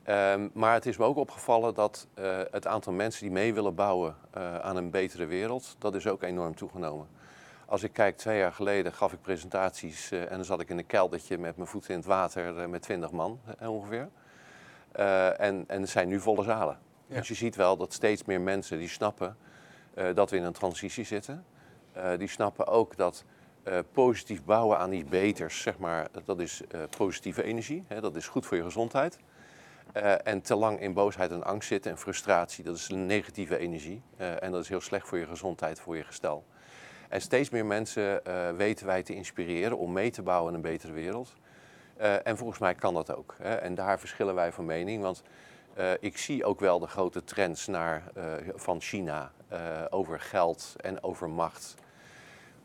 Um, 0.10 0.52
maar 0.54 0.74
het 0.74 0.86
is 0.86 0.98
me 0.98 1.06
ook 1.06 1.18
opgevallen 1.18 1.74
dat 1.74 2.08
uh, 2.20 2.40
het 2.52 2.68
aantal 2.68 2.94
mensen 2.94 3.22
die 3.22 3.32
mee 3.32 3.54
willen 3.54 3.76
bouwen 3.76 4.16
uh, 4.38 4.60
aan 4.60 4.76
een 4.76 4.90
betere 4.90 5.26
wereld, 5.26 5.76
dat 5.80 5.96
is 5.96 6.08
ook 6.08 6.24
enorm 6.24 6.56
toegenomen. 6.56 7.08
Als 7.66 7.84
ik 7.84 7.94
kijk, 7.94 8.18
twee 8.18 8.38
jaar 8.38 8.54
geleden 8.54 8.94
gaf 8.94 9.14
ik 9.14 9.22
presentaties 9.22 10.12
uh, 10.12 10.22
en 10.22 10.36
dan 10.36 10.46
zat 10.46 10.62
ik 10.62 10.70
in 10.70 10.78
een 10.78 10.86
keldertje 10.86 11.38
met 11.38 11.56
mijn 11.56 11.68
voeten 11.68 11.90
in 11.90 11.96
het 11.96 12.06
water 12.06 12.70
met 12.70 12.82
twintig 12.82 13.12
man 13.12 13.40
ongeveer. 13.60 14.10
en, 15.38 15.64
en 15.68 15.82
het 15.82 15.90
zijn 15.90 16.08
nu 16.08 16.20
volle 16.20 16.44
zalen. 16.44 16.80
Ja. 17.08 17.16
Dus 17.16 17.28
je 17.28 17.34
ziet 17.34 17.56
wel 17.56 17.78
dat 17.78 17.94
steeds 17.94 18.24
meer 18.24 18.42
mensen 18.42 18.78
die 18.78 18.90
snappen 18.90 19.38
dat 20.14 20.30
we 20.30 20.38
in 20.38 20.44
een 20.44 20.54
transitie 20.54 21.06
zitten. 21.06 21.46
die 22.18 22.28
snappen 22.28 22.68
ook 22.68 22.98
dat 22.98 23.26
uh, 23.68 23.80
positief 23.92 24.44
bouwen 24.44 24.78
aan 24.78 24.92
iets 24.92 25.10
beters, 25.10 25.62
zeg 25.62 25.78
maar, 25.78 26.08
dat 26.26 26.40
is 26.40 26.62
uh, 26.76 26.82
positieve 26.98 27.44
energie. 27.44 27.84
Hè, 27.88 28.02
dat 28.02 28.16
is 28.16 28.28
goed 28.28 28.46
voor 28.46 28.58
je 28.58 28.64
gezondheid. 28.64 29.20
Uh, 29.98 30.28
en 30.28 30.42
te 30.42 30.56
lang 30.56 30.80
in 30.80 30.94
boosheid 30.94 31.32
en 31.32 31.44
angst 31.44 31.68
zitten 31.68 31.92
en 31.92 31.98
frustratie, 31.98 32.64
dat 32.64 32.76
is 32.76 32.88
negatieve 32.88 33.58
energie. 33.58 34.02
en 34.18 34.52
dat 34.52 34.62
is 34.62 34.70
heel 34.70 34.82
slecht 34.82 35.08
voor 35.08 35.18
je 35.18 35.26
gezondheid, 35.26 35.80
voor 35.80 35.98
je 35.98 36.04
gestel. 36.04 36.46
En 37.10 37.22
steeds 37.22 37.50
meer 37.50 37.66
mensen 37.66 38.22
weten 38.58 38.86
wij 38.86 39.04
te 39.04 39.14
inspireren 39.14 39.78
om 39.78 39.92
mee 39.92 40.12
te 40.12 40.22
bouwen 40.22 40.50
in 40.50 40.56
een 40.56 40.62
betere 40.62 40.94
wereld. 40.94 41.34
en 42.24 42.38
volgens 42.38 42.60
mij 42.60 42.76
kan 42.76 42.94
dat 42.94 43.16
ook. 43.16 43.36
Hè. 43.38 43.56
En 43.56 43.76
daar 43.76 44.00
verschillen 44.00 44.36
wij 44.36 44.52
van 44.52 44.66
mening. 44.66 45.02
Want 45.02 45.24
ik 46.00 46.18
zie 46.18 46.46
ook 46.46 46.60
wel 46.60 46.80
de 46.80 46.88
grote 46.88 47.24
trends 47.24 47.68
naar, 47.68 48.04
van 48.56 48.82
China 48.82 49.32
over 49.90 50.20
geld 50.20 50.76
en 50.78 51.04
over 51.04 51.30
macht. 51.30 51.76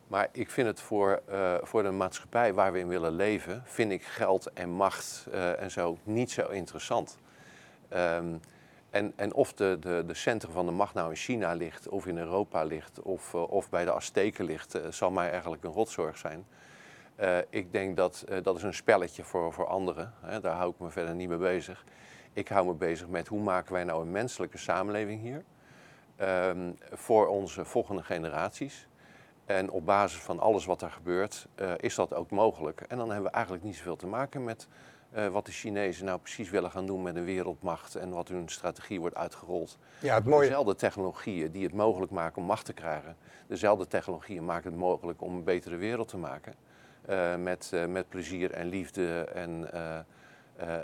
Maar 0.06 0.28
ik 0.32 0.50
vind 0.50 0.66
het 0.66 0.80
voor, 0.80 1.22
uh, 1.30 1.54
voor 1.62 1.82
de 1.82 1.90
maatschappij 1.90 2.54
waar 2.54 2.72
we 2.72 2.78
in 2.78 2.88
willen 2.88 3.12
leven, 3.12 3.62
vind 3.64 3.92
ik 3.92 4.02
geld 4.02 4.52
en 4.52 4.70
macht 4.70 5.26
uh, 5.28 5.62
en 5.62 5.70
zo 5.70 5.98
niet 6.02 6.30
zo 6.30 6.48
interessant. 6.48 7.18
Um, 7.94 8.40
en, 8.90 9.12
en 9.16 9.34
of 9.34 9.52
de, 9.52 9.76
de, 9.80 10.04
de 10.06 10.14
centrum 10.14 10.52
van 10.52 10.66
de 10.66 10.72
macht 10.72 10.94
nou 10.94 11.10
in 11.10 11.16
China 11.16 11.52
ligt, 11.52 11.88
of 11.88 12.06
in 12.06 12.18
Europa 12.18 12.62
ligt, 12.62 13.02
of, 13.02 13.32
uh, 13.34 13.50
of 13.50 13.70
bij 13.70 13.84
de 13.84 13.92
Azteken 13.92 14.44
ligt, 14.44 14.78
zal 14.90 15.10
mij 15.10 15.30
eigenlijk 15.30 15.64
een 15.64 15.72
rotzorg 15.72 16.18
zijn. 16.18 16.46
ik 17.50 17.72
denk 17.72 17.96
dat 17.96 18.24
dat 18.42 18.56
is 18.56 18.62
een 18.62 18.74
spelletje 18.74 19.24
voor, 19.24 19.52
voor 19.52 19.66
anderen. 19.66 20.14
Hè, 20.20 20.40
daar 20.40 20.56
hou 20.56 20.70
ik 20.70 20.78
me 20.78 20.90
verder 20.90 21.14
niet 21.14 21.28
mee 21.28 21.38
bezig. 21.38 21.84
Ik 22.32 22.48
hou 22.48 22.66
me 22.66 22.74
bezig 22.74 23.08
met 23.08 23.28
hoe 23.28 23.40
maken 23.40 23.72
wij 23.72 23.84
nou 23.84 24.02
een 24.02 24.10
menselijke 24.10 24.58
samenleving 24.58 25.20
hier. 25.20 25.44
Um, 26.20 26.76
voor 26.92 27.26
onze 27.26 27.64
volgende 27.64 28.02
generaties. 28.02 28.88
En 29.46 29.70
op 29.70 29.86
basis 29.86 30.20
van 30.20 30.40
alles 30.40 30.64
wat 30.64 30.82
er 30.82 30.90
gebeurt, 30.90 31.46
uh, 31.60 31.72
is 31.76 31.94
dat 31.94 32.14
ook 32.14 32.30
mogelijk. 32.30 32.80
En 32.80 32.96
dan 32.96 33.10
hebben 33.10 33.30
we 33.30 33.36
eigenlijk 33.36 33.64
niet 33.64 33.76
zoveel 33.76 33.96
te 33.96 34.06
maken 34.06 34.44
met 34.44 34.68
uh, 35.16 35.26
wat 35.26 35.46
de 35.46 35.52
Chinezen 35.52 36.04
nou 36.04 36.18
precies 36.18 36.50
willen 36.50 36.70
gaan 36.70 36.86
doen 36.86 37.02
met 37.02 37.16
een 37.16 37.24
wereldmacht 37.24 37.94
en 37.94 38.10
wat 38.10 38.28
hun 38.28 38.48
strategie 38.48 39.00
wordt 39.00 39.16
uitgerold. 39.16 39.78
Ja, 40.00 40.14
het 40.14 40.24
mooie... 40.24 40.48
Dezelfde 40.48 40.74
technologieën 40.74 41.50
die 41.50 41.64
het 41.64 41.74
mogelijk 41.74 42.12
maken 42.12 42.42
om 42.42 42.48
macht 42.48 42.64
te 42.64 42.72
krijgen, 42.72 43.16
dezelfde 43.46 43.86
technologieën 43.86 44.44
maken 44.44 44.70
het 44.70 44.80
mogelijk 44.80 45.22
om 45.22 45.34
een 45.34 45.44
betere 45.44 45.76
wereld 45.76 46.08
te 46.08 46.16
maken. 46.16 46.54
Uh, 47.08 47.36
met, 47.36 47.72
met 47.88 48.08
plezier 48.08 48.50
en 48.50 48.66
liefde 48.66 49.24
en 49.24 49.68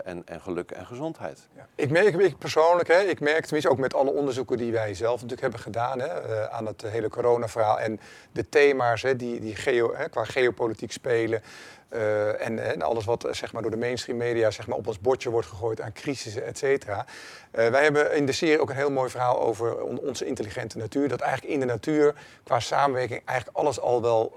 en, 0.03 0.21
en, 0.25 0.41
geluk 0.41 0.71
en 0.71 0.85
gezondheid. 0.85 1.47
Ik 1.75 1.89
merk 1.89 2.37
persoonlijk, 2.37 2.87
hè, 2.87 2.99
ik 2.99 3.19
merk 3.19 3.43
tenminste 3.43 3.71
ook 3.71 3.77
met 3.77 3.93
alle 3.93 4.11
onderzoeken 4.11 4.57
die 4.57 4.71
wij 4.71 4.93
zelf 4.93 5.13
natuurlijk 5.13 5.41
hebben 5.41 5.59
gedaan 5.59 5.99
hè, 5.99 6.07
uh, 6.07 6.43
aan 6.43 6.65
het 6.65 6.81
hele 6.81 7.09
coronaverhaal 7.09 7.79
en 7.79 7.99
de 8.31 8.49
thema's 8.49 9.01
hè, 9.01 9.15
die, 9.15 9.39
die 9.39 9.55
geo, 9.55 9.95
hè, 9.95 10.09
qua 10.09 10.23
geopolitiek 10.23 10.91
spelen. 10.91 11.41
Uh, 11.89 12.45
en, 12.45 12.59
en, 12.59 12.81
alles 12.81 13.05
wat 13.05 13.27
zeg 13.31 13.53
maar, 13.53 13.61
door 13.61 13.71
de 13.71 13.77
mainstream 13.77 14.17
media 14.17 14.51
zeg 14.51 14.67
maar, 14.67 14.77
op 14.77 14.87
ons 14.87 14.99
bordje 14.99 15.29
wordt 15.29 15.47
gegooid 15.47 15.81
aan 15.81 15.93
crisissen, 15.93 16.45
et 16.45 16.57
cetera. 16.57 17.05
wij 17.51 17.83
hebben 17.83 18.15
in 18.15 18.25
de 18.25 18.31
serie 18.31 18.61
ook 18.61 18.69
een 18.69 18.75
heel 18.75 18.91
mooi 18.91 19.09
verhaal 19.09 19.39
over 19.39 19.81
on 19.81 19.99
onze 19.99 20.25
intelligente 20.25 20.77
natuur. 20.77 21.07
Dat 21.07 21.19
eigenlijk 21.19 21.53
in 21.53 21.59
de 21.59 21.65
natuur 21.65 22.15
qua 22.43 22.59
samenwerking 22.59 23.21
eigenlijk 23.25 23.57
alles 23.57 23.79
al 23.79 24.01
wel 24.01 24.33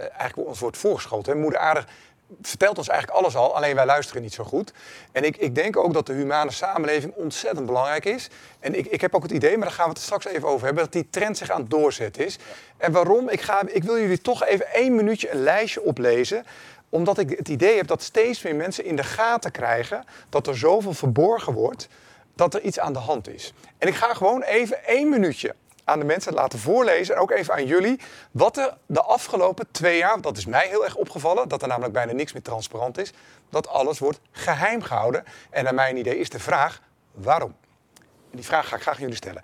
eigenlijk 0.00 0.48
ons 0.48 0.60
wordt 0.60 0.76
voorgeschoten. 0.76 1.40
Moeder 1.40 1.60
Aardig 1.60 1.86
vertelt 2.42 2.78
ons 2.78 2.88
eigenlijk 2.88 3.18
alles 3.18 3.36
al, 3.36 3.54
alleen 3.54 3.74
wij 3.74 3.86
luisteren 3.86 4.22
niet 4.22 4.34
zo 4.34 4.44
goed. 4.44 4.72
En 5.12 5.24
ik, 5.24 5.36
ik 5.36 5.54
denk 5.54 5.76
ook 5.76 5.92
dat 5.92 6.06
de 6.06 6.12
humane 6.12 6.50
samenleving 6.50 7.12
ontzettend 7.14 7.66
belangrijk 7.66 8.04
is. 8.04 8.28
En 8.60 8.78
ik, 8.78 8.86
ik 8.86 9.00
heb 9.00 9.14
ook 9.14 9.22
het 9.22 9.32
idee, 9.32 9.56
maar 9.56 9.66
daar 9.66 9.76
gaan 9.76 9.88
we 9.88 9.92
het 9.92 10.02
straks 10.02 10.26
even 10.26 10.48
over 10.48 10.66
hebben, 10.66 10.84
dat 10.84 10.92
die 10.92 11.10
trend 11.10 11.36
zich 11.36 11.50
aan 11.50 11.60
het 11.60 11.70
doorzetten 11.70 12.26
is. 12.26 12.38
En 12.76 12.92
waarom? 12.92 13.28
Ik, 13.28 13.40
ga, 13.40 13.62
ik 13.66 13.84
wil 13.84 13.98
jullie 13.98 14.20
toch 14.20 14.44
even 14.44 14.72
één 14.72 14.94
minuutje 14.94 15.30
een 15.30 15.42
lijstje 15.42 15.82
oplezen 15.82 16.44
omdat 16.90 17.18
ik 17.18 17.30
het 17.30 17.48
idee 17.48 17.76
heb 17.76 17.86
dat 17.86 18.02
steeds 18.02 18.42
meer 18.42 18.54
mensen 18.54 18.84
in 18.84 18.96
de 18.96 19.02
gaten 19.02 19.50
krijgen 19.50 20.04
dat 20.28 20.46
er 20.46 20.58
zoveel 20.58 20.94
verborgen 20.94 21.52
wordt 21.52 21.88
dat 22.34 22.54
er 22.54 22.60
iets 22.60 22.78
aan 22.78 22.92
de 22.92 22.98
hand 22.98 23.28
is. 23.28 23.52
En 23.78 23.88
ik 23.88 23.94
ga 23.94 24.14
gewoon 24.14 24.42
even 24.42 24.84
één 24.84 25.08
minuutje 25.08 25.54
aan 25.88 25.98
de 25.98 26.04
mensen 26.04 26.32
laten 26.32 26.58
voorlezen 26.58 27.14
en 27.14 27.20
ook 27.20 27.30
even 27.30 27.54
aan 27.54 27.66
jullie 27.66 28.00
wat 28.30 28.56
er 28.56 28.76
de 28.86 29.02
afgelopen 29.02 29.66
twee 29.70 29.98
jaar, 29.98 30.20
dat 30.20 30.36
is 30.36 30.46
mij 30.46 30.66
heel 30.68 30.84
erg 30.84 30.94
opgevallen, 30.94 31.48
dat 31.48 31.62
er 31.62 31.68
namelijk 31.68 31.92
bijna 31.92 32.12
niks 32.12 32.32
meer 32.32 32.42
transparant 32.42 32.98
is, 32.98 33.12
dat 33.50 33.68
alles 33.68 33.98
wordt 33.98 34.20
geheim 34.30 34.82
gehouden. 34.82 35.24
En 35.50 35.64
naar 35.64 35.74
mijn 35.74 35.96
idee 35.96 36.18
is 36.18 36.30
de 36.30 36.38
vraag 36.38 36.80
waarom. 37.12 37.56
Die 38.30 38.44
vraag 38.44 38.68
ga 38.68 38.76
ik 38.76 38.82
graag 38.82 38.94
aan 38.94 39.00
jullie 39.00 39.16
stellen. 39.16 39.42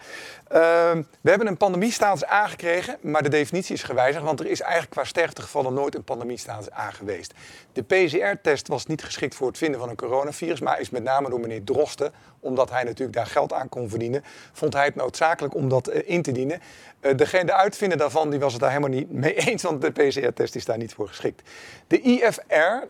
Ehm, 0.55 1.03
we 1.21 1.29
hebben 1.29 1.47
een 1.47 1.57
pandemiestatus 1.57 2.25
aangekregen, 2.25 2.97
maar 3.01 3.23
de 3.23 3.29
definitie 3.29 3.75
is 3.75 3.83
gewijzigd, 3.83 4.25
want 4.25 4.41
er 4.41 4.47
is 4.47 4.61
eigenlijk 4.61 4.93
qua 4.93 5.05
sterftegevallen 5.05 5.75
nooit 5.75 5.95
een 5.95 6.05
pandemiestatus 6.05 6.73
A 6.73 6.91
geweest. 6.91 7.35
De 7.73 7.83
PCR-test 7.83 8.69
was 8.69 8.87
niet 8.87 9.05
geschikt 9.05 9.35
voor 9.35 9.47
het 9.47 9.59
vinden 9.59 9.81
van 9.81 9.89
een 9.89 9.97
coronavirus, 9.97 10.61
maar 10.61 10.81
is 10.81 10.91
met 10.91 11.03
name 11.03 11.31
door 11.31 11.41
meneer 11.41 11.65
Drosten, 11.65 12.13
omdat 12.41 12.71
hij 12.71 12.85
natuurlijk 12.85 13.17
daar 13.17 13.27
geld 13.27 13.53
aan 13.53 13.69
kon 13.69 13.89
verdienen, 13.89 14.25
vond 14.53 14.73
hij 14.73 14.85
het 14.85 14.95
noodzakelijk 14.95 15.55
om 15.55 15.69
dat 15.69 15.89
eh, 15.89 16.03
in 16.05 16.23
te 16.23 16.33
dienen. 16.33 16.61
Uh, 17.01 17.17
degene, 17.17 17.45
de 17.45 17.55
uitvinder 17.55 17.99
daarvan 17.99 18.31
die 18.31 18.41
was 18.41 18.53
het 18.53 18.61
daar 18.61 18.71
helemaal 18.71 18.91
niet 18.91 19.13
mee 19.25 19.35
eens, 19.35 19.63
want 19.63 19.83
de 19.83 19.91
PCR-test 19.91 20.55
is 20.55 20.65
daar 20.65 20.79
niet 20.79 20.95
voor 20.95 21.09
geschikt. 21.09 21.51
De 21.87 22.01
IFR, 22.01 22.53
eh, 22.53 22.87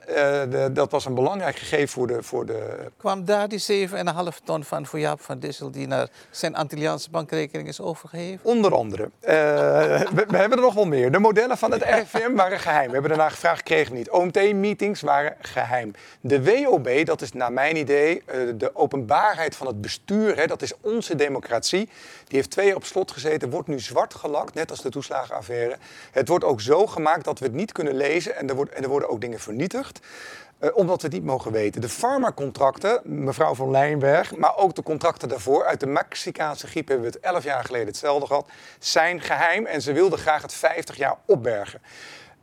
de, 0.51 0.71
dat 0.73 0.91
was 0.91 1.05
een 1.05 1.15
belangrijk 1.15 1.57
gegeven 1.57 1.89
voor 1.89 2.07
de, 2.07 2.23
voor 2.23 2.47
de... 2.47 2.91
Kwam 2.97 3.25
daar 3.25 3.49
die 3.49 3.89
7,5 3.89 3.95
ton 4.45 4.65
van 4.65 4.87
voor 4.87 4.99
Jaap 4.99 5.21
van 5.21 5.39
Dissel 5.39 5.71
die 5.71 5.87
naar 5.87 6.09
zijn 6.31 6.55
Antilliaanse 6.55 7.11
bankrekening 7.11 7.53
is 7.63 7.81
overgegeven? 7.81 8.41
Onder 8.43 8.75
andere. 8.75 9.11
we, 9.21 10.25
we, 10.29 10.37
hebben 10.37 10.59
er 10.59 10.65
nog 10.65 10.75
wel 10.75 10.87
meer. 10.87 11.13
De 11.13 11.19
modellen 11.19 11.59
van 11.59 11.73
het 11.73 11.83
RIVM 11.83 12.35
waren 12.35 12.61
geheim. 12.61 12.87
We 12.87 12.93
hebben 12.93 13.11
daarna 13.11 13.29
gevraagd, 13.29 13.63
kregen 13.63 13.93
we 13.93 13.99
niet. 13.99 14.11
OMT-meetings 14.11 15.01
waren 15.01 15.37
geheim. 15.41 15.93
De 16.21 16.45
WOB, 16.45 17.07
dat 17.07 17.23
is 17.23 17.33
naar 17.33 17.53
mijn 17.53 17.77
idee 17.77 18.23
de 18.57 18.71
openbaarheid 18.75 19.57
van 19.57 19.67
het 19.67 19.81
bestuur, 19.81 20.37
hè, 20.37 20.47
dat 20.47 20.63
is 20.63 20.73
onze 20.81 21.15
democratie. 21.15 21.89
Die 22.25 22.37
heeft 22.37 22.51
twee 22.51 22.67
jaar 22.67 22.77
op 22.77 22.85
slot 22.85 23.11
gezeten, 23.11 23.51
wordt 23.51 23.69
nu 23.69 23.81
zwart 23.81 24.15
gelakt, 24.15 24.55
net 24.55 24.71
als 24.71 24.83
de 24.83 24.89
toeslagenaffaire. 24.89 25.77
Het 26.11 26.29
wordt 26.29 26.45
ook 26.45 26.61
zo 26.61 26.87
gemaakt 26.87 27.25
dat 27.25 27.39
we 27.39 27.45
het 27.45 27.55
niet 27.55 27.73
kunnen 27.73 27.97
lezen 27.97 28.37
en 28.37 28.49
er, 28.49 28.55
wordt, 28.55 28.73
en 28.73 28.83
er 28.83 28.89
worden 28.89 29.09
ook 29.09 29.21
dingen 29.21 29.41
vernietigd. 29.41 30.01
Uh, 30.61 30.77
omdat 30.77 31.01
we 31.01 31.07
het 31.07 31.17
niet 31.17 31.25
mogen 31.25 31.53
weten. 31.53 31.81
De 31.81 31.89
farmacontracten, 31.89 33.01
mevrouw 33.05 33.55
van 33.55 33.71
Lijnberg, 33.71 34.37
maar 34.37 34.57
ook 34.57 34.75
de 34.75 34.83
contracten 34.83 35.29
daarvoor, 35.29 35.65
uit 35.65 35.81
de 35.81 35.87
Mexicaanse 35.87 36.67
griep 36.67 36.89
hebben 36.89 37.07
we 37.07 37.13
het 37.13 37.23
11 37.25 37.45
jaar 37.45 37.65
geleden 37.65 37.87
hetzelfde 37.87 38.27
gehad, 38.27 38.49
zijn 38.79 39.21
geheim 39.21 39.67
en 39.67 39.83
ze 39.83 39.93
wilden 39.93 40.19
graag 40.19 40.43
het 40.43 40.53
50 40.53 40.97
jaar 40.97 41.17
opbergen. 41.27 41.81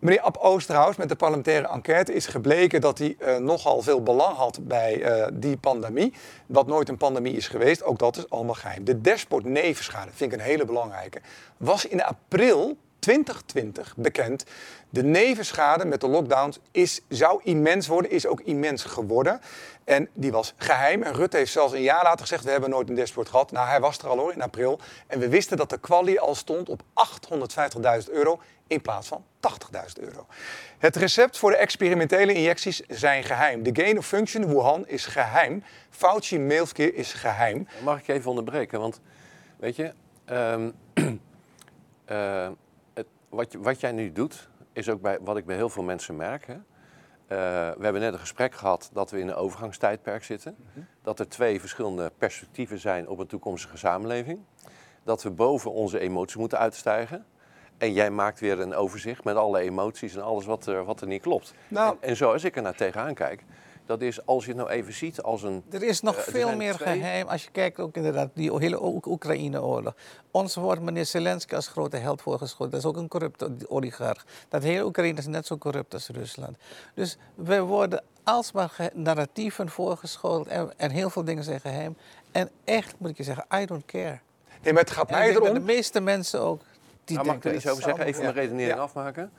Meneer 0.02 0.22
Ab 0.22 0.38
Oosterhuis 0.38 0.96
met 0.96 1.10
de 1.10 1.16
parlementaire 1.16 1.68
enquête 1.68 2.14
is 2.14 2.26
gebleken 2.26 2.82
dat 2.82 2.98
hij 2.98 3.16
uh, 3.20 3.38
nogal 3.38 3.82
veel 3.82 4.04
belang 4.04 4.36
had 4.38 4.60
bij 4.68 4.98
uh, 4.98 5.28
die 5.34 5.58
pandemie. 5.58 6.14
Wat 6.46 6.68
nooit 6.68 6.90
een 6.90 6.98
pandemie 6.98 7.36
is 7.36 7.48
geweest, 7.48 7.84
ook 7.84 8.00
dat 8.00 8.18
is 8.18 8.30
allemaal 8.30 8.54
geheim. 8.54 8.84
De 8.84 9.02
dashboard 9.02 9.46
nevenschade, 9.46 10.12
vind 10.14 10.34
ik 10.34 10.40
een 10.40 10.46
hele 10.46 10.66
belangrijke, 10.66 11.22
was 11.58 11.86
in 11.86 12.04
april 12.04 12.78
2020 13.02 13.94
bekend. 13.98 14.46
De 14.90 15.04
nevenschade 15.04 15.86
met 15.86 16.02
de 16.02 16.08
lockdowns 16.08 16.60
is, 16.72 17.02
zou 17.10 17.42
immens 17.44 17.88
worden, 17.88 18.12
is 18.12 18.26
ook 18.26 18.42
immens 18.42 18.84
geworden. 18.84 19.42
En 19.84 20.10
die 20.14 20.32
was 20.32 20.54
geheim. 20.58 21.04
En 21.04 21.14
Rutte 21.14 21.38
heeft 21.38 21.52
zelfs 21.52 21.74
een 21.74 21.82
jaar 21.82 22.04
later 22.04 22.20
gezegd, 22.20 22.44
we 22.44 22.52
hebben 22.52 22.70
nooit 22.70 22.90
een 22.90 22.96
dashboard 22.96 23.30
gehad. 23.30 23.52
Nou, 23.52 23.68
hij 23.68 23.80
was 23.80 23.98
er 23.98 24.08
al 24.08 24.18
hoor, 24.18 24.34
in 24.34 24.42
april. 24.42 24.80
En 25.08 25.20
we 25.20 25.30
wisten 25.30 25.58
dat 25.58 25.70
de 25.70 25.80
kwalie 25.80 26.20
al 26.20 26.36
stond 26.36 26.70
op 26.70 26.82
850.000 28.06 28.12
euro 28.12 28.42
in 28.68 28.82
plaats 28.82 29.08
van 29.08 29.24
80.000 29.40 30.04
euro. 30.04 30.26
Het 30.78 30.96
recept 30.96 31.38
voor 31.38 31.52
de 31.52 31.58
experimentele 31.58 32.34
injecties 32.34 32.82
zijn 32.88 33.24
geheim. 33.24 33.64
De 33.64 33.82
gain 33.82 33.98
of 33.98 34.06
function 34.08 34.48
Wuhan 34.48 34.88
is 34.88 35.06
geheim. 35.06 35.64
Fauci 35.90 36.40
mailverkeer 36.40 36.96
is 36.96 37.14
geheim. 37.14 37.68
Mag 37.84 38.00
ik 38.00 38.08
even 38.08 38.30
onderbreken? 38.30 38.80
Want 38.80 39.00
weet 39.58 39.76
je, 39.76 39.94
um, 40.30 40.74
wat, 43.32 43.54
wat, 43.54 43.80
jij 43.80 43.92
nu 43.92 44.12
doet, 44.12 44.50
is 44.74 44.90
ook 44.90 45.02
bij, 45.02 45.18
wat 45.22 45.38
ik 45.38 45.46
bij 45.46 45.56
heel 45.56 45.70
veel 45.70 45.84
mensen 45.84 46.16
merk. 46.16 46.48
Hè? 46.48 46.54
Uh, 46.54 46.58
we 47.78 47.84
hebben 47.84 48.02
net 48.02 48.14
een 48.14 48.20
gesprek 48.20 48.56
gehad 48.56 48.90
dat 48.94 49.12
we 49.12 49.20
in 49.20 49.28
een 49.28 49.36
overgangstijdperk 49.36 50.24
zitten. 50.24 50.56
Mm 50.74 50.88
Dat 51.02 51.20
er 51.20 51.30
twee 51.30 51.60
verschillende 51.60 52.12
perspectieven 52.18 52.80
zijn 52.80 53.08
op 53.08 53.20
een 53.20 53.28
toekomstige 53.28 53.78
samenleving. 53.78 54.40
Dat 55.04 55.24
we 55.24 55.30
boven 55.30 55.72
onze 55.72 56.00
emoties 56.00 56.36
moeten 56.36 56.58
uitstijgen. 56.58 57.26
En 57.78 57.94
jij 57.94 58.12
maakt 58.12 58.40
weer 58.40 58.60
een 58.60 58.76
overzicht 58.76 59.24
met 59.24 59.36
alle 59.36 59.60
emoties 59.60 60.16
en 60.16 60.24
alles 60.24 60.46
wat 60.46 60.66
er, 60.66 60.84
wat 60.84 61.02
er 61.02 61.08
niet 61.08 61.22
klopt. 61.22 61.54
Nou, 61.68 61.98
en, 62.00 62.10
en 62.10 62.16
zoals 62.16 62.44
ik 62.44 62.56
er 62.56 62.62
naar 62.62 62.76
tegenaan 62.76 63.14
kijk, 63.14 63.44
dat 63.92 64.02
is 64.02 64.26
als 64.26 64.44
je 64.44 64.50
het 64.50 64.60
nou 64.60 64.70
even 64.70 64.94
ziet 64.94 65.22
als 65.22 65.44
een. 65.44 65.64
Er 65.70 65.84
is 65.84 66.02
nog 66.02 66.16
uh, 66.16 66.22
veel 66.22 66.56
meer 66.56 66.74
geheim 66.74 67.28
als 67.28 67.44
je 67.44 67.52
kijkt 67.52 67.80
ook 67.80 67.96
inderdaad 67.96 68.30
die 68.34 68.58
hele 68.58 68.84
Oekraïne-oorlog. 69.06 69.94
Ons 70.32 70.56
wordt 70.56 70.82
meneer 70.82 71.06
Zelensky 71.06 71.56
als 71.56 71.68
grote 71.68 71.98
held 71.98 72.22
voorgeschoten. 72.22 72.72
Dat 72.72 72.80
is 72.80 72.86
ook 72.86 72.98
een 72.98 73.08
corrupte 73.08 73.52
oligarch. 73.68 74.26
Dat 74.50 74.64
hele 74.64 74.86
Oekraïne 74.86 75.18
is 75.18 75.28
net 75.28 75.46
zo 75.46 75.58
corrupt 75.58 75.94
als 75.94 76.08
Rusland. 76.08 76.58
Dus 76.94 77.18
we 77.36 77.60
worden 77.60 78.04
alsmaar 78.24 78.90
narratieven 78.94 79.70
voorgeschoteld 79.70 80.48
en, 80.48 80.74
en 80.78 80.92
heel 80.92 81.10
veel 81.10 81.24
dingen 81.24 81.44
zijn 81.44 81.60
geheim. 81.60 81.98
En 82.32 82.50
echt 82.64 82.96
moet 82.98 83.10
ik 83.10 83.18
je 83.18 83.24
zeggen, 83.24 83.46
I 83.62 83.66
don't 83.66 83.86
care. 83.86 84.20
Nee, 84.64 84.74
maar 84.74 84.84
het 84.84 84.92
gaat 84.92 85.10
mij 85.10 85.30
erom. 85.30 85.54
De 85.54 85.60
meeste 85.60 86.00
mensen 86.00 86.42
ook 86.42 86.62
die 87.04 87.16
nou, 87.16 87.28
mag 87.28 87.36
ik 87.36 87.46
er 87.46 87.56
iets 87.56 87.68
over 87.68 87.84
zeggen? 87.84 88.06
Even 88.06 88.22
mijn 88.22 88.34
redenering 88.34 88.80
afmaken. 88.80 89.32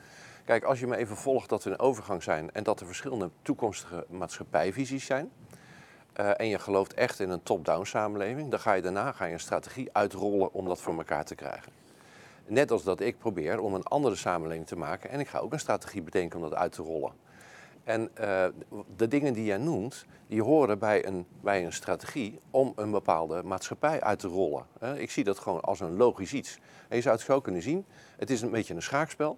Kijk, 0.45 0.63
als 0.63 0.79
je 0.79 0.87
me 0.87 0.95
even 0.95 1.17
volgt 1.17 1.49
dat 1.49 1.63
we 1.63 1.69
in 1.69 1.79
overgang 1.79 2.23
zijn 2.23 2.51
en 2.51 2.63
dat 2.63 2.79
er 2.79 2.85
verschillende 2.85 3.29
toekomstige 3.41 4.05
maatschappijvisies 4.09 5.05
zijn. 5.05 5.31
Uh, 6.19 6.39
en 6.39 6.47
je 6.47 6.59
gelooft 6.59 6.93
echt 6.93 7.19
in 7.19 7.29
een 7.29 7.43
top-down 7.43 7.85
samenleving, 7.85 8.51
dan 8.51 8.59
ga 8.59 8.73
je 8.73 8.81
daarna 8.81 9.11
ga 9.11 9.25
je 9.25 9.33
een 9.33 9.39
strategie 9.39 9.89
uitrollen 9.91 10.53
om 10.53 10.67
dat 10.67 10.81
voor 10.81 10.97
elkaar 10.97 11.25
te 11.25 11.35
krijgen. 11.35 11.71
Net 12.45 12.71
als 12.71 12.83
dat 12.83 12.99
ik 12.99 13.17
probeer 13.17 13.59
om 13.59 13.73
een 13.73 13.83
andere 13.83 14.15
samenleving 14.15 14.67
te 14.67 14.75
maken 14.75 15.09
en 15.09 15.19
ik 15.19 15.27
ga 15.27 15.39
ook 15.39 15.53
een 15.53 15.59
strategie 15.59 16.01
bedenken 16.01 16.43
om 16.43 16.49
dat 16.49 16.59
uit 16.59 16.71
te 16.71 16.81
rollen. 16.81 17.11
En 17.83 18.01
uh, 18.01 18.45
de 18.95 19.07
dingen 19.07 19.33
die 19.33 19.45
jij 19.45 19.57
noemt, 19.57 20.05
die 20.27 20.43
horen 20.43 20.79
bij 20.79 21.05
een, 21.05 21.25
bij 21.41 21.65
een 21.65 21.73
strategie 21.73 22.39
om 22.49 22.73
een 22.75 22.91
bepaalde 22.91 23.43
maatschappij 23.43 24.01
uit 24.01 24.19
te 24.19 24.27
rollen. 24.27 24.65
Ik 24.95 25.11
zie 25.11 25.23
dat 25.23 25.39
gewoon 25.39 25.61
als 25.61 25.79
een 25.79 25.95
logisch 25.97 26.33
iets. 26.33 26.59
En 26.87 26.95
je 26.95 27.01
zou 27.01 27.15
het 27.15 27.25
zo 27.25 27.41
kunnen 27.41 27.61
zien, 27.61 27.85
het 28.17 28.29
is 28.29 28.41
een 28.41 28.51
beetje 28.51 28.73
een 28.73 28.81
schaakspel. 28.81 29.37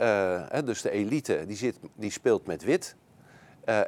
Uh, 0.00 0.42
dus 0.64 0.82
de 0.82 0.90
elite 0.90 1.44
die, 1.46 1.56
zit, 1.56 1.78
die 1.94 2.10
speelt 2.10 2.46
met 2.46 2.64
wit. 2.64 2.96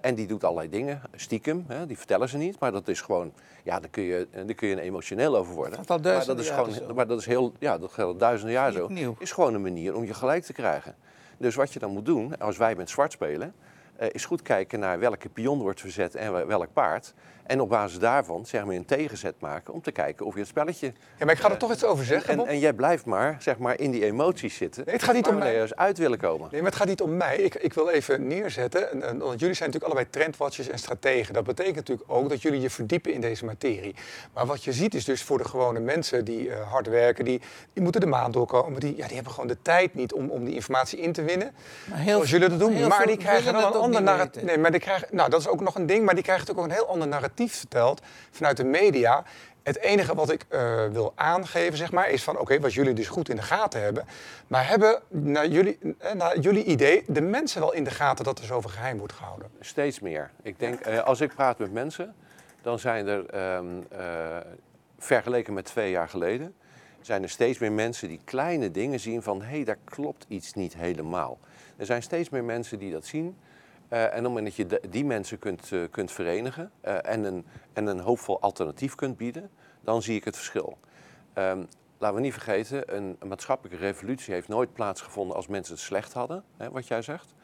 en 0.01 0.15
die 0.15 0.27
doet 0.27 0.45
allerlei 0.45 0.69
dingen, 0.69 1.01
stiekem, 1.15 1.65
hè, 1.69 1.87
die 1.87 1.99
vertellen 1.99 2.29
ze 2.29 2.37
niet. 2.37 2.59
Maar 2.59 2.73
dat 2.73 2.89
is 2.89 3.01
gewoon, 3.01 3.33
ja, 3.65 3.81
daar 3.81 3.91
kun 3.91 4.03
je, 4.03 4.29
daar 4.33 4.55
kun 4.55 4.69
je 4.69 4.81
emotioneel 4.81 5.37
over 5.37 5.55
worden. 5.55 5.77
Dat 5.77 5.91
al 5.91 5.99
maar 5.99 6.27
dat 6.27 6.39
is 6.39 6.51
gewoon, 6.51 6.95
maar 6.95 7.07
dat 7.07 7.19
is 7.19 7.27
heel, 7.27 7.53
ja, 7.59 7.79
dat 7.79 7.93
geldt 7.93 8.21
duizenden 8.21 8.55
jaar 8.55 8.73
zo. 8.73 8.89
Nieuw. 8.89 9.17
Is 9.19 9.33
gewoon 9.33 9.55
een 9.55 9.63
manier 9.63 9.95
om 9.95 10.05
je 10.05 10.15
gelijk 10.15 10.45
te 10.45 10.53
krijgen. 10.53 10.95
Dus 11.39 11.55
wat 11.55 11.73
je 11.73 11.79
dan 11.79 11.91
moet 11.91 12.07
doen, 12.07 12.39
als 12.39 12.57
wij 12.57 12.75
met 12.75 12.91
zwart 12.91 13.13
spelen, 13.13 13.55
uh, 14.01 14.07
is 14.13 14.25
goed 14.25 14.43
kijken 14.43 14.81
naar 14.81 14.99
welke 14.99 15.29
pion 15.29 15.61
wordt 15.61 15.81
verzet 15.81 16.15
en 16.15 16.47
welk 16.47 16.73
paard. 16.73 17.15
En 17.43 17.61
op 17.61 17.69
basis 17.69 17.99
daarvan 17.99 18.47
zeg 18.47 18.65
maar 18.65 18.75
een 18.75 18.85
tegenzet 18.85 19.35
maken 19.39 19.75
om 19.75 19.83
te 19.83 19.93
kijken 19.93 20.27
of 20.27 20.35
je 20.35 20.41
het 20.41 20.49
spelletje. 20.49 20.87
Ja, 21.19 21.25
maar 21.25 21.35
ik 21.35 21.41
ga 21.41 21.47
er 21.47 21.53
uh, 21.53 21.59
toch 21.59 21.73
iets 21.73 21.85
over 21.85 22.05
zeggen. 22.05 22.39
En, 22.39 22.47
en, 22.47 22.59
jij 22.59 22.73
blijft 22.73 23.05
maar 23.05 23.37
zeg 23.39 23.59
maar 23.59 23.81
in 23.81 23.91
die 23.91 24.05
emoties 24.05 24.57
zitten. 24.57 24.83
Nee, 24.85 24.95
het 24.95 25.05
gaat 25.05 25.15
niet 25.15 25.29
om 25.29 25.39
mij. 25.39 25.75
uit 25.75 25.99
willen 25.99 26.19
komen. 26.19 26.49
Nee, 26.51 26.61
maar 26.61 26.71
het 26.71 26.79
gaat 26.79 26.89
niet 26.89 27.01
om 27.01 27.17
mij. 27.17 27.37
Ik, 27.37 27.55
ik 27.55 27.73
wil 27.73 27.89
even 27.89 28.27
neerzetten. 28.27 29.01
Want 29.01 29.41
jullie 29.41 29.55
zijn 29.55 29.71
natuurlijk 29.71 29.85
allebei 29.85 30.07
trendwatchers 30.11 30.69
en 30.69 30.79
strategen. 30.79 31.35
Dat 31.35 31.45
betekent 31.45 31.77
natuurlijk 31.77 32.11
ook 32.11 32.29
dat 32.29 32.43
jullie 32.43 32.61
je 32.61 32.71
verdiepen 32.71 33.13
in 33.13 33.21
deze 33.21 33.45
materie. 33.45 33.95
Maar 34.33 34.47
wat 34.47 34.65
je 34.65 34.73
ziet 34.73 34.95
is 34.95 35.05
dus 35.05 35.23
voor 35.23 35.39
de 35.39 35.45
gewone 35.45 35.81
mensen 35.81 36.25
die 36.25 36.47
uh, 36.47 36.71
hard 36.71 36.87
werken, 36.87 37.25
die, 37.25 37.41
die 37.73 37.83
moeten 37.83 38.01
de 38.01 38.07
maan 38.07 38.33
doorkomen. 38.33 38.81
Die, 38.81 38.97
ja, 38.97 39.07
die 39.07 39.15
hebben 39.15 39.33
gewoon 39.33 39.49
de 39.49 39.63
tijd 39.63 39.95
niet 39.95 40.13
om, 40.13 40.31
om 40.31 40.45
die 40.45 40.55
informatie 40.55 40.99
in 40.99 41.13
te 41.13 41.23
winnen. 41.23 41.55
Maar 41.85 41.99
heel, 41.99 42.15
zoals 42.15 42.31
jullie 42.31 42.49
dat 42.49 42.59
doen. 42.59 42.87
Maar 42.89 43.07
die 43.07 43.17
krijgen 43.17 43.53
dan 43.53 43.65
een 43.65 43.81
ander 43.81 44.03
narratief. 44.03 44.43
Nee, 44.43 44.59
maar 44.59 44.71
die 44.71 44.81
krijgen, 44.81 45.09
nou, 45.11 45.31
dat 45.31 45.41
is 45.41 45.49
ook 45.49 45.61
nog 45.61 45.75
een 45.75 45.87
ding. 45.87 46.05
Maar 46.05 46.15
die 46.15 46.23
krijgen 46.23 46.47
natuurlijk 46.47 46.73
ook 46.73 46.79
een 46.79 46.85
heel 46.85 46.95
ander 46.95 47.09
narratief 47.09 47.32
verteld 47.37 48.03
vanuit 48.31 48.57
de 48.57 48.65
media. 48.65 49.25
Het 49.63 49.79
enige 49.79 50.15
wat 50.15 50.31
ik 50.31 50.47
uh, 50.51 50.87
wil 50.87 51.13
aangeven, 51.15 51.77
zeg 51.77 51.93
maar, 51.93 52.11
is 52.11 52.23
van 52.23 52.39
oké, 52.39 52.61
wat 52.61 52.75
jullie 52.75 52.95
dus 52.95 53.09
goed 53.09 53.29
in 53.29 53.37
de 53.37 53.43
gaten 53.43 53.83
hebben. 53.83 54.05
Maar 54.47 54.69
hebben 54.69 55.03
naar 55.09 55.47
jullie, 55.47 55.79
eh, 55.99 56.13
naar 56.13 56.39
jullie 56.39 56.65
idee 56.65 57.05
de 57.07 57.21
mensen 57.21 57.61
wel 57.61 57.73
in 57.73 57.85
de 57.85 57.91
gaten 57.91 58.25
dat 58.25 58.39
er 58.39 58.45
zoveel 58.45 58.71
geheim 58.71 58.99
wordt 58.99 59.13
gehouden? 59.13 59.51
Steeds 59.61 60.01
meer. 60.01 60.31
Ik 60.43 60.59
denk, 60.59 60.87
uh, 60.87 61.03
als 61.03 61.21
ik 61.21 61.35
praat 61.35 61.59
met 61.59 61.73
mensen, 61.73 62.15
dan 62.63 62.79
zijn 62.79 63.07
er, 63.07 63.55
um, 63.57 63.87
uh, 63.93 64.37
vergeleken 64.99 65.55
met 65.55 65.65
twee 65.65 65.91
jaar 65.91 66.09
geleden, 66.09 66.55
zijn 67.01 67.23
er 67.23 67.29
steeds 67.29 67.59
meer 67.59 67.73
mensen 67.73 68.09
die 68.09 68.21
kleine 68.25 68.71
dingen 68.71 69.01
zien 69.01 69.23
van 69.23 69.43
hé, 69.43 69.49
hey, 69.49 69.65
daar 69.65 69.79
klopt 69.85 70.25
iets 70.29 70.53
niet 70.53 70.75
helemaal. 70.75 71.39
Er 71.77 71.87
zijn 71.87 72.03
steeds 72.03 72.29
meer 72.29 72.45
mensen 72.45 72.79
die 72.79 72.93
dat 72.93 73.07
zien. 73.07 73.37
Eh, 73.93 74.03
en 74.03 74.09
op 74.09 74.15
het 74.15 74.23
moment 74.23 74.57
dat 74.57 74.57
je 74.57 74.81
die 74.89 75.05
mensen 75.05 75.39
kunt, 75.39 75.73
eh, 75.73 75.81
kunt 75.91 76.13
verenigen 76.13 76.71
eh, 76.81 76.97
en, 77.03 77.25
een, 77.25 77.47
en 77.73 77.87
een 77.87 77.99
hoopvol 77.99 78.41
alternatief 78.41 78.95
kunt 78.95 79.17
bieden, 79.17 79.51
dan 79.81 80.03
zie 80.03 80.17
ik 80.17 80.25
het 80.25 80.37
verschil. 80.37 80.79
Ehm, 81.33 81.65
laten 81.99 82.17
we 82.17 82.23
niet 82.23 82.33
vergeten, 82.33 82.97
een, 82.97 83.17
maatschappelijke 83.27 83.85
revolutie 83.85 84.35
heeft 84.35 84.49
nooit 84.49 84.73
plaatsgevonden 84.73 85.37
als 85.37 85.47
mensen 85.47 85.75
het 85.75 85.83
slecht 85.83 86.13
hadden, 86.13 86.45
hè, 86.57 86.71
wat 86.71 86.87
jij 86.87 87.03
zegt, 87.03 87.35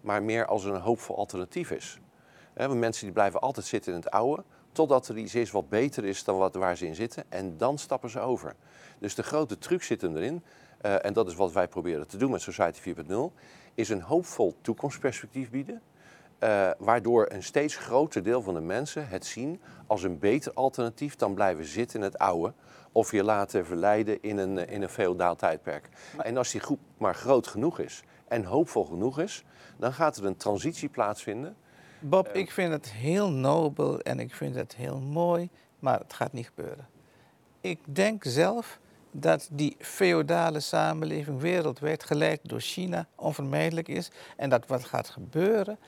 maar 0.00 0.22
meer 0.22 0.46
als 0.46 0.64
er 0.64 0.74
een 0.74 0.80
hoopvol 0.80 1.16
alternatief 1.16 1.70
is. 1.70 2.00
Hè, 2.54 2.66
want 2.66 2.80
mensen 2.80 3.04
die 3.04 3.14
blijven 3.14 3.40
altijd 3.40 3.66
zitten 3.66 3.92
in 3.92 3.98
het 3.98 4.10
oude, 4.10 4.42
totdat 4.72 5.08
er 5.08 5.18
iets 5.18 5.34
is 5.34 5.50
wat 5.50 5.68
beter 5.68 6.04
is 6.04 6.24
dan 6.24 6.36
wat, 6.36 6.54
waar 6.54 6.76
ze 6.76 6.86
in 6.86 6.94
zitten, 6.94 7.24
en 7.28 7.56
dan 7.56 7.78
stappen 7.78 8.10
ze 8.10 8.20
over. 8.20 8.54
Dus 8.98 9.14
de 9.14 9.22
grote 9.22 9.58
truc 9.58 9.82
zit 9.82 10.00
hem 10.00 10.16
erin, 10.16 10.42
en 10.80 11.12
dat 11.12 11.28
is 11.28 11.34
wat 11.34 11.52
wij 11.52 11.68
proberen 11.68 12.06
te 12.06 12.16
doen 12.16 12.30
met 12.30 12.40
Society 12.40 12.94
4.0, 12.94 13.16
is 13.74 13.88
een 13.88 14.02
hoopvol 14.02 14.56
toekomstperspectief 14.60 15.50
bieden, 15.50 15.82
eh, 16.38 16.70
waardoor 16.78 17.26
een 17.28 17.42
steeds 17.42 17.76
groter 17.76 18.22
deel 18.22 18.42
van 18.42 18.54
de 18.54 18.60
mensen 18.60 19.08
het 19.08 19.26
zien 19.26 19.60
als 19.86 20.02
een 20.02 20.18
beter 20.18 20.52
alternatief 20.52 21.16
dan 21.16 21.34
blijven 21.34 21.64
zitten 21.64 21.98
in 21.98 22.04
het 22.04 22.18
oude. 22.18 22.52
Of 22.92 23.12
je 23.12 23.24
laten 23.24 23.66
verleiden 23.66 24.22
in 24.22 24.38
een, 24.38 24.58
eh, 24.58 24.74
in 24.74 24.82
een 24.82 24.88
feodaal 24.88 25.36
tijdperk. 25.36 25.88
En 26.18 26.36
als 26.36 26.50
die 26.50 26.60
groep 26.60 26.80
maar 26.98 27.14
groot 27.14 27.46
genoeg 27.46 27.78
is 27.78 28.02
en 28.28 28.44
hoopvol 28.44 28.84
genoeg 28.84 29.20
is, 29.20 29.44
dan 29.76 29.92
gaat 29.92 30.16
er 30.16 30.24
een 30.24 30.36
transitie 30.36 30.88
plaatsvinden. 30.88 31.56
Bob, 31.98 32.28
ik 32.28 32.50
vind 32.50 32.72
het 32.72 32.92
heel 32.92 33.30
nobel 33.30 34.00
en 34.00 34.20
ik 34.20 34.34
vind 34.34 34.54
het 34.54 34.76
heel 34.76 35.00
mooi, 35.00 35.48
maar 35.78 35.98
het 35.98 36.12
gaat 36.12 36.32
niet 36.32 36.46
gebeuren. 36.46 36.88
Ik 37.60 37.78
denk 37.84 38.24
zelf 38.24 38.78
dat 39.10 39.48
die 39.52 39.76
feodale 39.78 40.60
samenleving 40.60 41.40
wereldwijd 41.40 42.04
geleid 42.04 42.40
door 42.42 42.60
China 42.60 43.06
onvermijdelijk 43.14 43.88
is. 43.88 44.10
En 44.36 44.50
dat 44.50 44.66
wat 44.66 44.84
gaat 44.84 45.08
gebeuren 45.08 45.78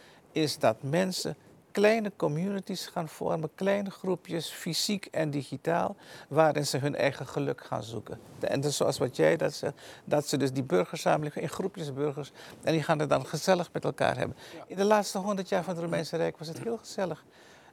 is 0.43 0.59
dat 0.59 0.83
mensen 0.83 1.37
kleine 1.71 2.13
communities 2.17 2.87
gaan 2.87 3.09
vormen, 3.09 3.51
kleine 3.55 3.91
groepjes, 3.91 4.51
fysiek 4.51 5.09
en 5.11 5.31
digitaal, 5.31 5.97
waarin 6.29 6.67
ze 6.67 6.79
hun 6.79 6.97
eigen 6.97 7.27
geluk 7.27 7.65
gaan 7.65 7.83
zoeken. 7.83 8.21
En 8.41 8.61
dus 8.61 8.77
zoals 8.77 8.99
wat 8.99 9.17
jij 9.17 9.37
dat 9.37 9.53
zegt, 9.53 9.75
dat 10.05 10.29
ze 10.29 10.37
dus 10.37 10.53
die 10.53 10.63
burgersamenleving 10.63 11.45
in 11.45 11.51
groepjes 11.51 11.93
burgers, 11.93 12.33
en 12.63 12.73
die 12.73 12.83
gaan 12.83 12.99
het 12.99 13.09
dan 13.09 13.27
gezellig 13.27 13.73
met 13.73 13.85
elkaar 13.85 14.17
hebben. 14.17 14.37
In 14.67 14.77
de 14.77 14.85
laatste 14.85 15.19
honderd 15.19 15.49
jaar 15.49 15.65
van 15.65 15.75
het 15.75 15.83
Romeinse 15.83 16.17
Rijk 16.17 16.39
was 16.39 16.49
het 16.49 16.63
heel 16.63 16.77
gezellig. 16.77 17.25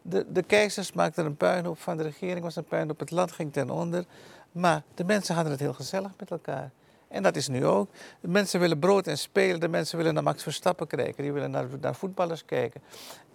De, 0.01 0.25
de 0.31 0.43
keizers 0.43 0.91
maakten 0.91 1.25
een 1.25 1.37
puinhoop 1.37 1.79
van, 1.79 1.97
de 1.97 2.03
regering 2.03 2.41
was 2.41 2.55
een 2.55 2.63
puinhoop, 2.63 2.99
het 2.99 3.11
land 3.11 3.31
ging 3.31 3.53
ten 3.53 3.69
onder. 3.69 4.05
Maar 4.51 4.83
de 4.95 5.03
mensen 5.03 5.35
hadden 5.35 5.51
het 5.51 5.61
heel 5.61 5.73
gezellig 5.73 6.11
met 6.17 6.31
elkaar. 6.31 6.71
En 7.07 7.23
dat 7.23 7.35
is 7.35 7.47
nu 7.47 7.65
ook. 7.65 7.89
De 8.19 8.27
mensen 8.27 8.59
willen 8.59 8.79
brood 8.79 9.07
en 9.07 9.17
spelen, 9.17 9.59
de 9.59 9.67
mensen 9.67 9.97
willen 9.97 10.13
naar 10.13 10.23
Max 10.23 10.43
Verstappen 10.43 10.87
kijken, 10.87 11.23
die 11.23 11.33
willen 11.33 11.51
naar, 11.51 11.67
naar 11.81 11.95
voetballers 11.95 12.45
kijken. 12.45 12.81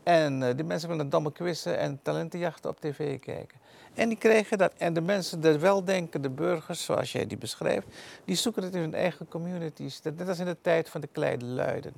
En 0.02 0.40
uh, 0.42 0.48
die 0.56 0.64
mensen 0.64 0.88
willen 0.88 1.08
domme 1.08 1.32
quizzen 1.32 1.78
en 1.78 1.98
talentenjachten 2.02 2.70
op 2.70 2.80
tv 2.80 3.20
kijken. 3.20 3.58
En 4.01 4.09
die 4.09 4.18
krijgen 4.18 4.59
dat. 4.59 4.72
En 4.76 4.92
de 4.92 5.01
mensen, 5.01 5.40
de 5.40 5.59
weldenkende 5.59 6.30
burgers, 6.30 6.84
zoals 6.84 7.12
jij 7.12 7.26
die 7.26 7.38
beschrijft, 7.38 7.86
die 8.24 8.36
zoeken 8.36 8.62
het 8.62 8.74
in 8.74 8.80
hun 8.80 8.94
eigen 8.94 9.28
communities. 9.28 10.03
Dat, 10.03 10.16
net 10.16 10.28
als 10.28 10.38
in 10.38 10.44
de 10.44 10.57
tijd 10.61 10.88
van 10.88 11.01
de 11.01 11.07
kleine 11.07 11.44
luiden. 11.44 11.92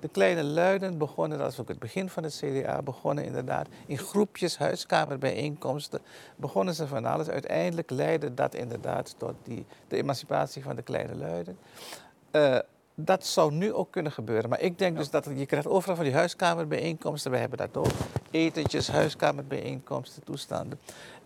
De 0.00 0.08
kleine 0.08 0.44
luiden 0.44 0.98
begonnen, 0.98 1.38
dat 1.38 1.52
is 1.52 1.60
ook 1.60 1.68
het 1.68 1.78
begin 1.78 2.08
van 2.08 2.22
het 2.22 2.42
CDA, 2.44 2.82
begonnen 2.82 3.24
inderdaad 3.24 3.68
in 3.86 3.98
groepjes, 3.98 4.58
huiskamerbijeenkomsten, 4.58 6.00
begonnen 6.36 6.74
ze 6.74 6.86
van 6.86 7.04
alles. 7.04 7.28
Uiteindelijk 7.28 7.90
leidde 7.90 8.34
dat 8.34 8.54
inderdaad 8.54 9.14
tot 9.18 9.34
die, 9.42 9.66
de 9.88 9.96
emancipatie 9.96 10.62
van 10.62 10.76
de 10.76 10.82
kleine 10.82 11.14
luiden. 11.14 11.58
Uh, 12.32 12.58
dat 12.94 13.26
zou 13.26 13.52
nu 13.52 13.72
ook 13.72 13.90
kunnen 13.90 14.12
gebeuren. 14.12 14.50
Maar 14.50 14.60
ik 14.60 14.78
denk 14.78 14.96
dus 14.96 15.10
dat 15.10 15.28
je 15.34 15.46
krijgt 15.46 15.66
overal 15.66 15.96
van 15.96 16.04
die 16.04 16.14
huiskamerbijeenkomsten. 16.14 17.30
We 17.30 17.36
hebben 17.36 17.58
dat 17.58 17.76
ook. 17.76 17.92
Etentjes, 18.30 18.88
huiskamerbijeenkomsten, 18.88 20.24
toestanden. 20.24 20.78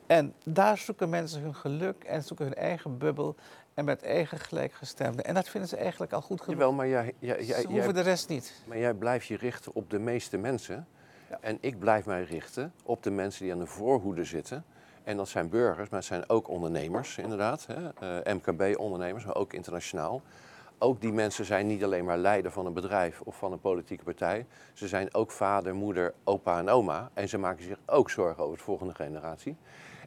En 0.06 0.34
daar 0.44 0.78
zoeken 0.78 1.08
mensen 1.08 1.40
hun 1.42 1.54
geluk 1.54 2.04
en 2.04 2.22
zoeken 2.22 2.44
hun 2.46 2.54
eigen 2.54 2.98
bubbel 2.98 3.34
en 3.74 3.84
met 3.84 4.02
eigen 4.02 4.38
gelijkgestemden. 4.38 5.24
En 5.24 5.34
dat 5.34 5.48
vinden 5.48 5.68
ze 5.68 5.76
eigenlijk 5.76 6.12
al 6.12 6.20
goed 6.20 6.40
genoeg. 6.40 6.58
Jawel, 6.58 6.72
maar 6.72 6.88
jij, 6.88 7.14
jij, 7.18 7.44
jij, 7.44 7.60
ze 7.60 7.66
hoeven 7.66 7.84
jij- 7.84 7.92
de 7.92 8.00
rest 8.00 8.28
niet. 8.28 8.62
maar 8.66 8.78
jij 8.78 8.94
blijft 8.94 9.26
je 9.26 9.36
richten 9.36 9.74
op 9.74 9.90
de 9.90 9.98
meeste 9.98 10.36
mensen. 10.36 10.86
En 11.40 11.58
ik 11.60 11.78
blijf 11.78 12.06
mij 12.06 12.22
richten 12.22 12.72
op 12.84 13.02
de 13.02 13.10
mensen 13.10 13.42
die 13.42 13.52
aan 13.52 13.58
de 13.58 13.66
voorhoede 13.66 14.24
zitten. 14.24 14.64
En 15.04 15.16
dat 15.16 15.28
zijn 15.28 15.48
burgers, 15.48 15.88
maar 15.88 15.98
het 15.98 16.08
zijn 16.08 16.28
ook 16.28 16.48
ondernemers, 16.48 17.18
inderdaad. 17.18 17.66
Hè? 17.66 17.88
Eh, 18.24 18.34
MKB-ondernemers, 18.34 19.24
maar 19.24 19.34
ook 19.36 19.52
internationaal. 19.52 20.22
Ook 20.78 21.00
die 21.00 21.12
mensen 21.12 21.44
zijn 21.44 21.66
niet 21.66 21.84
alleen 21.84 22.04
maar 22.04 22.18
leider 22.18 22.50
van 22.50 22.66
een 22.66 22.72
bedrijf 22.72 23.20
of 23.20 23.36
van 23.36 23.52
een 23.52 23.60
politieke 23.60 24.04
partij. 24.04 24.46
Ze 24.72 24.88
zijn 24.88 25.14
ook 25.14 25.30
vader, 25.30 25.74
moeder, 25.74 26.14
opa 26.24 26.58
en 26.58 26.68
oma. 26.68 27.10
En 27.14 27.28
ze 27.28 27.38
maken 27.38 27.64
zich 27.64 27.76
ook 27.86 28.10
zorgen 28.10 28.44
over 28.44 28.56
de 28.56 28.62
volgende 28.62 28.94
generatie. 28.94 29.56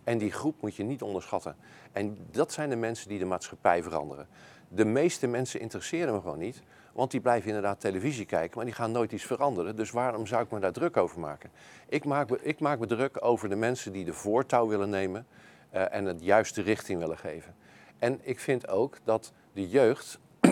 En 0.09 0.17
die 0.17 0.31
groep 0.31 0.61
moet 0.61 0.75
je 0.75 0.83
niet 0.83 1.01
onderschatten. 1.01 1.55
En 1.91 2.17
dat 2.31 2.51
zijn 2.51 2.69
de 2.69 2.75
mensen 2.75 3.09
die 3.09 3.19
de 3.19 3.25
maatschappij 3.25 3.83
veranderen. 3.83 4.27
De 4.67 4.85
meeste 4.85 5.27
mensen 5.27 5.59
interesseren 5.59 6.13
me 6.13 6.21
gewoon 6.21 6.39
niet. 6.39 6.61
Want 6.93 7.11
die 7.11 7.21
blijven 7.21 7.47
inderdaad 7.47 7.79
televisie 7.79 8.25
kijken, 8.25 8.55
maar 8.55 8.65
die 8.65 8.73
gaan 8.73 8.91
nooit 8.91 9.11
iets 9.11 9.23
veranderen. 9.23 9.75
Dus 9.75 9.91
waarom 9.91 10.25
zou 10.25 10.43
ik 10.43 10.51
me 10.51 10.59
daar 10.59 10.71
druk 10.71 10.97
over 10.97 11.19
maken? 11.19 11.51
Ik 11.89 12.05
maak 12.05 12.29
me, 12.29 12.39
ik 12.41 12.59
maak 12.59 12.79
me 12.79 12.85
druk 12.85 13.25
over 13.25 13.49
de 13.49 13.55
mensen 13.55 13.91
die 13.91 14.05
de 14.05 14.13
voortouw 14.13 14.67
willen 14.67 14.89
nemen 14.89 15.27
eh, 15.69 15.93
en 15.93 16.05
het 16.05 16.23
juiste 16.23 16.61
richting 16.61 16.99
willen 16.99 17.17
geven. 17.17 17.55
En 17.99 18.19
ik 18.21 18.39
vind 18.39 18.67
ook 18.67 18.97
dat 19.03 19.33
de 19.53 19.69
jeugd, 19.69 20.19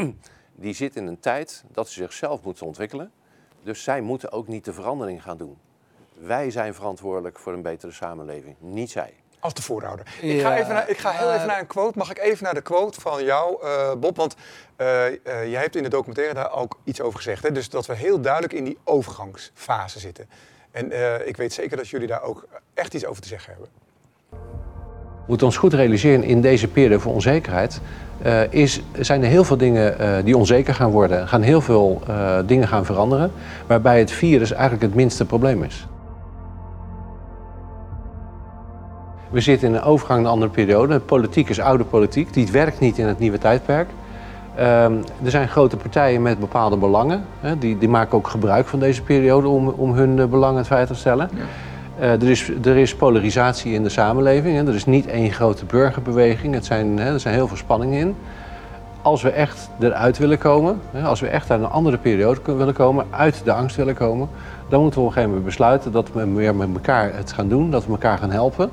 die 0.55 0.73
zit 0.73 0.95
in 0.95 1.07
een 1.07 1.19
tijd 1.19 1.63
dat 1.71 1.87
ze 1.87 1.93
zichzelf 1.93 2.43
moeten 2.43 2.65
ontwikkelen. 2.65 3.11
Dus 3.63 3.83
zij 3.83 4.01
moeten 4.01 4.31
ook 4.31 4.47
niet 4.47 4.65
de 4.65 4.73
verandering 4.73 5.23
gaan 5.23 5.37
doen. 5.37 5.57
Wij 6.13 6.51
zijn 6.51 6.73
verantwoordelijk 6.73 7.39
voor 7.39 7.53
een 7.53 7.61
betere 7.61 7.91
samenleving, 7.91 8.55
niet 8.59 8.91
zij. 8.91 9.13
Als 9.39 9.53
de 9.53 9.61
voorouder. 9.61 10.05
ik, 10.21 10.41
ga 10.41 10.57
even 10.57 10.73
naar, 10.73 10.89
ik 10.89 10.97
ga 10.97 11.11
heel 11.11 11.33
even 11.33 11.47
naar 11.47 11.59
een 11.59 11.67
quote. 11.67 11.97
Mag 11.97 12.11
ik 12.11 12.19
even 12.19 12.43
naar 12.43 12.53
de 12.53 12.61
quote 12.61 13.01
van 13.01 13.23
jou, 13.23 13.63
eh, 13.63 13.93
Bob? 13.99 14.15
Want 14.17 14.35
eh, 14.75 15.05
eh, 15.07 15.13
jij 15.25 15.61
hebt 15.61 15.75
in 15.75 15.83
de 15.83 15.89
documentaire 15.89 16.33
daar 16.33 16.51
ook 16.53 16.79
iets 16.83 17.01
over 17.01 17.17
gezegd. 17.17 17.43
Hè? 17.43 17.51
Dus 17.51 17.69
dat 17.69 17.85
we 17.85 17.95
heel 17.95 18.21
duidelijk 18.21 18.53
in 18.53 18.63
die 18.63 18.77
overgangsfase 18.83 19.99
zitten. 19.99 20.29
En 20.71 20.91
eh, 20.91 21.27
ik 21.27 21.37
weet 21.37 21.53
zeker 21.53 21.77
dat 21.77 21.89
jullie 21.89 22.07
daar 22.07 22.21
ook 22.21 22.47
echt 22.73 22.93
iets 22.93 23.05
over 23.05 23.21
te 23.21 23.27
zeggen 23.27 23.51
hebben. 23.51 23.69
We 25.27 25.33
moeten 25.33 25.47
ons 25.47 25.57
goed 25.57 25.73
realiseren 25.73 26.23
in 26.23 26.41
deze 26.41 26.67
periode 26.67 26.99
van 26.99 27.11
onzekerheid. 27.11 27.81
eh, 28.21 28.51
is, 28.53 28.81
zijn 28.99 29.23
er 29.23 29.29
heel 29.29 29.43
veel 29.43 29.57
dingen 29.57 29.99
eh, 29.99 30.23
die 30.23 30.37
onzeker 30.37 30.73
gaan 30.73 30.91
worden. 30.91 31.27
Gaan 31.27 31.41
heel 31.41 31.61
veel 31.61 32.01
eh, 32.07 32.39
dingen 32.45 32.67
gaan 32.67 32.85
veranderen. 32.85 33.31
Waarbij 33.67 33.99
het 33.99 34.11
virus 34.11 34.51
eigenlijk 34.51 34.81
het 34.81 34.95
minste 34.95 35.25
probleem 35.25 35.63
is. 35.63 35.87
We 39.29 39.41
zitten 39.41 39.67
in 39.67 39.73
een 39.73 39.81
overgang 39.81 40.17
naar 40.17 40.27
een 40.27 40.33
andere 40.33 40.51
periode. 40.51 40.99
Politiek 40.99 41.49
is 41.49 41.59
oude 41.59 41.83
politiek. 41.83 42.33
Die 42.33 42.51
werkt 42.51 42.79
niet 42.79 42.97
in 42.97 43.07
het 43.07 43.19
nieuwe 43.19 43.37
tijdperk. 43.37 43.89
Ehm, 44.55 44.93
er 45.23 45.31
zijn 45.31 45.47
grote 45.47 45.77
partijen 45.77 46.21
met 46.21 46.39
bepaalde 46.39 46.77
belangen. 46.77 47.25
Hè, 47.39 47.57
die, 47.57 47.77
die 47.77 47.89
maken 47.89 48.17
ook 48.17 48.27
gebruik 48.27 48.67
van 48.67 48.79
deze 48.79 49.01
periode 49.01 49.47
om, 49.47 49.67
om 49.67 49.93
hun 49.93 50.19
eh, 50.19 50.25
belangen 50.25 50.65
veilig 50.65 50.89
te 50.89 50.95
stellen. 50.95 51.29
Eh, 51.99 52.11
er, 52.11 52.29
is, 52.29 52.51
er 52.63 52.77
is 52.77 52.95
polarisatie 52.95 53.73
in 53.73 53.83
de 53.83 53.89
samenleving. 53.89 54.57
Hè. 54.57 54.67
Er 54.67 54.75
is 54.75 54.85
niet 54.85 55.07
één 55.07 55.31
grote 55.31 55.65
burgerbeweging. 55.65 56.53
Het 56.53 56.65
zijn, 56.65 56.97
hè, 56.99 57.13
er 57.13 57.19
zijn 57.19 57.33
heel 57.33 57.47
veel 57.47 57.57
spanningen 57.57 57.99
in. 57.99 58.15
Als 59.01 59.21
we 59.21 59.29
echt 59.29 59.69
eruit 59.79 60.17
willen 60.17 60.37
komen, 60.37 60.79
hè, 60.91 61.03
als 61.03 61.19
we 61.19 61.27
echt 61.27 61.51
uit 61.51 61.61
een 61.61 61.69
andere 61.69 61.97
periode 61.97 62.55
willen 62.55 62.73
komen, 62.73 63.05
uit 63.09 63.41
de 63.43 63.53
angst 63.53 63.75
willen 63.75 63.95
komen, 63.95 64.29
dan 64.69 64.81
moeten 64.81 64.99
we 64.99 65.05
op 65.05 65.15
een 65.15 65.21
gegeven 65.21 65.29
moment 65.29 65.45
besluiten 65.45 65.91
dat 65.91 66.11
we 66.13 66.25
meer 66.25 66.55
met 66.55 66.69
elkaar 66.73 67.15
het 67.15 67.31
gaan 67.31 67.47
doen, 67.47 67.71
dat 67.71 67.85
we 67.85 67.91
elkaar 67.91 68.17
gaan 68.17 68.31
helpen, 68.31 68.69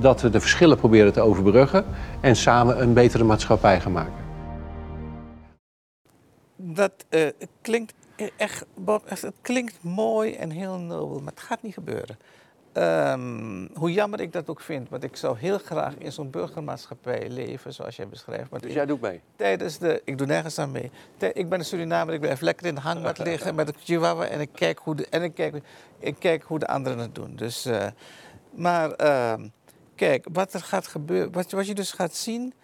dat 0.00 0.20
we 0.20 0.30
de 0.30 0.40
verschillen 0.40 0.76
proberen 0.76 1.12
te 1.12 1.20
overbruggen 1.20 1.84
en 2.20 2.36
samen 2.36 2.82
een 2.82 2.92
betere 2.92 3.24
maatschappij 3.24 3.80
gaan 3.80 3.92
maken. 3.92 4.28
Dat 6.56 6.92
eh, 7.08 7.26
klinkt 7.60 7.94
echt, 8.36 8.64
Bob, 8.74 9.02
het 9.08 9.32
klinkt 9.42 9.82
mooi 9.82 10.34
en 10.34 10.50
heel 10.50 10.78
nobel, 10.78 11.20
maar 11.20 11.32
het 11.32 11.42
gaat 11.42 11.62
niet 11.62 11.74
gebeuren. 11.74 12.18
Ehm, 12.72 13.66
hoe 13.74 13.92
jammer 13.92 14.20
ik 14.20 14.32
dat 14.32 14.48
ook 14.48 14.60
vind, 14.60 14.88
want 14.88 15.04
ik 15.04 15.16
zou 15.16 15.38
heel 15.38 15.58
graag 15.58 15.94
in 15.98 16.12
zo'n 16.12 16.30
burgermaatschappij 16.30 17.28
leven, 17.30 17.72
zoals 17.72 17.96
jij 17.96 18.08
beschrijft. 18.08 18.50
Maar 18.50 18.60
Dus 18.60 18.72
jij 18.72 18.86
doet 18.86 19.00
mee. 19.00 19.20
tijdens 19.36 19.78
de, 19.78 20.02
ik 20.04 20.18
doe 20.18 20.26
nergens 20.26 20.58
aan 20.58 20.70
mee. 20.70 20.90
Tij- 21.16 21.32
ik 21.32 21.48
ben 21.48 21.58
een 21.58 21.64
Surinamer, 21.64 22.14
ik 22.14 22.20
blijf 22.20 22.40
lekker 22.40 22.66
in 22.66 22.74
de 22.74 22.80
hangmat 22.80 23.18
liggen 23.18 23.54
met 23.54 23.68
een 23.68 23.74
chihuahua 23.78 24.24
en 24.24 24.40
ik 24.40 24.48
kijk 24.54 24.78
hoe 24.78 24.94
de, 24.94 25.06
en 25.10 25.22
ik 25.22 25.34
kijk, 25.34 25.54
ik 25.98 26.16
kijk 26.18 26.42
hoe 26.42 26.58
de 26.58 26.66
anderen 26.66 26.98
het 26.98 27.14
doen. 27.14 27.36
Dus, 27.36 27.64
eh, 27.64 27.86
maar 28.54 28.90
ehm, 28.90 29.48
kijk, 30.00 30.26
wat 30.32 30.52
er 30.52 30.60
gaat 30.60 30.86
gebeuren, 30.86 31.32
wat, 31.32 31.50
wat 31.50 31.66
je 31.66 31.74
dus 31.74 31.92
gaat 31.92 32.14
zien, 32.14 32.54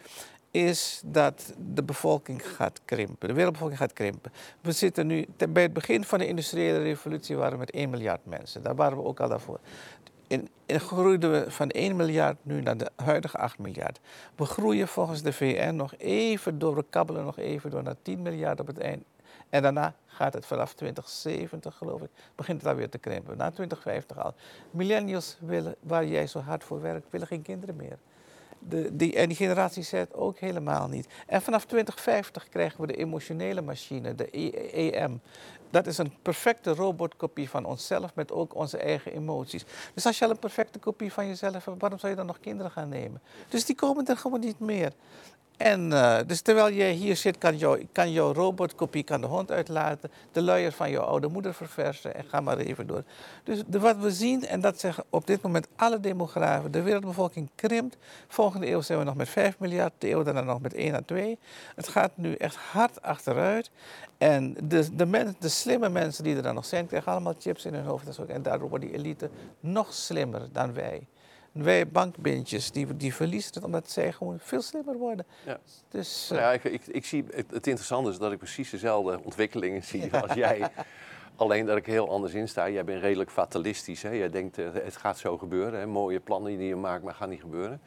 is 0.51 1.01
dat 1.05 1.55
de 1.74 1.82
bevolking 1.82 2.47
gaat 2.47 2.80
krimpen. 2.84 3.28
De 3.28 3.34
wereldbevolking 3.34 3.78
gaat 3.80 3.93
krimpen. 3.93 4.32
We 4.61 4.72
zitten 4.72 5.07
nu, 5.07 5.26
bij 5.49 5.62
het 5.62 5.72
begin 5.72 6.05
van 6.05 6.18
de 6.18 6.26
industriële 6.26 6.78
revolutie 6.78 7.37
waren 7.37 7.53
we 7.53 7.59
met 7.59 7.70
1 7.70 7.91
miljard 7.91 8.26
mensen. 8.26 8.62
Daar 8.62 8.74
waren 8.74 8.97
we 8.97 9.05
ook 9.05 9.20
al 9.20 9.28
daarvoor. 9.28 9.61
In, 10.27 10.49
groeiden 10.66 11.33
we 11.33 11.51
van 11.51 11.70
1 11.70 11.97
miljard 11.97 12.37
nu 12.43 12.61
naar 12.61 12.77
de 12.77 12.91
huidige 12.97 13.39
8 13.39 13.59
miljard. 13.59 14.01
We 14.35 14.45
groeien 14.45 14.89
volgens 14.89 15.22
de 15.22 15.33
VN 15.33 15.74
nog 15.74 15.95
even 15.97 16.59
door, 16.59 16.74
we 16.74 16.85
kabbelen 16.91 17.24
nog 17.24 17.39
even 17.39 17.70
door 17.70 17.83
naar 17.83 17.97
10 18.03 18.22
miljard 18.22 18.61
op 18.61 18.66
het 18.66 18.79
eind. 18.79 19.05
En 19.51 19.62
daarna 19.62 19.95
gaat 20.07 20.35
het 20.35 20.47
vanaf 20.47 20.74
2070, 20.74 21.77
geloof 21.77 22.03
ik, 22.03 22.11
begint 22.35 22.61
het 22.61 22.70
alweer 22.70 22.89
te 22.89 22.99
krimpen. 22.99 23.37
Na 23.37 23.51
2050 23.51 24.18
al. 24.18 24.35
Millennials 24.70 25.37
willen, 25.41 25.74
waar 25.81 26.07
jij 26.07 26.27
zo 26.27 26.41
hard 26.41 26.64
voor 26.64 26.81
werkt, 26.81 27.11
willen 27.11 27.27
geen 27.27 27.43
kinderen 27.43 27.77
meer. 27.77 27.99
De, 28.69 29.12
en 29.14 29.29
die 29.29 29.37
generatie 29.37 29.83
zegt 29.83 30.14
ook 30.14 30.39
helemaal 30.39 30.89
niet. 30.89 31.09
En 31.27 31.43
vanaf 31.43 31.64
2050 31.64 32.49
krijgen 32.49 32.81
we 32.81 32.87
de 32.87 32.97
emotionele 32.97 33.61
machine, 33.61 34.14
de 34.14 34.31
EM. 34.93 35.21
Dat 35.71 35.87
is 35.87 35.99
een 35.99 36.12
perfecte 36.23 36.75
robotkopie 36.75 37.51
van 37.51 37.64
onszelf 37.64 38.14
met 38.14 38.33
ook 38.33 38.55
onze 38.55 38.79
eigen 38.79 39.12
emoties. 39.12 39.64
Dus 39.95 40.07
als 40.07 40.19
je 40.19 40.25
al 40.25 40.31
een 40.31 40.39
perfecte 40.39 40.79
kopie 40.79 41.12
van 41.12 41.27
jezelf 41.27 41.64
hebt, 41.64 41.81
waarom 41.81 41.99
zou 41.99 42.12
je 42.12 42.19
dan 42.19 42.27
nog 42.27 42.41
kinderen 42.41 42.73
gaan 42.73 42.89
nemen? 42.89 43.23
Dus 43.49 43.64
die 43.64 43.77
komen 43.77 44.07
er 44.07 44.17
gewoon 44.17 44.41
niet 44.41 44.59
meer. 44.59 44.93
En 45.57 45.91
uh, 45.91 46.19
dus 46.27 46.41
terwijl 46.41 46.69
je 46.69 46.85
hier 46.85 47.17
zit, 47.17 47.39
kan, 47.39 47.57
jou, 47.57 47.87
kan 47.93 48.13
jouw 48.13 48.33
robotkopie 48.33 49.03
kan 49.03 49.21
de 49.21 49.27
hond 49.27 49.51
uitlaten, 49.51 50.11
de 50.33 50.43
luier 50.43 50.73
van 50.73 50.91
jouw 50.91 51.03
oude 51.03 51.29
moeder 51.29 51.55
verversen 51.55 52.15
en 52.15 52.25
ga 52.25 52.41
maar 52.41 52.59
even 52.59 52.87
door. 52.87 53.03
Dus 53.45 53.63
wat 53.69 53.97
we 53.97 54.11
zien, 54.11 54.47
en 54.47 54.61
dat 54.61 54.81
zeggen 54.81 55.05
op 55.11 55.27
dit 55.27 55.43
moment 55.43 55.69
alle 55.77 56.01
demografen, 56.01 56.73
de 56.73 56.83
wereldbevolking 56.83 57.51
krimpt. 57.55 57.97
Volgende 58.29 58.71
eeuw 58.71 58.81
zijn 58.81 58.99
we 58.99 59.05
nog 59.05 59.15
met 59.15 59.29
5 59.29 59.59
miljard, 59.59 59.93
de 59.99 60.11
eeuw 60.11 60.23
daarna 60.23 60.41
nog 60.41 60.61
met 60.61 60.75
1 60.75 60.95
à 60.95 61.01
2. 61.07 61.39
Het 61.75 61.89
gaat 61.89 62.13
nu 62.15 62.35
echt 62.35 62.57
hard 62.57 63.03
achteruit. 63.03 63.71
En 64.19 64.57
de, 64.63 64.95
de, 64.97 65.35
de 65.39 65.49
slimme 65.49 65.89
mensen 65.89 66.25
die 66.25 66.37
er 66.37 66.43
dan 66.43 66.55
nog 66.55 66.65
zijn, 66.65 66.87
krijgen 66.87 67.13
allemaal 67.13 67.35
chips 67.39 67.65
in 67.65 67.75
hun 67.75 67.85
hoofd. 67.85 68.19
En 68.27 68.43
daardoor 68.43 68.69
wordt 68.69 68.85
die 68.85 68.95
elite 68.95 69.31
nog 69.61 69.95
slimmer 69.95 70.49
dan 70.53 70.75
wij. 70.75 71.07
Wij 71.57 71.89
bankbindjes, 71.89 72.71
die, 72.71 72.97
die 72.97 73.15
verliezen 73.15 73.55
het 73.55 73.65
omdat 73.65 73.91
zij 73.91 74.13
gewoon 74.13 74.39
veel 74.39 74.63
slimmer 74.63 74.97
worden. 74.97 75.27
Ja, 75.45 75.59
dus, 75.89 76.31
uh... 76.33 76.39
ja 76.39 76.53
ik, 76.53 76.65
ik, 76.65 76.87
ik, 76.87 77.05
zie, 77.05 77.25
het, 77.31 77.51
het, 77.51 77.67
interessante 77.67 78.11
is 78.11 78.19
dat 78.19 78.33
ik 78.33 78.39
precies 78.39 78.71
dezelfde 78.71 79.21
ontwikkelingen 79.25 79.83
zie 79.83 80.17
als 80.17 80.33
jij. 80.33 80.69
Alleen 81.37 81.67
dat 81.67 81.77
ik 81.77 81.87
heel 81.87 82.11
anders 82.11 82.35
in 82.35 82.49
sta. 82.49 82.69
Jij 82.69 82.85
bent 82.85 83.03
redelijk 83.03 83.31
fatalistisch. 83.31 84.03
Hè? 84.03 84.11
Jij 84.11 84.31
denkt, 84.31 84.59
uh, 84.59 84.69
het 84.73 84.97
gaat 84.97 85.19
zo 85.19 85.39
gebeuren. 85.39 85.81
Hè? 85.81 85.87
Mooie 85.87 86.21
plannen 86.21 86.59
die 86.59 86.69
je 86.69 86.77
maakt, 86.77 87.03
maar 87.03 87.15
gaan 87.15 87.29
niet 87.29 87.41
gebeuren. 87.41 87.81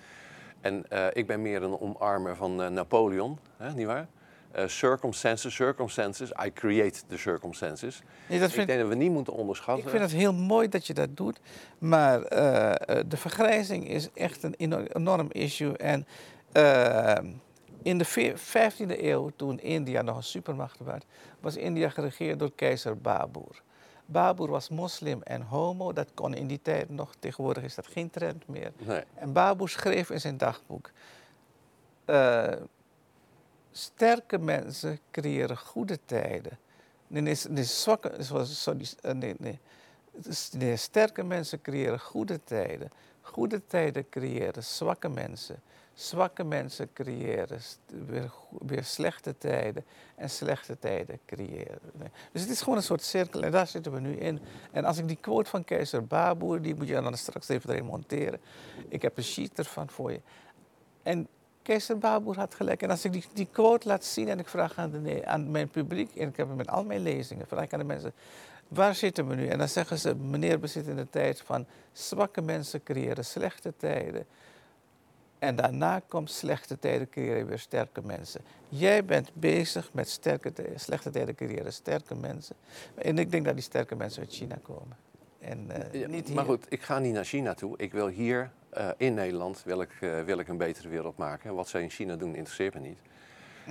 En 0.61 0.85
uh, 0.93 1.05
ik 1.13 1.27
ben 1.27 1.41
meer 1.41 1.63
een 1.63 1.79
omarmer 1.79 2.35
van 2.35 2.73
Napoleon, 2.73 3.39
hè? 3.57 3.73
niet 3.73 3.85
waar? 3.85 4.07
Uh, 4.55 4.67
circumstances, 4.67 5.55
circumstances. 5.55 6.31
I 6.45 6.51
create 6.53 7.01
the 7.07 7.17
circumstances. 7.17 8.01
Nee, 8.27 8.39
dat 8.39 8.49
vind, 8.49 8.61
ik 8.61 8.67
denk 8.67 8.79
dat 8.79 8.89
we 8.89 8.95
niet 8.95 9.11
moeten 9.11 9.33
onderschatten. 9.33 9.83
Ik 9.83 9.89
vind 9.89 10.01
het 10.01 10.11
heel 10.11 10.33
mooi 10.33 10.69
dat 10.69 10.87
je 10.87 10.93
dat 10.93 11.17
doet. 11.17 11.39
Maar 11.77 12.19
uh, 12.19 12.27
de 13.07 13.17
vergrijzing 13.17 13.89
is 13.89 14.09
echt 14.13 14.43
een 14.43 14.55
enorm 14.93 15.27
issue. 15.31 15.77
En 15.77 16.07
uh, 16.53 17.15
in 17.81 17.97
de 17.97 18.35
15e 18.37 18.99
eeuw, 19.01 19.31
toen 19.35 19.59
India 19.59 20.01
nog 20.01 20.17
een 20.17 20.23
supermacht 20.23 20.79
was, 20.79 21.01
was 21.39 21.55
India 21.55 21.89
geregeerd 21.89 22.39
door 22.39 22.51
keizer 22.55 22.97
Babur. 22.97 23.61
Babur 24.05 24.49
was 24.49 24.69
moslim 24.69 25.21
en 25.23 25.41
homo, 25.41 25.93
dat 25.93 26.07
kon 26.13 26.33
in 26.33 26.47
die 26.47 26.61
tijd 26.61 26.89
nog. 26.89 27.13
Tegenwoordig 27.19 27.63
is 27.63 27.75
dat 27.75 27.87
geen 27.87 28.09
trend 28.09 28.47
meer. 28.47 28.71
Nee. 28.77 29.03
En 29.13 29.33
Babur 29.33 29.69
schreef 29.69 30.09
in 30.09 30.21
zijn 30.21 30.37
dagboek 30.37 30.91
sterke 33.71 34.37
mensen 34.37 34.99
creëren 35.11 35.57
goede 35.57 35.99
tijden. 36.05 36.57
Nee, 37.07 37.21
nee, 37.49 37.63
zwakke, 37.63 38.15
sorry, 38.43 38.85
eh, 39.01 39.13
nee, 39.13 39.35
nee. 39.37 39.59
nee. 40.51 40.75
Sterke 40.75 41.23
mensen 41.23 41.61
creëren 41.61 41.99
goede 41.99 42.43
tijden. 42.43 42.91
Goede 43.21 43.61
tijden 43.67 44.09
creëren 44.09 44.63
zwakke 44.63 45.09
mensen. 45.09 45.61
Zwakke 45.93 46.43
mensen 46.43 46.93
creëren 46.93 47.59
weer, 48.07 48.31
weer 48.59 48.83
slechte 48.83 49.37
tijden. 49.37 49.85
En 50.15 50.29
slechte 50.29 50.79
tijden 50.79 51.19
creëren. 51.25 51.79
Dus 52.31 52.41
het 52.41 52.51
is 52.51 52.61
gewoon 52.61 52.77
een 52.77 52.83
soort 52.83 53.03
cirkel 53.03 53.41
en 53.41 53.51
daar 53.51 53.67
zitten 53.67 53.91
we 53.91 53.99
nu 53.99 54.15
in. 54.15 54.39
En 54.71 54.85
als 54.85 54.97
ik 54.97 55.07
die 55.07 55.17
quote 55.21 55.49
van 55.49 55.63
keizer 55.63 56.05
Baboer, 56.05 56.61
die 56.61 56.75
moet 56.75 56.87
je 56.87 56.93
dan 56.93 57.17
straks 57.17 57.47
even 57.49 57.69
erin 57.69 57.85
monteren. 57.85 58.39
Ik 58.87 59.01
heb 59.01 59.17
een 59.17 59.23
sheet 59.23 59.57
ervan 59.57 59.89
voor 59.89 60.11
je. 60.11 60.21
En 61.03 61.27
Keizer 61.69 61.97
Baboer 61.97 62.35
had 62.35 62.55
gelijk. 62.55 62.81
En 62.81 62.89
als 62.89 63.05
ik 63.05 63.11
die, 63.11 63.23
die 63.33 63.47
quote 63.51 63.87
laat 63.87 64.05
zien 64.05 64.27
en 64.27 64.39
ik 64.39 64.47
vraag 64.47 64.77
aan, 64.77 64.91
de, 64.91 65.25
aan 65.25 65.51
mijn 65.51 65.69
publiek, 65.69 66.15
en 66.15 66.27
ik 66.27 66.37
heb 66.37 66.47
het 66.47 66.57
met 66.57 66.67
al 66.67 66.83
mijn 66.83 67.01
lezingen, 67.01 67.47
vraag 67.47 67.63
ik 67.63 67.73
aan 67.73 67.79
de 67.79 67.85
mensen, 67.85 68.13
waar 68.67 68.95
zitten 68.95 69.27
we 69.27 69.35
nu? 69.35 69.47
En 69.47 69.57
dan 69.57 69.67
zeggen 69.67 69.99
ze, 69.99 70.15
meneer, 70.15 70.59
we 70.59 70.67
zitten 70.67 70.91
in 70.91 70.97
de 70.97 71.09
tijd 71.09 71.41
van 71.41 71.65
zwakke 71.91 72.41
mensen 72.41 72.83
creëren 72.83 73.25
slechte 73.25 73.73
tijden. 73.77 74.25
En 75.39 75.55
daarna 75.55 76.01
komt 76.07 76.31
slechte 76.31 76.79
tijden 76.79 77.09
creëren 77.09 77.47
weer 77.47 77.59
sterke 77.59 78.01
mensen. 78.03 78.41
Jij 78.69 79.05
bent 79.05 79.29
bezig 79.33 79.89
met 79.93 80.09
sterke 80.09 80.53
tijden, 80.53 80.79
slechte 80.79 81.09
tijden 81.09 81.35
creëren 81.35 81.73
sterke 81.73 82.15
mensen. 82.15 82.55
En 82.95 83.17
ik 83.17 83.31
denk 83.31 83.45
dat 83.45 83.53
die 83.53 83.63
sterke 83.63 83.95
mensen 83.95 84.21
uit 84.21 84.33
China 84.33 84.57
komen. 84.61 84.97
En, 85.39 85.69
uh, 85.93 86.07
niet 86.07 86.27
hier. 86.27 86.35
Maar 86.35 86.45
goed, 86.45 86.65
ik 86.69 86.81
ga 86.81 86.99
niet 86.99 87.13
naar 87.13 87.25
China 87.25 87.53
toe. 87.53 87.77
Ik 87.77 87.91
wil 87.91 88.07
hier 88.07 88.51
uh, 88.77 88.89
in 88.97 89.13
Nederland 89.13 89.63
wil 89.65 89.81
ik, 89.81 89.91
uh, 89.99 90.21
wil 90.21 90.39
ik 90.39 90.47
een 90.47 90.57
betere 90.57 90.89
wereld 90.89 91.17
maken. 91.17 91.55
Wat 91.55 91.67
zij 91.67 91.81
in 91.81 91.89
China 91.89 92.15
doen, 92.15 92.35
interesseert 92.35 92.73
me 92.73 92.79
niet. 92.79 92.99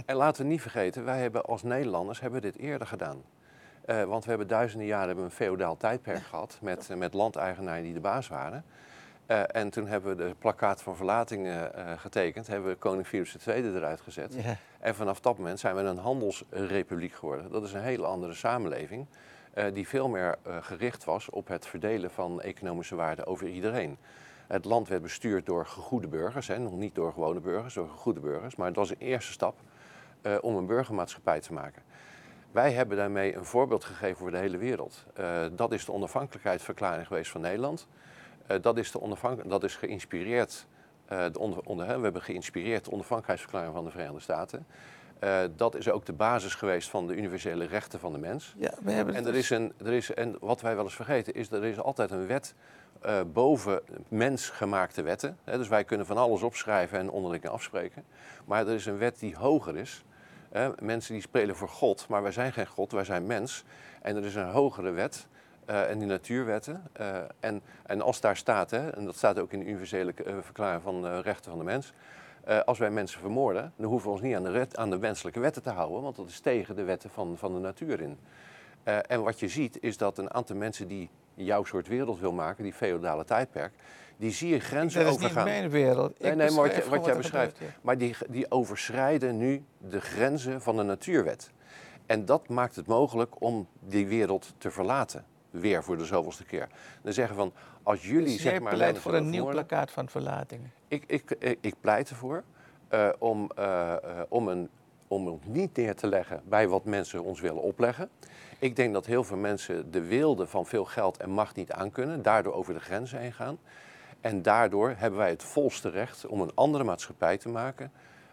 En 0.07 0.17
laten 0.17 0.43
we 0.43 0.49
niet 0.49 0.61
vergeten, 0.61 1.05
wij 1.05 1.21
hebben 1.21 1.45
als 1.45 1.63
Nederlanders 1.63 2.21
hebben 2.21 2.41
dit 2.41 2.57
eerder 2.59 2.87
gedaan. 2.87 3.23
Uh, 3.87 4.05
want 4.05 4.25
we 4.25 4.31
hebben 4.31 4.49
duizenden 4.49 4.87
jaren 4.87 5.07
hebben 5.07 5.25
een 5.25 5.31
feodaal 5.31 5.77
tijdperk 5.77 6.23
gehad 6.23 6.59
met, 6.63 6.89
met 6.97 7.15
landeigenaren 7.15 7.83
die 7.83 7.93
de 7.93 8.01
baas 8.01 8.29
waren. 8.29 8.65
en 9.27 9.71
toen 9.71 9.87
hebben 9.87 10.17
we 10.17 10.25
de 10.25 10.35
plakkaat 10.39 10.83
van 10.83 10.97
verlatingen 10.97 11.73
getekend, 11.99 12.47
hebben 12.47 12.71
we 12.71 12.77
koning 12.77 13.07
Philips 13.07 13.47
II 13.47 13.77
eruit 13.77 14.01
gezet. 14.01 14.35
En 14.81 14.95
vanaf 14.95 15.21
dat 15.21 15.39
moment 15.39 15.61
zijn 15.61 15.75
we 15.75 15.81
een 15.81 15.99
handelsrepubliek 15.99 17.15
geworden. 17.15 17.51
Dat 17.51 17.65
is 17.65 17.73
een 17.73 17.83
hele 17.83 18.07
andere 18.07 18.35
samenleving. 18.35 19.07
die 19.73 19.89
veel 19.89 20.09
meer 20.09 20.39
gericht 20.61 21.05
was 21.05 21.31
op 21.31 21.49
het 21.49 21.67
verdelen 21.67 22.11
van 22.11 22.41
economische 22.41 22.95
waarde 22.95 23.27
over 23.27 23.49
iedereen. 23.49 23.99
Het 24.49 24.65
land 24.65 24.89
werd 24.89 25.03
bestuurd 25.03 25.47
door 25.47 25.67
gegoede 25.67 26.07
burgers, 26.07 26.49
hè, 26.49 26.59
nog 26.59 26.73
niet 26.73 26.95
door 26.95 27.13
gewone 27.13 27.41
burgers, 27.41 27.75
door 27.75 27.89
gegoede 27.89 28.21
burgers. 28.21 28.57
Maar 28.57 28.67
het 28.67 28.77
was 28.77 28.91
een 28.91 28.99
eerste 28.99 29.33
stap 29.33 29.55
uh, 30.23 30.37
om 30.41 30.57
een 30.57 30.67
burgermaatschappij 30.67 31.41
te 31.41 31.53
maken. 31.53 31.83
Wij 32.53 32.73
hebben 32.73 32.97
daarmee 32.97 33.37
een 33.37 33.45
voorbeeld 33.45 33.85
gegeven 33.85 34.17
voor 34.17 34.31
de 34.31 34.37
hele 34.37 34.57
wereld. 34.57 35.05
Uh, 35.21 35.45
dat 35.53 35.73
is 35.73 35.85
de 35.85 35.93
onafhankelijkheidsverklaring 35.93 37.07
geweest 37.07 37.31
van 37.31 37.41
Nederland. 37.41 37.87
Uh, 38.51 38.57
dat, 38.61 38.77
is 38.77 38.91
de 38.91 39.01
onafhank 39.01 39.49
dat 39.49 39.65
is 39.65 39.77
geïnspireerd, 39.77 40.67
de 41.09 41.39
onder, 41.39 41.61
onder, 41.65 41.87
we 41.87 42.03
hebben 42.03 42.23
geïnspireerd 42.23 42.85
de 42.85 42.91
onafhankelijkheidsverklaring 42.91 43.75
van 43.75 43.85
de 43.85 43.91
Verenigde 43.91 44.21
Staten. 44.21 44.67
Uh, 45.25 45.41
dat 45.57 45.75
is 45.75 45.91
ook 45.91 46.07
de 46.07 46.13
basis 46.13 46.55
geweest 46.55 46.89
van 46.89 47.07
de 47.07 47.17
universele 47.17 47.65
rechten 47.65 48.01
van 48.01 48.13
de 48.13 48.19
mens. 48.19 48.55
Ja, 48.59 48.75
we 48.83 48.93
hebben 48.93 49.15
en, 49.15 49.27
er 49.27 49.33
dus 49.33 49.41
is 49.41 49.51
een, 49.51 49.73
er 49.85 49.93
is, 49.93 50.15
en 50.15 50.37
wat 50.41 50.61
wij 50.61 50.75
wel 50.75 50.85
eens 50.85 50.95
vergeten 50.95 51.35
is, 51.35 51.51
er 51.51 51.65
is 51.65 51.79
altijd 51.79 52.11
een 52.11 52.27
wet 52.27 52.55
uh, 53.07 53.21
boven 53.33 53.81
mensgemaakte 54.09 55.03
wetten. 55.03 55.39
Hè, 55.45 55.57
dus 55.59 55.69
wij 55.69 55.85
kunnen 55.85 56.07
van 56.07 56.17
alles 56.17 56.43
opschrijven 56.43 56.99
en 56.99 57.11
onderling 57.11 57.49
afspreken. 57.49 58.05
Maar 58.45 58.67
er 58.67 58.75
is 58.75 58.87
een 58.87 58.99
wet 58.99 59.19
die 59.19 59.37
hoger 59.37 59.77
is. 59.77 60.05
Hè. 60.49 60.71
Mensen 60.83 61.13
die 61.13 61.23
spelen 61.23 61.57
voor 61.57 61.69
God, 61.69 62.09
maar 62.09 62.23
wij 62.23 62.33
zijn 62.33 62.53
geen 62.53 62.67
God, 62.67 62.93
wij 62.93 63.05
zijn 63.05 63.27
mens. 63.27 63.65
En 64.03 64.17
er 64.17 64.25
is 64.25 64.35
een 64.35 64.51
hogere 64.51 64.91
wet. 64.91 65.27
Uh, 65.71 65.91
en 65.91 65.99
die 65.99 66.09
natuurwetten. 66.09 66.83
Uh, 67.01 67.17
en, 67.41 67.63
en 67.87 68.01
als 68.01 68.21
daar 68.21 68.37
staat, 68.37 68.71
hè, 68.71 68.91
en 68.91 69.05
dat 69.05 69.17
staat 69.17 69.39
ook 69.39 69.53
in 69.53 69.59
de 69.59 69.67
universele 69.67 70.15
verklaring 70.41 70.83
van 70.83 71.03
de 71.03 71.21
rechten 71.21 71.51
van 71.51 71.59
de 71.59 71.65
mens. 71.65 71.93
als 72.65 72.79
wij 72.79 72.91
mensen 72.91 73.21
vermoorden, 73.21 73.73
dan 73.77 73.87
hoeven 73.87 74.09
we 74.09 74.15
ons 74.15 74.23
niet 74.23 74.35
aan 74.35 74.43
de, 74.43 74.51
red, 74.51 74.77
aan 74.77 74.91
de 74.91 74.99
menselijke 74.99 75.41
wetten 75.41 75.63
te 75.63 75.71
houden, 75.71 76.03
want 76.03 76.17
dat 76.17 76.29
is 76.29 76.41
tegen 76.41 76.77
de 76.77 76.85
wetten 76.85 77.11
van, 77.11 77.37
van 77.39 77.55
de 77.55 77.61
natuur 77.61 78.01
in. 78.01 78.19
en 78.85 79.23
wat 79.23 79.41
je 79.41 79.49
ziet 79.49 79.83
is 79.83 79.97
dat 79.97 80.19
een 80.19 80.35
aantal 80.35 80.57
mensen 80.57 80.89
die 80.89 81.11
jouw 81.45 81.65
soort 81.65 81.89
wereld 81.89 82.21
wil 82.21 82.33
maken, 82.33 82.65
die 82.65 82.73
feodale 82.73 83.25
tijdperk, 83.25 83.73
die 84.17 84.31
zie 84.31 84.49
je 84.49 84.61
grenzen 84.61 85.07
overgaan. 85.07 85.35
Dat 85.35 85.47
is 85.47 85.53
niet 85.53 85.61
mijn 85.61 85.71
wereld. 85.71 86.21
nee, 86.21 86.35
nee, 86.35 86.51
maar 86.51 86.75
wat, 86.75 86.87
wat 86.87 87.05
jij 87.05 87.17
beschrijft. 87.17 87.59
Maar 87.83 87.99
die, 87.99 88.17
die 88.29 88.51
overschrijden 88.51 89.37
nu 89.37 89.65
de 89.79 90.01
grenzen 90.01 90.63
van 90.63 90.77
de 90.77 90.83
natuurwet. 90.83 91.51
En 92.07 92.25
dat 92.25 92.49
maakt 92.49 92.77
het 92.77 92.87
mogelijk 92.87 93.41
om 93.43 93.69
die 93.81 94.07
wereld 94.07 94.55
te 94.59 94.71
verlaten. 94.71 95.25
Weer 95.51 95.85
voor 95.85 95.97
de 95.97 96.05
zoveelste 96.05 96.45
keer. 96.45 96.69
Dan 97.03 97.13
zeggen 97.13 97.37
van, 97.37 97.53
als 97.83 98.07
jullie 98.07 98.33
dus 98.33 98.41
zeg 98.41 98.61
maar... 98.61 98.75
pleit 98.75 98.99
voor 98.99 99.15
een 99.15 99.31
nieuw 99.31 99.49
plakkaat 99.49 99.91
van 99.91 100.09
verlating. 100.09 100.61
Ik, 100.89 101.05
ik, 101.07 101.31
ik, 101.39 101.59
ik 101.61 101.75
pleit 101.81 102.11
ervoor 102.11 102.45
uh, 102.91 103.09
om, 103.19 103.51
uh, 103.59 103.65
uh, 104.05 104.21
om, 104.29 104.49
een, 104.49 104.69
om 105.09 105.27
het 105.27 105.47
niet 105.47 105.77
neer 105.77 105.95
te 105.95 106.07
leggen 106.07 106.43
bij 106.45 106.69
wat 106.69 106.85
mensen 106.85 107.23
ons 107.23 107.41
willen 107.41 107.63
opleggen. 107.63 108.09
Ik 108.59 108.77
denk 108.77 108.93
dat 108.93 109.07
heel 109.07 109.25
veel 109.25 109.37
mensen 109.37 109.91
de 109.91 110.01
wilde 110.01 110.47
van 110.47 110.67
veel 110.67 110.85
geld 110.85 111.17
en 111.17 111.31
macht 111.31 111.57
niet 111.57 111.73
aankunnen, 111.73 112.23
daardoor 112.23 112.53
over 112.53 112.75
de 112.75 112.81
grenzen 112.81 113.19
heen 113.19 113.33
gaan. 113.33 113.59
En 114.21 114.43
daardoor 114.43 114.95
hebben 114.97 115.19
wij 115.19 115.31
het 115.31 115.43
volste 115.43 115.89
recht 115.91 116.27
om 116.27 116.41
een 116.41 116.53
andere 116.55 116.85
maatschappij 116.85 117.39
te 117.39 117.49
maken. 117.49 117.93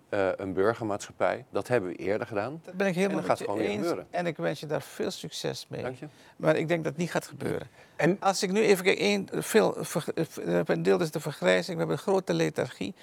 Uh, 0.09 0.29
een 0.35 0.53
burgermaatschappij. 0.53 1.45
Dat 1.49 1.67
hebben 1.67 1.89
we 1.89 1.95
eerder 1.95 2.27
gedaan. 2.27 2.61
Dat 2.63 2.73
ben 2.73 2.87
ik 2.87 2.95
helemaal 2.95 3.17
en 3.17 3.27
dat 3.27 3.37
gaat 3.37 3.47
gewoon 3.47 3.59
eens. 3.59 3.75
gebeuren. 3.75 4.07
En 4.09 4.25
ik 4.25 4.37
wens 4.37 4.59
je 4.59 4.65
daar 4.65 4.81
veel 4.81 5.11
succes 5.11 5.65
mee. 5.69 5.81
Dank 5.81 5.97
je. 5.97 6.07
Maar 6.37 6.55
ik 6.55 6.67
denk 6.67 6.83
dat 6.83 6.91
het 6.91 7.01
niet 7.01 7.11
gaat 7.11 7.27
gebeuren. 7.27 7.67
En 7.95 8.17
als 8.19 8.43
ik 8.43 8.51
nu 8.51 8.61
even 8.61 8.83
kijk, 8.83 8.99
één, 8.99 9.27
veel, 9.31 9.77
een 10.65 10.83
deel 10.83 11.01
is 11.01 11.11
de 11.11 11.19
vergrijzing. 11.19 11.71
We 11.71 11.77
hebben 11.77 11.95
een 11.95 12.11
grote 12.11 12.33
lethargie. 12.33 12.93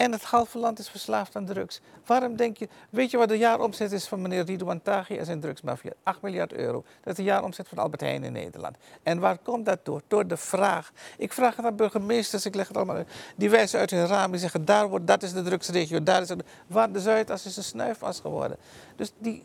En 0.00 0.12
het 0.12 0.22
halve 0.22 0.58
land 0.58 0.78
is 0.78 0.88
verslaafd 0.88 1.36
aan 1.36 1.46
drugs. 1.46 1.80
Waarom 2.06 2.36
denk 2.36 2.56
je, 2.56 2.68
weet 2.90 3.10
je 3.10 3.16
wat 3.16 3.28
de 3.28 3.38
jaaromzet 3.38 3.92
is 3.92 4.08
van 4.08 4.22
meneer 4.22 4.44
Ridouan 4.44 4.82
Taghi 4.82 5.16
en 5.16 5.24
zijn 5.24 5.40
drugsmafia? 5.40 5.92
8 6.02 6.22
miljard 6.22 6.52
euro. 6.52 6.84
Dat 7.00 7.12
is 7.12 7.14
de 7.14 7.22
jaaromzet 7.22 7.68
van 7.68 7.78
Albert 7.78 8.00
Heijn 8.00 8.24
in 8.24 8.32
Nederland. 8.32 8.76
En 9.02 9.18
waar 9.18 9.38
komt 9.38 9.66
dat 9.66 9.84
door? 9.84 10.02
Door 10.08 10.26
de 10.26 10.36
vraag. 10.36 10.92
Ik 11.16 11.32
vraag 11.32 11.56
het 11.56 11.64
aan 11.64 11.76
burgemeesters, 11.76 12.46
ik 12.46 12.54
leg 12.54 12.68
het 12.68 12.76
allemaal 12.76 12.96
uit. 12.96 13.08
Die 13.36 13.50
wijzen 13.50 13.78
uit 13.78 13.90
hun 13.90 14.06
raam, 14.06 14.30
die 14.30 14.40
zeggen, 14.40 14.64
daar 14.64 14.88
wordt, 14.88 15.06
dat 15.06 15.22
is 15.22 15.32
de 15.32 15.42
drugsregio, 15.42 16.02
daar 16.02 16.22
is. 16.22 16.30
Waar 16.66 16.92
de 16.92 17.00
Zuidas 17.00 17.46
is 17.46 17.56
een 17.56 17.62
snuifas 17.62 18.20
geworden. 18.20 18.56
Dus 18.96 19.12
die, 19.18 19.44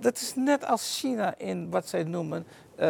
dat 0.00 0.16
is 0.16 0.32
net 0.34 0.66
als 0.66 0.98
China 0.98 1.34
in 1.38 1.70
wat 1.70 1.88
zij 1.88 2.02
noemen 2.02 2.46
uh, 2.74 2.86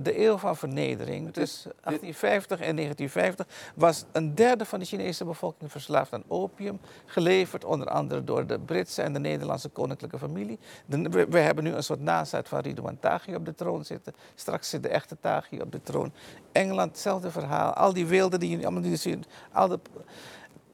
de 0.00 0.24
eeuw 0.24 0.36
van 0.36 0.56
vernedering. 0.56 1.30
Dus 1.30 1.62
1850 1.62 2.60
en 2.60 2.76
1950 2.76 3.46
was 3.74 4.04
een 4.12 4.34
derde 4.34 4.64
van 4.64 4.78
de 4.78 4.84
Chinese 4.84 5.24
bevolking 5.24 5.70
verslaafd 5.70 6.12
aan 6.12 6.24
opium. 6.28 6.80
Geleverd 7.06 7.64
onder 7.64 7.88
andere 7.88 8.24
door 8.24 8.46
de 8.46 8.58
Britse 8.58 9.02
en 9.02 9.12
de 9.12 9.18
Nederlandse 9.18 9.68
koninklijke 9.68 10.18
familie. 10.18 10.58
we, 10.86 11.26
we, 11.28 11.38
hebben 11.38 11.64
nu 11.64 11.72
een 11.72 11.82
soort 11.82 12.00
nazaat 12.00 12.48
van 12.48 12.60
Ridouan 12.60 12.98
Taghi 13.00 13.34
op 13.34 13.44
de 13.44 13.54
troon 13.54 13.84
zitten. 13.84 14.14
Straks 14.34 14.68
zit 14.68 14.82
de 14.82 14.88
echte 14.88 15.16
Taghi 15.20 15.60
op 15.60 15.72
de 15.72 15.82
troon. 15.82 16.12
Engeland, 16.52 16.90
hetzelfde 16.90 17.30
verhaal. 17.30 17.72
Al 17.72 17.92
die 17.92 18.06
wilden 18.06 18.40
die 18.40 18.50
jullie 18.50 18.66
allemaal 18.66 18.96
zien. 18.96 19.24
Al 19.52 19.68
de, 19.68 19.78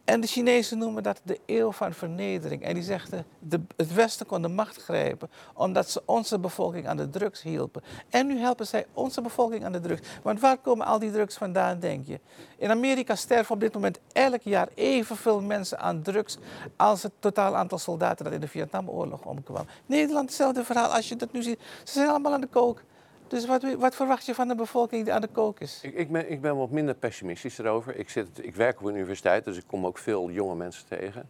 en 0.09 0.20
de 0.20 0.26
Chinezen 0.26 0.78
noemen 0.78 1.02
dat 1.02 1.20
de 1.24 1.40
eeuw 1.46 1.72
van 1.72 1.92
vernedering. 1.92 2.62
En 2.62 2.74
die 2.74 2.82
zeggen, 2.82 3.26
de, 3.38 3.61
het 3.76 3.94
Westen 3.94 4.26
kon 4.26 4.42
de 4.42 4.48
macht 4.48 4.82
grijpen 4.82 5.30
omdat 5.54 5.90
ze 5.90 6.02
onze 6.04 6.38
bevolking 6.38 6.88
aan 6.88 6.96
de 6.96 7.11
drugs 7.11 7.42
hielpen. 7.42 7.82
En 8.09 8.26
nu 8.26 8.38
helpen 8.38 8.66
zij 8.66 8.86
onze 8.92 9.20
bevolking 9.20 9.64
aan 9.64 9.72
de 9.72 9.80
drugs. 9.80 10.00
Want 10.22 10.40
waar 10.40 10.59
komen 10.59 10.86
al 10.86 10.98
die 10.98 11.11
drugs 11.11 11.36
vandaan, 11.36 11.78
denk 11.78 12.06
je? 12.06 12.20
In 12.56 12.70
Amerika 12.70 13.14
sterven 13.14 13.54
op 13.54 13.61
dit 13.61 13.74
moment 13.74 14.00
elk 14.12 14.42
jaar 14.42 14.68
evenveel 14.74 15.40
mensen 15.40 15.78
aan 15.78 16.02
drugs 16.02 16.38
als 16.76 17.02
het 17.02 17.12
totaal 17.18 17.56
aantal 17.56 17.78
soldaten 17.78 18.24
dat 18.24 18.34
in 18.34 18.40
de 18.40 18.48
Vietnamoorlog 18.48 19.24
omkwam. 19.24 19.66
Nederland, 19.86 20.28
hetzelfde 20.28 20.64
verhaal. 20.64 20.94
Als 20.94 21.09
je 21.09 21.16
dat 21.16 21.32
nu 21.32 21.42
ziet, 21.42 21.61
ze 21.84 21.92
zijn 21.92 22.09
allemaal 22.09 22.32
aan 22.32 22.40
de 22.40 22.46
kook. 22.46 22.82
Dus 23.29 23.47
wat, 23.47 23.74
wat, 23.79 23.95
verwacht 23.95 24.26
je 24.26 24.35
van 24.35 24.49
de 24.49 24.55
bevolking 24.55 25.05
die 25.05 25.12
aan 25.12 25.20
de 25.20 25.29
kook 25.29 25.61
is? 25.61 25.81
Ik, 25.83 25.95
ik, 25.95 26.11
ben, 26.11 26.31
ik 26.31 26.41
ben 26.41 26.57
wat 26.57 26.70
minder 26.70 26.95
pessimistisch 26.95 27.59
erover. 27.59 27.97
Ik, 27.97 28.11
zit, 28.11 28.45
ik 28.45 28.57
werk 28.57 28.81
op 28.81 28.87
een 28.87 28.95
universiteit, 28.95 29.45
dus 29.45 29.57
ik 29.57 29.64
kom 29.66 29.87
ook 29.87 29.99
veel 29.99 30.31
jonge 30.31 30.55
mensen 30.55 30.87
tegen. 30.87 31.29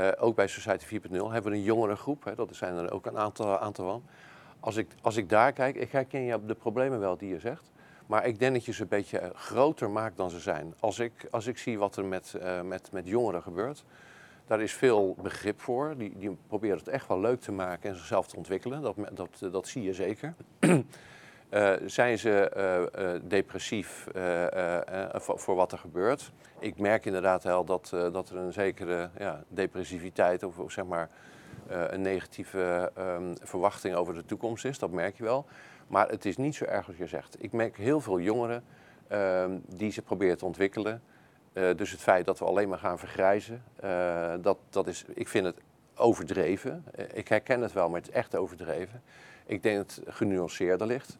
Uh, 0.00 0.08
ook 0.18 0.36
bij 0.36 0.46
Society 0.46 0.84
4.0 0.84 1.10
hebben 1.10 1.50
we 1.50 1.56
een 1.56 1.62
jongere 1.62 1.96
groep. 1.96 2.24
Hè, 2.24 2.34
dat 2.34 2.48
zijn 2.56 2.76
er 2.76 2.92
ook 2.92 3.06
een 3.06 3.18
aantal, 3.18 3.58
aantal 3.58 3.86
van. 3.86 4.02
Als 4.60 4.76
ik, 4.76 4.88
als 5.02 5.16
ik 5.16 5.28
daar 5.28 5.52
kijk, 5.52 5.76
ik 5.76 5.92
herken 5.92 6.20
je 6.20 6.44
de 6.46 6.54
problemen 6.54 7.00
wel 7.00 7.16
die 7.16 7.28
je 7.28 7.38
zegt. 7.38 7.70
Maar 8.06 8.26
ik 8.26 8.38
denk 8.38 8.54
dat 8.54 8.64
je 8.64 8.72
ze 8.72 8.82
een 8.82 8.88
beetje 8.88 9.18
eh, 9.18 9.30
groter 9.34 9.90
maakt 9.90 10.16
dan 10.16 10.30
ze 10.30 10.40
zijn. 10.40 10.74
Als 10.80 10.98
ik, 10.98 11.12
als 11.30 11.46
ik 11.46 11.58
zie 11.58 11.78
wat 11.78 11.96
er 11.96 12.04
met, 12.04 12.34
uh, 12.42 12.60
met, 12.60 12.92
met 12.92 13.06
jongeren 13.06 13.42
gebeurt, 13.42 13.84
daar 14.46 14.60
is 14.60 14.72
veel 14.72 15.16
begrip 15.22 15.60
voor. 15.60 15.94
Die, 15.96 16.12
die 16.18 16.36
proberen 16.46 16.78
het 16.78 16.88
echt 16.88 17.08
wel 17.08 17.20
leuk 17.20 17.40
te 17.40 17.52
maken 17.52 17.90
en 17.90 17.96
zichzelf 17.96 18.26
te 18.26 18.36
ontwikkelen. 18.36 18.82
Dat, 18.82 18.96
dat, 19.12 19.52
dat 19.52 19.68
zie 19.68 19.82
je 19.82 19.94
zeker. 19.94 20.34
Uh, 21.50 21.72
zijn 21.86 22.18
ze 22.18 22.52
uh, 22.56 23.04
uh, 23.04 23.20
depressief 23.22 24.06
voor, 25.12 25.54
wat 25.54 25.72
er 25.72 25.78
gebeurt? 25.78 26.32
Ik 26.58 26.78
merk 26.78 27.04
inderdaad 27.06 27.44
wel 27.44 27.64
dat, 27.64 27.88
dat 27.90 28.30
er 28.30 28.36
een 28.36 28.52
zekere 28.52 29.10
ja, 29.18 29.42
depressiviteit 29.48 30.42
of, 30.42 30.58
of, 30.58 30.72
zeg 30.72 30.84
maar 30.84 31.10
een 31.68 32.00
negatieve 32.00 32.92
um, 32.98 33.34
verwachting 33.42 33.94
over 33.94 34.14
de 34.14 34.24
toekomst 34.24 34.64
is. 34.64 34.78
Dat 34.78 34.90
merk 34.90 35.16
je 35.16 35.22
wel. 35.22 35.46
Maar 35.86 36.08
het 36.08 36.24
is 36.24 36.36
niet 36.36 36.54
zo 36.54 36.64
erg 36.64 36.86
als 36.86 36.96
je 36.96 37.06
zegt. 37.06 37.42
Ik 37.42 37.52
merk 37.52 37.76
heel 37.76 38.00
veel 38.00 38.20
jongeren 38.20 38.64
ehm, 39.08 39.58
die 39.66 39.92
ze 39.92 40.02
proberen 40.02 40.38
te 40.38 40.44
ontwikkelen. 40.44 41.02
dus 41.52 41.90
het 41.90 42.00
feit 42.00 42.26
dat 42.26 42.38
we 42.38 42.44
alleen 42.44 42.68
maar 42.68 42.78
gaan 42.78 42.98
vergrijzen, 42.98 43.62
dat, 44.42 44.58
dat 44.70 44.86
is, 44.86 45.04
ik 45.14 45.28
vind 45.28 45.46
het 45.46 45.56
overdreven. 45.94 46.84
ik 47.12 47.28
herken 47.28 47.60
het 47.60 47.72
wel, 47.72 47.88
maar 47.88 48.00
het 48.00 48.08
is 48.08 48.14
echt 48.14 48.36
overdreven. 48.36 49.02
Ik 49.46 49.62
denk 49.62 49.76
dat 49.76 49.94
het 49.94 50.14
genuanceerder 50.14 50.86
ligt. 50.86 51.18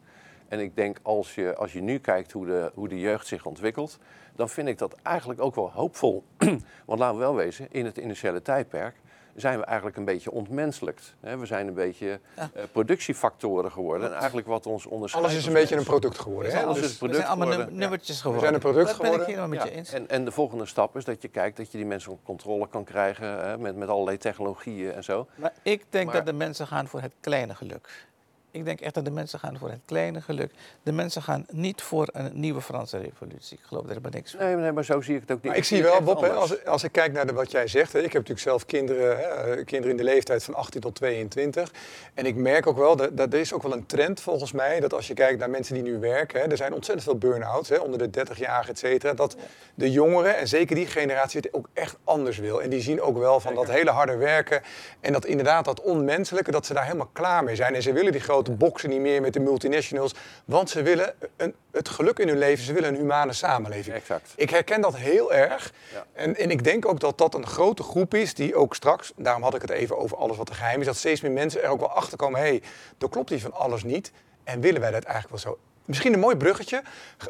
En 0.51 0.59
ik 0.59 0.75
denk 0.75 0.97
als 1.01 1.35
je, 1.35 1.55
als 1.55 1.73
je 1.73 1.81
nu 1.81 1.99
kijkt 1.99 2.31
hoe 2.31 2.45
de, 2.45 2.71
hoe 2.73 2.87
de 2.87 2.99
jeugd 2.99 3.27
zich 3.27 3.45
ontwikkelt, 3.45 3.97
dan 4.35 4.49
vind 4.49 4.67
ik 4.67 4.77
dat 4.77 4.95
eigenlijk 5.03 5.41
ook 5.41 5.55
wel 5.55 5.71
hoopvol. 5.71 6.23
Want 6.85 6.99
laten 6.99 7.17
we 7.17 7.23
wel 7.23 7.35
wezen, 7.35 7.67
in 7.71 7.85
het 7.85 7.97
initiële 7.97 8.41
tijdperk 8.41 8.95
zijn 9.35 9.59
we 9.59 9.65
eigenlijk 9.65 9.97
een 9.97 10.05
beetje 10.05 10.31
ontmenselijkt. 10.31 11.15
We 11.19 11.45
zijn 11.45 11.67
een 11.67 11.73
beetje 11.73 12.19
eh, 12.35 12.45
productiefactoren 12.71 13.71
geworden. 13.71 14.07
En 14.07 14.17
eigenlijk 14.17 14.47
wat 14.47 14.65
ons 14.65 14.85
onderscheidt. 14.85 15.27
Alles 15.27 15.39
is 15.39 15.45
een 15.45 15.53
beetje 15.53 15.75
een 15.75 15.83
product 15.83 16.19
geworden. 16.19 16.51
Hè? 16.51 16.63
Alles 16.63 16.79
is 16.79 16.97
product 16.97 17.19
we 17.19 17.25
zijn 17.25 17.39
allemaal 17.39 17.67
nummertjes 17.69 18.21
geworden. 18.21 18.41
We 18.41 18.47
zijn 18.47 18.53
een 18.53 18.71
product 18.71 18.87
dat 18.87 18.95
geworden. 18.95 19.25
Ben 19.25 19.27
ik 19.27 19.35
helemaal 19.35 19.57
met 19.57 19.73
je 19.73 19.77
eens. 19.77 19.93
En, 19.93 20.09
en 20.09 20.25
de 20.25 20.31
volgende 20.31 20.65
stap 20.65 20.95
is 20.95 21.05
dat 21.05 21.21
je 21.21 21.27
kijkt 21.27 21.57
dat 21.57 21.71
je 21.71 21.77
die 21.77 21.87
mensen 21.87 22.11
onder 22.11 22.25
controle 22.25 22.67
kan 22.67 22.83
krijgen 22.83 23.27
hè, 23.27 23.57
met, 23.57 23.75
met 23.75 23.89
allerlei 23.89 24.17
technologieën 24.17 24.93
en 24.93 25.03
zo. 25.03 25.27
Maar 25.35 25.53
ik 25.61 25.85
denk 25.89 26.11
dat 26.11 26.25
de 26.25 26.33
mensen 26.33 26.67
gaan 26.67 26.87
voor 26.87 27.01
het 27.01 27.13
kleine 27.19 27.55
geluk. 27.55 28.09
Ik 28.51 28.65
denk 28.65 28.81
echt 28.81 28.93
dat 28.93 29.05
de 29.05 29.11
mensen 29.11 29.39
gaan 29.39 29.57
voor 29.57 29.69
het 29.69 29.79
kleine 29.85 30.21
geluk. 30.21 30.51
De 30.83 30.91
mensen 30.91 31.21
gaan 31.21 31.45
niet 31.51 31.81
voor 31.81 32.09
een 32.11 32.31
nieuwe 32.33 32.61
Franse 32.61 32.97
revolutie. 32.97 33.57
Ik 33.57 33.63
geloof 33.63 33.83
er 33.83 33.89
helemaal 33.89 34.11
niks 34.11 34.31
van. 34.31 34.45
Nee, 34.45 34.55
nee, 34.55 34.71
maar 34.71 34.85
zo 34.85 35.01
zie 35.01 35.15
ik 35.15 35.21
het 35.21 35.31
ook 35.31 35.37
niet. 35.37 35.47
Maar 35.47 35.57
ik 35.57 35.63
zie 35.63 35.83
wel, 35.83 36.01
Bob, 36.01 36.21
hè, 36.21 36.29
als, 36.29 36.65
als 36.65 36.83
ik 36.83 36.91
kijk 36.91 37.13
naar 37.13 37.27
de, 37.27 37.33
wat 37.33 37.51
jij 37.51 37.67
zegt. 37.67 37.93
Hè, 37.93 37.99
ik 37.99 38.03
heb 38.03 38.13
natuurlijk 38.13 38.39
zelf 38.39 38.65
kinderen, 38.65 39.17
hè, 39.17 39.23
eh, 39.23 39.65
kinderen 39.65 39.91
in 39.91 39.97
de 39.97 40.03
leeftijd 40.03 40.43
van 40.43 40.53
18 40.53 40.81
tot 40.81 40.95
22. 40.95 41.71
En 42.13 42.25
ik 42.25 42.35
merk 42.35 42.67
ook 42.67 42.77
wel, 42.77 42.95
dat, 42.95 43.17
dat 43.17 43.33
er 43.33 43.39
is 43.39 43.53
ook 43.53 43.63
wel 43.63 43.73
een 43.73 43.85
trend 43.85 44.21
volgens 44.21 44.51
mij. 44.51 44.79
Dat 44.79 44.93
als 44.93 45.07
je 45.07 45.13
kijkt 45.13 45.39
naar 45.39 45.49
mensen 45.49 45.73
die 45.73 45.83
nu 45.83 45.99
werken. 45.99 46.41
Hè, 46.41 46.47
er 46.47 46.57
zijn 46.57 46.73
ontzettend 46.73 47.07
veel 47.07 47.17
burn-outs 47.17 47.79
onder 47.79 48.11
de 48.11 48.19
30-jarigen, 48.19 48.69
et 48.69 48.79
cetera. 48.79 49.13
Dat 49.13 49.35
de 49.75 49.91
jongeren, 49.91 50.37
en 50.37 50.47
zeker 50.47 50.75
die 50.75 50.87
generatie, 50.87 51.39
het 51.39 51.53
ook 51.53 51.69
echt 51.73 51.97
anders 52.03 52.37
wil. 52.37 52.61
En 52.61 52.69
die 52.69 52.81
zien 52.81 53.01
ook 53.01 53.17
wel 53.17 53.39
van 53.39 53.55
dat 53.55 53.69
hele 53.69 53.91
harde 53.91 54.15
werken. 54.15 54.61
En 54.99 55.13
dat 55.13 55.25
inderdaad 55.25 55.65
dat 55.65 55.81
onmenselijke, 55.81 56.51
dat 56.51 56.65
ze 56.65 56.73
daar 56.73 56.85
helemaal 56.85 57.09
klaar 57.13 57.43
mee 57.43 57.55
zijn. 57.55 57.75
En 57.75 57.81
ze 57.81 57.93
willen 57.93 58.11
die 58.11 58.21
grote 58.21 58.40
boksen 58.49 58.89
niet 58.89 58.99
meer 58.99 59.21
met 59.21 59.33
de 59.33 59.39
multinationals. 59.39 60.13
Want 60.45 60.69
ze 60.69 60.81
willen 60.81 61.13
een, 61.37 61.55
het 61.71 61.89
geluk 61.89 62.19
in 62.19 62.27
hun 62.27 62.37
leven, 62.37 62.63
ze 62.63 62.73
willen 62.73 62.89
een 62.89 62.99
humane 62.99 63.33
samenleving. 63.33 63.95
Exact. 63.95 64.33
Ik 64.35 64.49
herken 64.49 64.81
dat 64.81 64.95
heel 64.95 65.33
erg. 65.33 65.73
Ja. 65.93 66.05
En, 66.13 66.35
en 66.35 66.51
ik 66.51 66.63
denk 66.63 66.87
ook 66.87 66.99
dat 66.99 67.17
dat 67.17 67.33
een 67.33 67.47
grote 67.47 67.83
groep 67.83 68.13
is 68.13 68.33
die 68.33 68.55
ook 68.55 68.75
straks, 68.75 69.13
daarom 69.15 69.43
had 69.43 69.55
ik 69.55 69.61
het 69.61 69.69
even 69.69 69.97
over 69.97 70.17
alles 70.17 70.37
wat 70.37 70.49
er 70.49 70.55
geheim 70.55 70.79
is, 70.79 70.85
dat 70.85 70.95
steeds 70.95 71.21
meer 71.21 71.31
mensen 71.31 71.63
er 71.63 71.69
ook 71.69 71.79
wel 71.79 71.91
achter 71.91 72.17
komen, 72.17 72.39
hé, 72.39 72.47
hey, 72.47 72.61
er 72.99 73.09
klopt 73.09 73.29
hier 73.29 73.39
van 73.39 73.53
alles 73.53 73.83
niet. 73.83 74.11
En 74.43 74.61
willen 74.61 74.81
wij 74.81 74.91
dat 74.91 75.03
eigenlijk 75.03 75.43
wel 75.43 75.53
zo? 75.53 75.59
Misschien 75.85 76.13
een 76.13 76.19
mooi 76.19 76.35
bruggetje, 76.35 76.81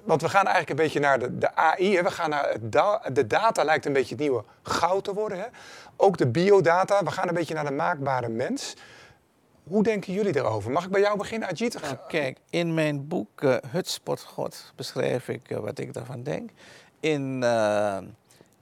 want 0.04 0.22
we 0.22 0.30
gaan 0.30 0.46
eigenlijk 0.46 0.70
een 0.70 0.86
beetje 0.86 1.00
naar 1.00 1.20
de, 1.20 1.38
de 1.38 1.56
AI. 1.56 1.96
Hè. 1.96 2.04
We 2.04 2.12
gaan 2.12 2.30
naar 2.30 2.58
de 3.14 3.28
data 3.28 3.64
lijkt 3.64 3.86
een 3.86 3.94
beetje 3.94 4.10
het 4.10 4.20
nieuwe 4.20 4.44
goud 4.64 5.04
te 5.04 5.14
worden. 5.14 5.38
Hè. 5.38 5.46
Ook 5.96 6.18
de 6.18 6.28
biodata. 6.28 7.04
We 7.04 7.12
gaan 7.12 7.28
een 7.28 7.34
beetje 7.34 7.54
naar 7.54 7.66
de 7.66 7.72
maakbare 7.72 8.30
mens. 8.30 8.76
Hoe 9.64 9.84
denken 9.84 10.14
jullie 10.14 10.36
erover? 10.36 10.72
Mag 10.72 10.86
ik 10.86 10.92
bij 10.92 11.02
jou 11.02 11.18
beginnen, 11.18 11.50
Ajit? 11.50 11.82
Nou, 11.82 11.98
kijk, 12.08 12.38
in 12.50 12.74
mijn 12.74 13.08
boek 13.08 13.42
uh, 13.42 13.58
God 14.26 14.74
beschrijf 14.76 15.28
ik 15.28 15.50
uh, 15.50 15.58
wat 15.58 15.80
ik 15.80 15.94
daarvan 15.94 16.24
denk. 16.24 16.50
In, 17.00 17.42
uh, 17.44 17.98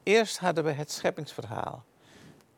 eerst 0.04 0.40
hadden 0.40 0.64
we 0.64 0.72
het 0.72 0.92
scheppingsverhaal. 0.92 1.84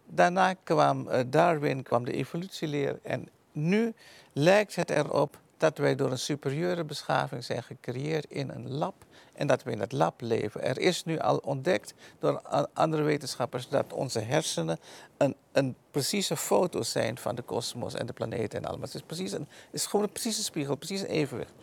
Daarna 0.06 0.54
kwam 0.54 1.08
Darwin, 1.30 1.84
kwam 1.84 2.06
de 2.06 2.12
evolutieleer. 2.12 3.00
En 3.04 3.30
nu 3.52 3.94
lijkt 4.34 4.76
het 4.76 4.90
erop 4.90 5.40
dat 5.58 5.78
wij 5.78 5.96
door 5.96 6.12
een 6.12 6.20
superieure 6.20 6.84
beschaving 6.84 7.44
zijn 7.44 7.64
gecreëerd 7.64 8.26
in 8.26 8.50
een 8.50 8.72
lab 8.72 9.06
en 9.42 9.48
dat 9.48 9.64
we 9.64 9.72
in 9.72 9.80
het 9.80 9.92
lab 9.92 10.22
leven. 10.22 10.64
Er 10.64 10.80
is 10.80 11.04
nu 11.04 11.20
al 11.20 11.38
ontdekt 11.38 11.94
door 12.20 12.42
andere 12.74 13.04
wetenschappers 13.04 13.68
dat 13.70 13.94
onze 13.94 14.20
hersenen 14.20 14.80
een, 15.18 15.36
een 15.52 15.76
precieze 15.92 16.38
foto 16.38 16.82
zijn 16.82 17.18
van 17.18 17.36
de 17.36 17.42
kosmos 17.42 17.94
en 17.94 18.06
de 18.06 18.14
planeten 18.14 18.60
en 18.60 18.66
allemaal. 18.66 18.86
Het 18.86 18.96
is, 18.96 19.02
precies 19.02 19.32
een, 19.32 19.48
is 19.72 19.86
gewoon 19.86 20.06
een 20.06 20.12
precieze 20.12 20.44
spiegel, 20.44 20.76
precies 20.76 21.02
een 21.02 21.08
evenwicht. 21.08 21.54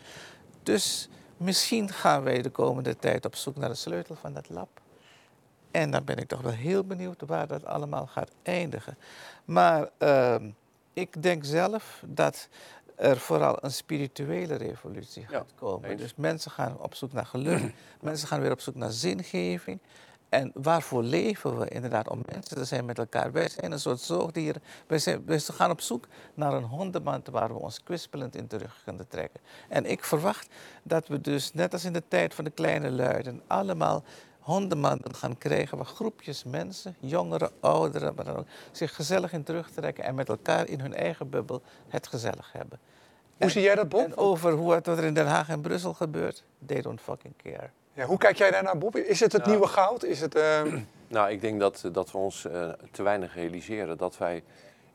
Dus 0.62 1.08
misschien 1.36 1.88
gaan 1.88 2.22
wij 2.22 2.42
de 2.42 2.50
komende 2.50 2.96
tijd 2.96 3.24
op 3.24 3.34
zoek 3.34 3.56
naar 3.56 3.68
de 3.68 3.74
sleutel 3.74 4.14
van 4.14 4.32
dat 4.32 4.48
lab. 4.48 4.68
En 5.70 5.90
dan 5.90 6.04
ben 6.04 6.16
ik 6.16 6.28
toch 6.28 6.40
wel 6.40 6.52
heel 6.52 6.84
benieuwd 6.84 7.22
waar 7.26 7.46
dat 7.46 7.64
allemaal 7.64 8.06
gaat 8.06 8.30
eindigen. 8.42 8.98
Maar 9.44 9.88
uh, 9.98 10.36
ik 10.92 11.22
denk 11.22 11.44
zelf 11.44 12.02
dat 12.06 12.48
er 12.99 13.18
vooral 13.18 13.59
een 13.61 13.70
spirituele 13.70 14.55
revolutie 14.55 15.26
gaat 15.26 15.53
komen. 15.55 15.96
Dus 15.96 16.14
mensen 16.16 16.51
gaan 16.51 16.78
op 16.80 16.94
zoek 16.94 17.12
naar 17.12 17.26
geluk, 17.26 17.74
mensen 18.01 18.28
gaan 18.28 18.40
weer 18.40 18.53
op 18.53 18.61
zoek 18.61 18.74
naar 18.74 18.90
zingeving. 18.90 19.80
En 20.28 20.51
waarvoor 20.55 21.03
leven 21.03 21.59
we 21.59 21.68
inderdaad? 21.68 22.09
Om 22.09 22.22
mensen 22.32 22.57
te 22.57 22.64
zijn 22.64 22.84
met 22.84 22.99
elkaar. 22.99 23.32
Wij 23.32 23.49
zijn 23.49 23.72
een 23.72 23.80
soort 23.80 24.01
zoogdieren. 24.01 24.62
Wij, 24.86 24.99
zijn, 24.99 25.22
wij 25.26 25.38
gaan 25.38 25.70
op 25.70 25.80
zoek 25.80 26.07
naar 26.34 26.53
een 26.53 26.64
hondenband 26.64 27.28
waar 27.28 27.49
we 27.49 27.59
ons 27.59 27.82
kwispelend 27.82 28.36
in 28.36 28.46
terug 28.46 28.80
kunnen 28.84 29.09
trekken. 29.09 29.40
En 29.68 29.84
ik 29.84 30.05
verwacht 30.05 30.49
dat 30.82 31.09
we 31.09 31.20
dus, 31.20 31.53
net 31.53 31.72
als 31.72 31.84
in 31.84 31.92
de 31.92 32.03
tijd 32.09 32.34
van 32.34 32.44
de 32.44 32.51
kleine 32.51 32.90
luiden, 32.90 33.42
allemaal 33.46 34.05
hondenbanden 34.49 35.14
gaan 35.14 35.38
krijgen 35.38 35.76
waar 35.76 35.86
groepjes 35.86 36.44
mensen, 36.44 36.96
jongeren, 37.01 37.51
ouderen, 37.61 38.14
maar 38.14 38.24
dan 38.24 38.36
ook, 38.36 38.46
zich 38.72 38.94
gezellig 38.94 39.32
in 39.32 39.42
terugtrekken 39.42 40.05
en 40.05 40.14
met 40.14 40.28
elkaar 40.28 40.68
in 40.68 40.80
hun 40.80 40.94
eigen 40.94 41.30
bubbel 41.30 41.62
het 41.88 42.07
gezellig 42.07 42.53
hebben. 42.53 42.78
Hoe 43.36 43.51
zie 43.51 43.62
jij 43.62 43.74
dat, 43.74 43.88
Bob? 43.88 44.05
En 44.05 44.16
over 44.16 44.53
hoe 44.53 44.72
het, 44.72 44.86
wat 44.86 44.99
er 44.99 45.05
in 45.05 45.14
Den 45.14 45.26
Haag 45.26 45.49
en 45.49 45.61
Brussel 45.61 45.94
gebeurt, 45.94 46.44
they 46.66 46.82
don't 46.82 47.01
fucking 47.01 47.34
care. 47.42 47.70
Ja, 47.92 48.05
hoe 48.05 48.18
kijk 48.18 48.36
jij 48.36 48.51
daarnaar, 48.51 48.78
Bob? 48.78 48.96
Is 48.96 49.20
het 49.20 49.32
het 49.32 49.40
Nou. 49.42 49.53
nieuwe 49.55 49.72
goud? 49.72 50.05
Is 50.05 50.20
het, 50.20 50.34
eh, 50.34 50.62
Nou, 51.09 51.30
ik 51.30 51.40
denk 51.40 51.61
dat, 51.61 51.84
dat 51.92 52.11
we 52.12 52.18
ons 52.18 52.44
eh, 52.44 52.68
te 52.90 53.03
weinig 53.03 53.34
realiseren 53.34 53.96
dat 53.96 54.18
wij 54.18 54.42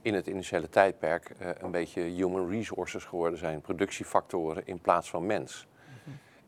in 0.01 0.13
het 0.13 0.27
initiële 0.27 0.69
tijdperk 0.69 1.31
eh, 1.39 1.49
een 1.59 1.71
beetje 1.71 2.01
human 2.01 2.49
resources 2.49 3.03
geworden 3.03 3.39
zijn, 3.39 3.61
productiefactoren 3.61 4.61
in 4.65 4.79
plaats 4.79 5.09
van 5.09 5.25
mens. 5.25 5.67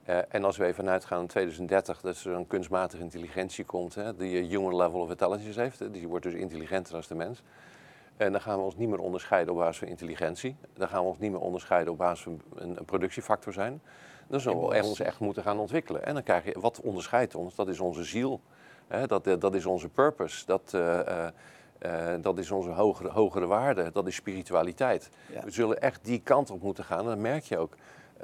Eh, 0.05 0.17
en 0.27 0.43
als 0.43 0.57
we 0.57 0.65
even 0.65 0.89
uitgaan 0.89 1.21
in 1.21 1.27
2030, 1.27 2.01
dat 2.01 2.19
er 2.19 2.33
een 2.33 2.47
kunstmatige 2.47 3.03
intelligentie 3.03 3.65
komt, 3.65 3.95
hè, 3.95 4.15
die 4.15 4.37
een 4.37 4.45
human 4.45 4.75
level 4.75 4.99
of 4.99 5.09
intelligence 5.09 5.59
heeft, 5.59 5.79
hè, 5.79 5.91
die 5.91 6.07
wordt 6.07 6.23
dus 6.23 6.33
intelligenter 6.33 6.91
dan 6.93 7.03
de 7.07 7.15
mens. 7.15 7.43
En 8.17 8.31
dan 8.31 8.41
gaan 8.41 8.57
we 8.57 8.63
ons 8.63 8.75
niet 8.75 8.89
meer 8.89 8.99
onderscheiden 8.99 9.53
op 9.53 9.59
basis 9.59 9.77
van 9.77 9.87
intelligentie. 9.87 10.55
Dan 10.73 10.87
gaan 10.87 11.01
we 11.01 11.07
ons 11.07 11.19
niet 11.19 11.31
meer 11.31 11.39
onderscheiden 11.39 11.91
op 11.91 11.97
basis 11.97 12.23
van 12.23 12.41
een, 12.55 12.77
een 12.77 12.85
productiefactor 12.85 13.53
zijn. 13.53 13.81
Dan 14.27 14.39
zullen 14.39 14.67
we 14.67 14.83
ons 14.83 14.99
echt 14.99 15.19
moeten 15.19 15.43
gaan 15.43 15.59
ontwikkelen. 15.59 16.05
En 16.05 16.13
dan 16.13 16.23
krijg 16.23 16.45
je, 16.45 16.59
wat 16.59 16.81
onderscheidt 16.81 17.35
ons? 17.35 17.55
Dat 17.55 17.67
is 17.67 17.79
onze 17.79 18.03
ziel. 18.03 18.41
Hè, 18.87 19.07
dat, 19.07 19.27
eh, 19.27 19.39
dat 19.39 19.55
is 19.55 19.65
onze 19.65 19.89
purpose. 19.89 20.45
Dat, 20.45 20.71
eh, 20.73 20.99
eh, 20.99 21.27
eh, 21.79 22.21
dat 22.21 22.37
is 22.37 22.51
onze 22.51 22.69
hogere, 22.69 23.09
hogere 23.09 23.45
waarde. 23.45 23.89
Dat 23.93 24.07
is 24.07 24.15
spiritualiteit. 24.15 25.09
Ja. 25.33 25.43
We 25.43 25.51
zullen 25.51 25.81
echt 25.81 26.05
die 26.05 26.21
kant 26.23 26.51
op 26.51 26.61
moeten 26.61 26.83
gaan. 26.83 26.99
En 26.99 27.05
dan 27.05 27.21
merk 27.21 27.43
je 27.43 27.57
ook 27.57 27.75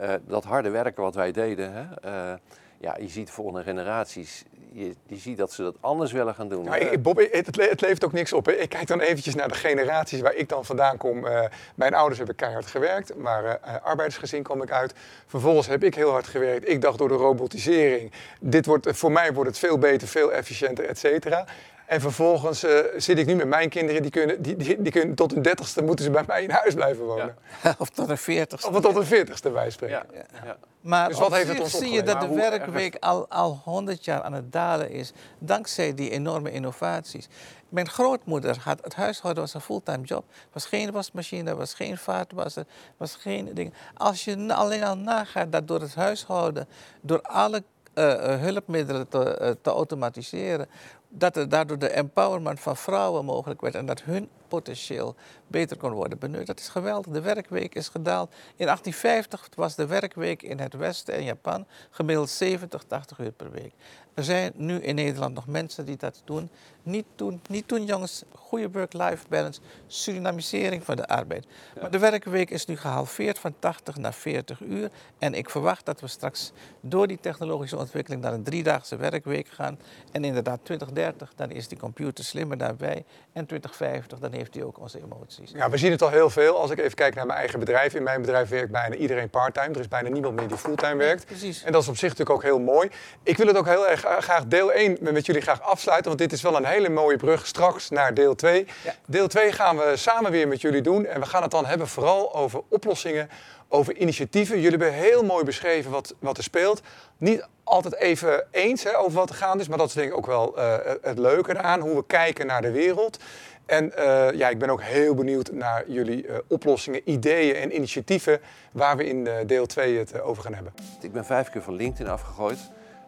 eh, 0.01 0.13
dat 0.27 0.43
harde 0.43 0.69
werken 0.69 1.03
wat 1.03 1.15
wij 1.15 1.31
deden. 1.31 1.73
Hè, 1.73 2.09
eh, 2.09 2.37
ja, 2.77 2.97
je 2.99 3.07
ziet 3.07 3.29
volgende 3.29 3.63
generaties, 3.63 4.43
je, 4.73 4.95
je 5.05 5.15
ziet 5.17 5.37
dat 5.37 5.51
ze 5.51 5.63
dat 5.63 5.75
anders 5.79 6.11
willen 6.11 6.35
gaan 6.35 6.49
doen. 6.49 6.67
Bob, 6.99 7.17
het, 7.17 7.45
het 7.45 7.55
le- 7.55 7.69
het 7.69 7.81
levert 7.81 8.05
ook 8.05 8.11
niks 8.11 8.33
op. 8.33 8.45
hè. 8.45 8.51
Ik 8.51 8.69
kijk 8.69 8.87
dan 8.87 8.99
eventjes 8.99 9.35
naar 9.35 9.47
de 9.47 9.53
generaties 9.53 10.21
waar 10.21 10.35
ik 10.35 10.49
dan 10.49 10.65
vandaan 10.65 10.97
kom. 10.97 11.25
Eh, 11.27 11.43
mijn 11.75 11.93
ouders 11.93 12.17
hebben 12.17 12.35
keihard 12.35 12.65
gewerkt, 12.65 13.15
maar 13.15 13.45
eh, 13.45 13.75
arbeidersgezin 13.83 14.43
kwam 14.43 14.61
ik 14.61 14.71
uit. 14.71 14.93
Vervolgens 15.27 15.67
heb 15.67 15.83
ik 15.83 15.95
heel 15.95 16.11
hard 16.11 16.27
gewerkt. 16.27 16.69
Ik 16.69 16.81
dacht 16.81 16.97
door 16.97 17.07
de 17.07 17.13
robotisering, 17.13 18.11
dit 18.39 18.65
wordt, 18.65 18.87
voor 18.97 19.11
mij 19.11 19.33
wordt 19.33 19.49
het 19.49 19.59
veel 19.59 19.77
beter, 19.77 20.07
veel 20.07 20.33
efficiënter, 20.33 20.85
et 20.85 20.97
cetera. 20.99 21.45
En 21.91 22.01
vervolgens 22.01 22.63
eh, 22.63 22.79
zit 22.97 23.17
ik 23.17 23.25
nu 23.25 23.35
met 23.35 23.47
mijn 23.47 23.69
kinderen, 23.69 24.01
die 24.01 24.11
kunnen, 24.11 24.41
die, 24.41 24.55
die, 24.55 24.81
die 24.81 24.91
kunnen 24.91 25.15
tot 25.15 25.33
hun 25.33 25.41
dertigste 25.41 25.81
moeten 25.81 26.05
ze 26.05 26.11
bij 26.11 26.23
mij 26.27 26.43
in 26.43 26.49
huis 26.49 26.73
blijven 26.73 27.05
wonen. 27.05 27.35
of 27.77 27.89
tot 27.89 28.09
een 28.09 28.17
veertigste. 28.17 28.69
Of 28.69 28.81
tot 28.81 28.93
hun 28.93 29.05
veertigste 29.05 29.49
bij 29.49 29.69
spreken. 29.69 30.05
ja, 30.13 30.23
ja. 30.45 30.57
Maar 30.81 31.07
Dus 31.07 31.17
wat 31.17 31.27
op 31.27 31.33
heeft 31.33 31.47
het 31.47 31.55
zich 31.55 31.65
ons 31.65 31.77
zie 31.77 31.91
je 31.91 32.03
dat 32.03 32.21
de 32.21 32.33
werkweek 32.33 32.95
al, 32.99 33.27
al 33.29 33.61
100 33.63 34.05
jaar 34.05 34.21
aan 34.21 34.33
het 34.33 34.51
dalen 34.51 34.89
is, 34.91 35.11
dankzij 35.39 35.93
die 35.93 36.09
enorme 36.09 36.51
innovaties. 36.51 37.27
Mijn 37.69 37.89
grootmoeder 37.89 38.57
had 38.63 38.83
het 38.83 38.95
huishouden 38.95 39.43
was 39.43 39.53
een 39.53 39.61
fulltime 39.61 40.03
job. 40.03 40.25
was 40.51 40.65
geen 40.65 40.91
wasmachine, 40.91 41.55
was 41.55 41.73
geen 41.73 41.97
vaatwasser, 41.97 42.65
was 42.97 43.15
geen 43.15 43.53
ding. 43.53 43.73
Als 43.93 44.23
je 44.23 44.53
alleen 44.53 44.83
al 44.83 44.97
nagaat 44.97 45.51
dat 45.51 45.67
door 45.67 45.81
het 45.81 45.95
huishouden, 45.95 46.67
door 47.01 47.21
alle 47.21 47.63
eh, 47.93 48.33
eh, 48.33 48.41
hulpmiddelen 48.41 49.07
te, 49.07 49.57
te 49.61 49.69
automatiseren, 49.69 50.67
dat 51.11 51.35
er 51.35 51.49
daardoor 51.49 51.79
de 51.79 51.89
empowerment 51.89 52.59
van 52.59 52.77
vrouwen 52.77 53.25
mogelijk 53.25 53.61
werd 53.61 53.75
en 53.75 53.85
dat 53.85 54.01
hun 54.01 54.29
potentieel 54.51 55.15
beter 55.47 55.77
kon 55.77 55.91
worden 55.91 56.19
benut. 56.19 56.47
Dat 56.47 56.59
is 56.59 56.69
geweldig. 56.69 57.13
De 57.13 57.21
werkweek 57.21 57.75
is 57.75 57.87
gedaald. 57.87 58.31
In 58.55 58.65
1850 58.65 59.49
was 59.55 59.75
de 59.75 59.85
werkweek 59.85 60.41
in 60.41 60.59
het 60.59 60.73
Westen 60.73 61.13
en 61.13 61.23
Japan 61.23 61.65
gemiddeld 61.89 62.29
70, 62.29 62.83
80 62.83 63.19
uur 63.19 63.31
per 63.31 63.51
week. 63.51 63.73
Er 64.13 64.23
zijn 64.23 64.51
nu 64.55 64.75
in 64.79 64.95
Nederland 64.95 65.33
nog 65.33 65.47
mensen 65.47 65.85
die 65.85 65.97
dat 65.97 66.21
doen. 66.25 66.49
Niet 66.83 67.05
doen, 67.15 67.41
niet 67.49 67.69
doen 67.69 67.85
jongens. 67.85 68.23
Goede 68.35 68.71
work-life 68.71 69.25
balance, 69.29 69.61
Surinamisering 69.87 70.83
van 70.83 70.95
de 70.95 71.07
arbeid. 71.07 71.45
Maar 71.81 71.91
de 71.91 71.99
werkweek 71.99 72.49
is 72.49 72.65
nu 72.65 72.77
gehalveerd 72.77 73.39
van 73.39 73.55
80 73.59 73.97
naar 73.97 74.13
40 74.13 74.59
uur. 74.59 74.89
En 75.17 75.33
ik 75.33 75.49
verwacht 75.49 75.85
dat 75.85 76.01
we 76.01 76.07
straks 76.07 76.51
door 76.81 77.07
die 77.07 77.19
technologische 77.19 77.77
ontwikkeling 77.77 78.21
naar 78.21 78.33
een 78.33 78.43
driedaagse 78.43 78.95
werkweek 78.95 79.47
gaan. 79.47 79.79
En 80.11 80.23
inderdaad 80.23 80.59
2030, 80.63 81.33
dan 81.35 81.51
is 81.51 81.67
die 81.67 81.77
computer 81.77 82.23
slimmer 82.23 82.57
daarbij. 82.57 83.05
En 83.33 83.45
2050, 83.45 84.19
dan 84.19 84.31
heeft 84.31 84.40
hij 84.51 84.63
ook 84.63 84.79
onze 84.79 84.99
emoties. 85.03 85.51
Ja, 85.53 85.69
we 85.69 85.77
zien 85.77 85.91
het 85.91 86.01
al 86.01 86.09
heel 86.09 86.29
veel. 86.29 86.57
Als 86.59 86.71
ik 86.71 86.79
even 86.79 86.95
kijk 86.95 87.15
naar 87.15 87.25
mijn 87.25 87.39
eigen 87.39 87.59
bedrijf. 87.59 87.93
In 87.93 88.03
mijn 88.03 88.21
bedrijf 88.21 88.49
werkt 88.49 88.71
bijna 88.71 88.95
iedereen 88.95 89.29
parttime. 89.29 89.73
Er 89.73 89.79
is 89.79 89.87
bijna 89.87 90.09
niemand 90.09 90.35
meer 90.35 90.47
die 90.47 90.57
fulltime 90.57 90.95
werkt. 90.95 91.25
Precies. 91.25 91.63
En 91.63 91.71
dat 91.71 91.81
is 91.81 91.87
op 91.87 91.97
zich 91.97 92.09
natuurlijk 92.09 92.37
ook 92.37 92.43
heel 92.43 92.59
mooi. 92.59 92.89
Ik 93.23 93.37
wil 93.37 93.47
het 93.47 93.57
ook 93.57 93.65
heel 93.65 93.87
erg 93.87 94.05
graag 94.19 94.45
deel 94.45 94.71
1 94.71 94.97
met 95.01 95.25
jullie 95.25 95.41
graag 95.41 95.61
afsluiten. 95.61 96.07
Want 96.07 96.19
dit 96.19 96.31
is 96.31 96.41
wel 96.41 96.55
een 96.55 96.65
hele 96.65 96.89
mooie 96.89 97.17
brug 97.17 97.47
straks 97.47 97.89
naar 97.89 98.13
deel 98.13 98.35
2. 98.35 98.67
Ja. 98.83 98.93
Deel 99.05 99.27
2 99.27 99.51
gaan 99.51 99.77
we 99.77 99.93
samen 99.95 100.31
weer 100.31 100.47
met 100.47 100.61
jullie 100.61 100.81
doen. 100.81 101.05
En 101.05 101.19
we 101.19 101.25
gaan 101.25 101.41
het 101.41 101.51
dan 101.51 101.65
hebben 101.65 101.87
vooral 101.87 102.35
over 102.35 102.61
oplossingen, 102.69 103.29
over 103.69 103.95
initiatieven. 103.95 104.55
Jullie 104.55 104.77
hebben 104.79 104.93
heel 104.93 105.23
mooi 105.23 105.43
beschreven 105.43 105.91
wat, 105.91 106.15
wat 106.19 106.37
er 106.37 106.43
speelt. 106.43 106.81
Niet 107.17 107.47
altijd 107.63 107.95
even 107.95 108.47
eens 108.51 108.83
hè, 108.83 108.97
over 108.97 109.11
wat 109.11 109.29
er 109.29 109.35
gaande 109.35 109.63
is. 109.63 109.69
Maar 109.69 109.77
dat 109.77 109.87
is 109.87 109.93
denk 109.93 110.11
ik 110.11 110.17
ook 110.17 110.25
wel 110.25 110.57
eh, 110.57 110.75
het 111.01 111.19
leuke 111.19 111.57
eraan. 111.57 111.79
Hoe 111.79 111.95
we 111.95 112.05
kijken 112.07 112.47
naar 112.47 112.61
de 112.61 112.71
wereld. 112.71 113.17
En 113.65 113.97
eh, 113.97 114.37
ja, 114.37 114.49
ik 114.49 114.59
ben 114.59 114.69
ook 114.69 114.81
heel 114.81 115.15
benieuwd 115.15 115.51
naar 115.51 115.83
jullie 115.87 116.27
eh, 116.27 116.37
oplossingen, 116.47 117.01
ideeën 117.09 117.55
en 117.55 117.75
initiatieven 117.75 118.39
waar 118.71 118.97
we 118.97 119.05
in 119.05 119.27
eh, 119.27 119.33
deel 119.47 119.65
2 119.65 119.97
het 119.97 120.21
over 120.21 120.43
gaan 120.43 120.53
hebben. 120.53 120.73
Ik 121.01 121.11
ben 121.11 121.25
vijf 121.25 121.49
keer 121.49 121.61
van 121.61 121.73
LinkedIn 121.73 122.11
afgegooid. 122.11 122.59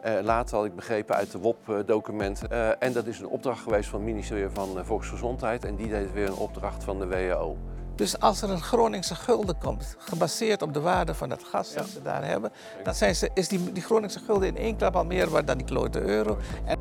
Eh, 0.03 0.13
later 0.21 0.57
had 0.57 0.65
ik 0.65 0.75
begrepen 0.75 1.15
uit 1.15 1.31
de 1.31 1.37
WOP-documenten. 1.37 2.51
Eh, 2.51 2.69
en 2.79 2.93
dat 2.93 3.05
is 3.05 3.19
een 3.19 3.27
opdracht 3.27 3.61
geweest 3.61 3.89
van 3.89 3.99
het 3.99 4.09
ministerie 4.09 4.47
van 4.53 4.85
Volksgezondheid. 4.85 5.65
En 5.65 5.75
die 5.75 5.87
deed 5.87 6.13
weer 6.13 6.27
een 6.27 6.35
opdracht 6.35 6.83
van 6.83 6.99
de 6.99 7.07
WHO. 7.07 7.57
Dus 7.95 8.19
als 8.19 8.41
er 8.41 8.49
een 8.49 8.61
Groningse 8.61 9.15
gulden 9.15 9.57
komt, 9.57 9.95
gebaseerd 9.97 10.61
op 10.61 10.73
de 10.73 10.79
waarde 10.79 11.13
van 11.13 11.29
het 11.29 11.43
gas 11.43 11.73
dat 11.73 11.87
ze 11.87 12.01
daar 12.01 12.25
hebben, 12.25 12.51
dan 12.83 12.93
zijn 12.93 13.15
ze, 13.15 13.29
is 13.33 13.47
die, 13.47 13.71
die 13.71 13.83
Groningse 13.83 14.19
gulden 14.19 14.47
in 14.47 14.57
één 14.57 14.75
klap 14.75 14.95
al 14.95 15.05
meer 15.05 15.29
waard 15.29 15.47
dan 15.47 15.57
die 15.57 15.65
klote 15.65 16.01
euro. 16.01 16.37
En 16.65 16.79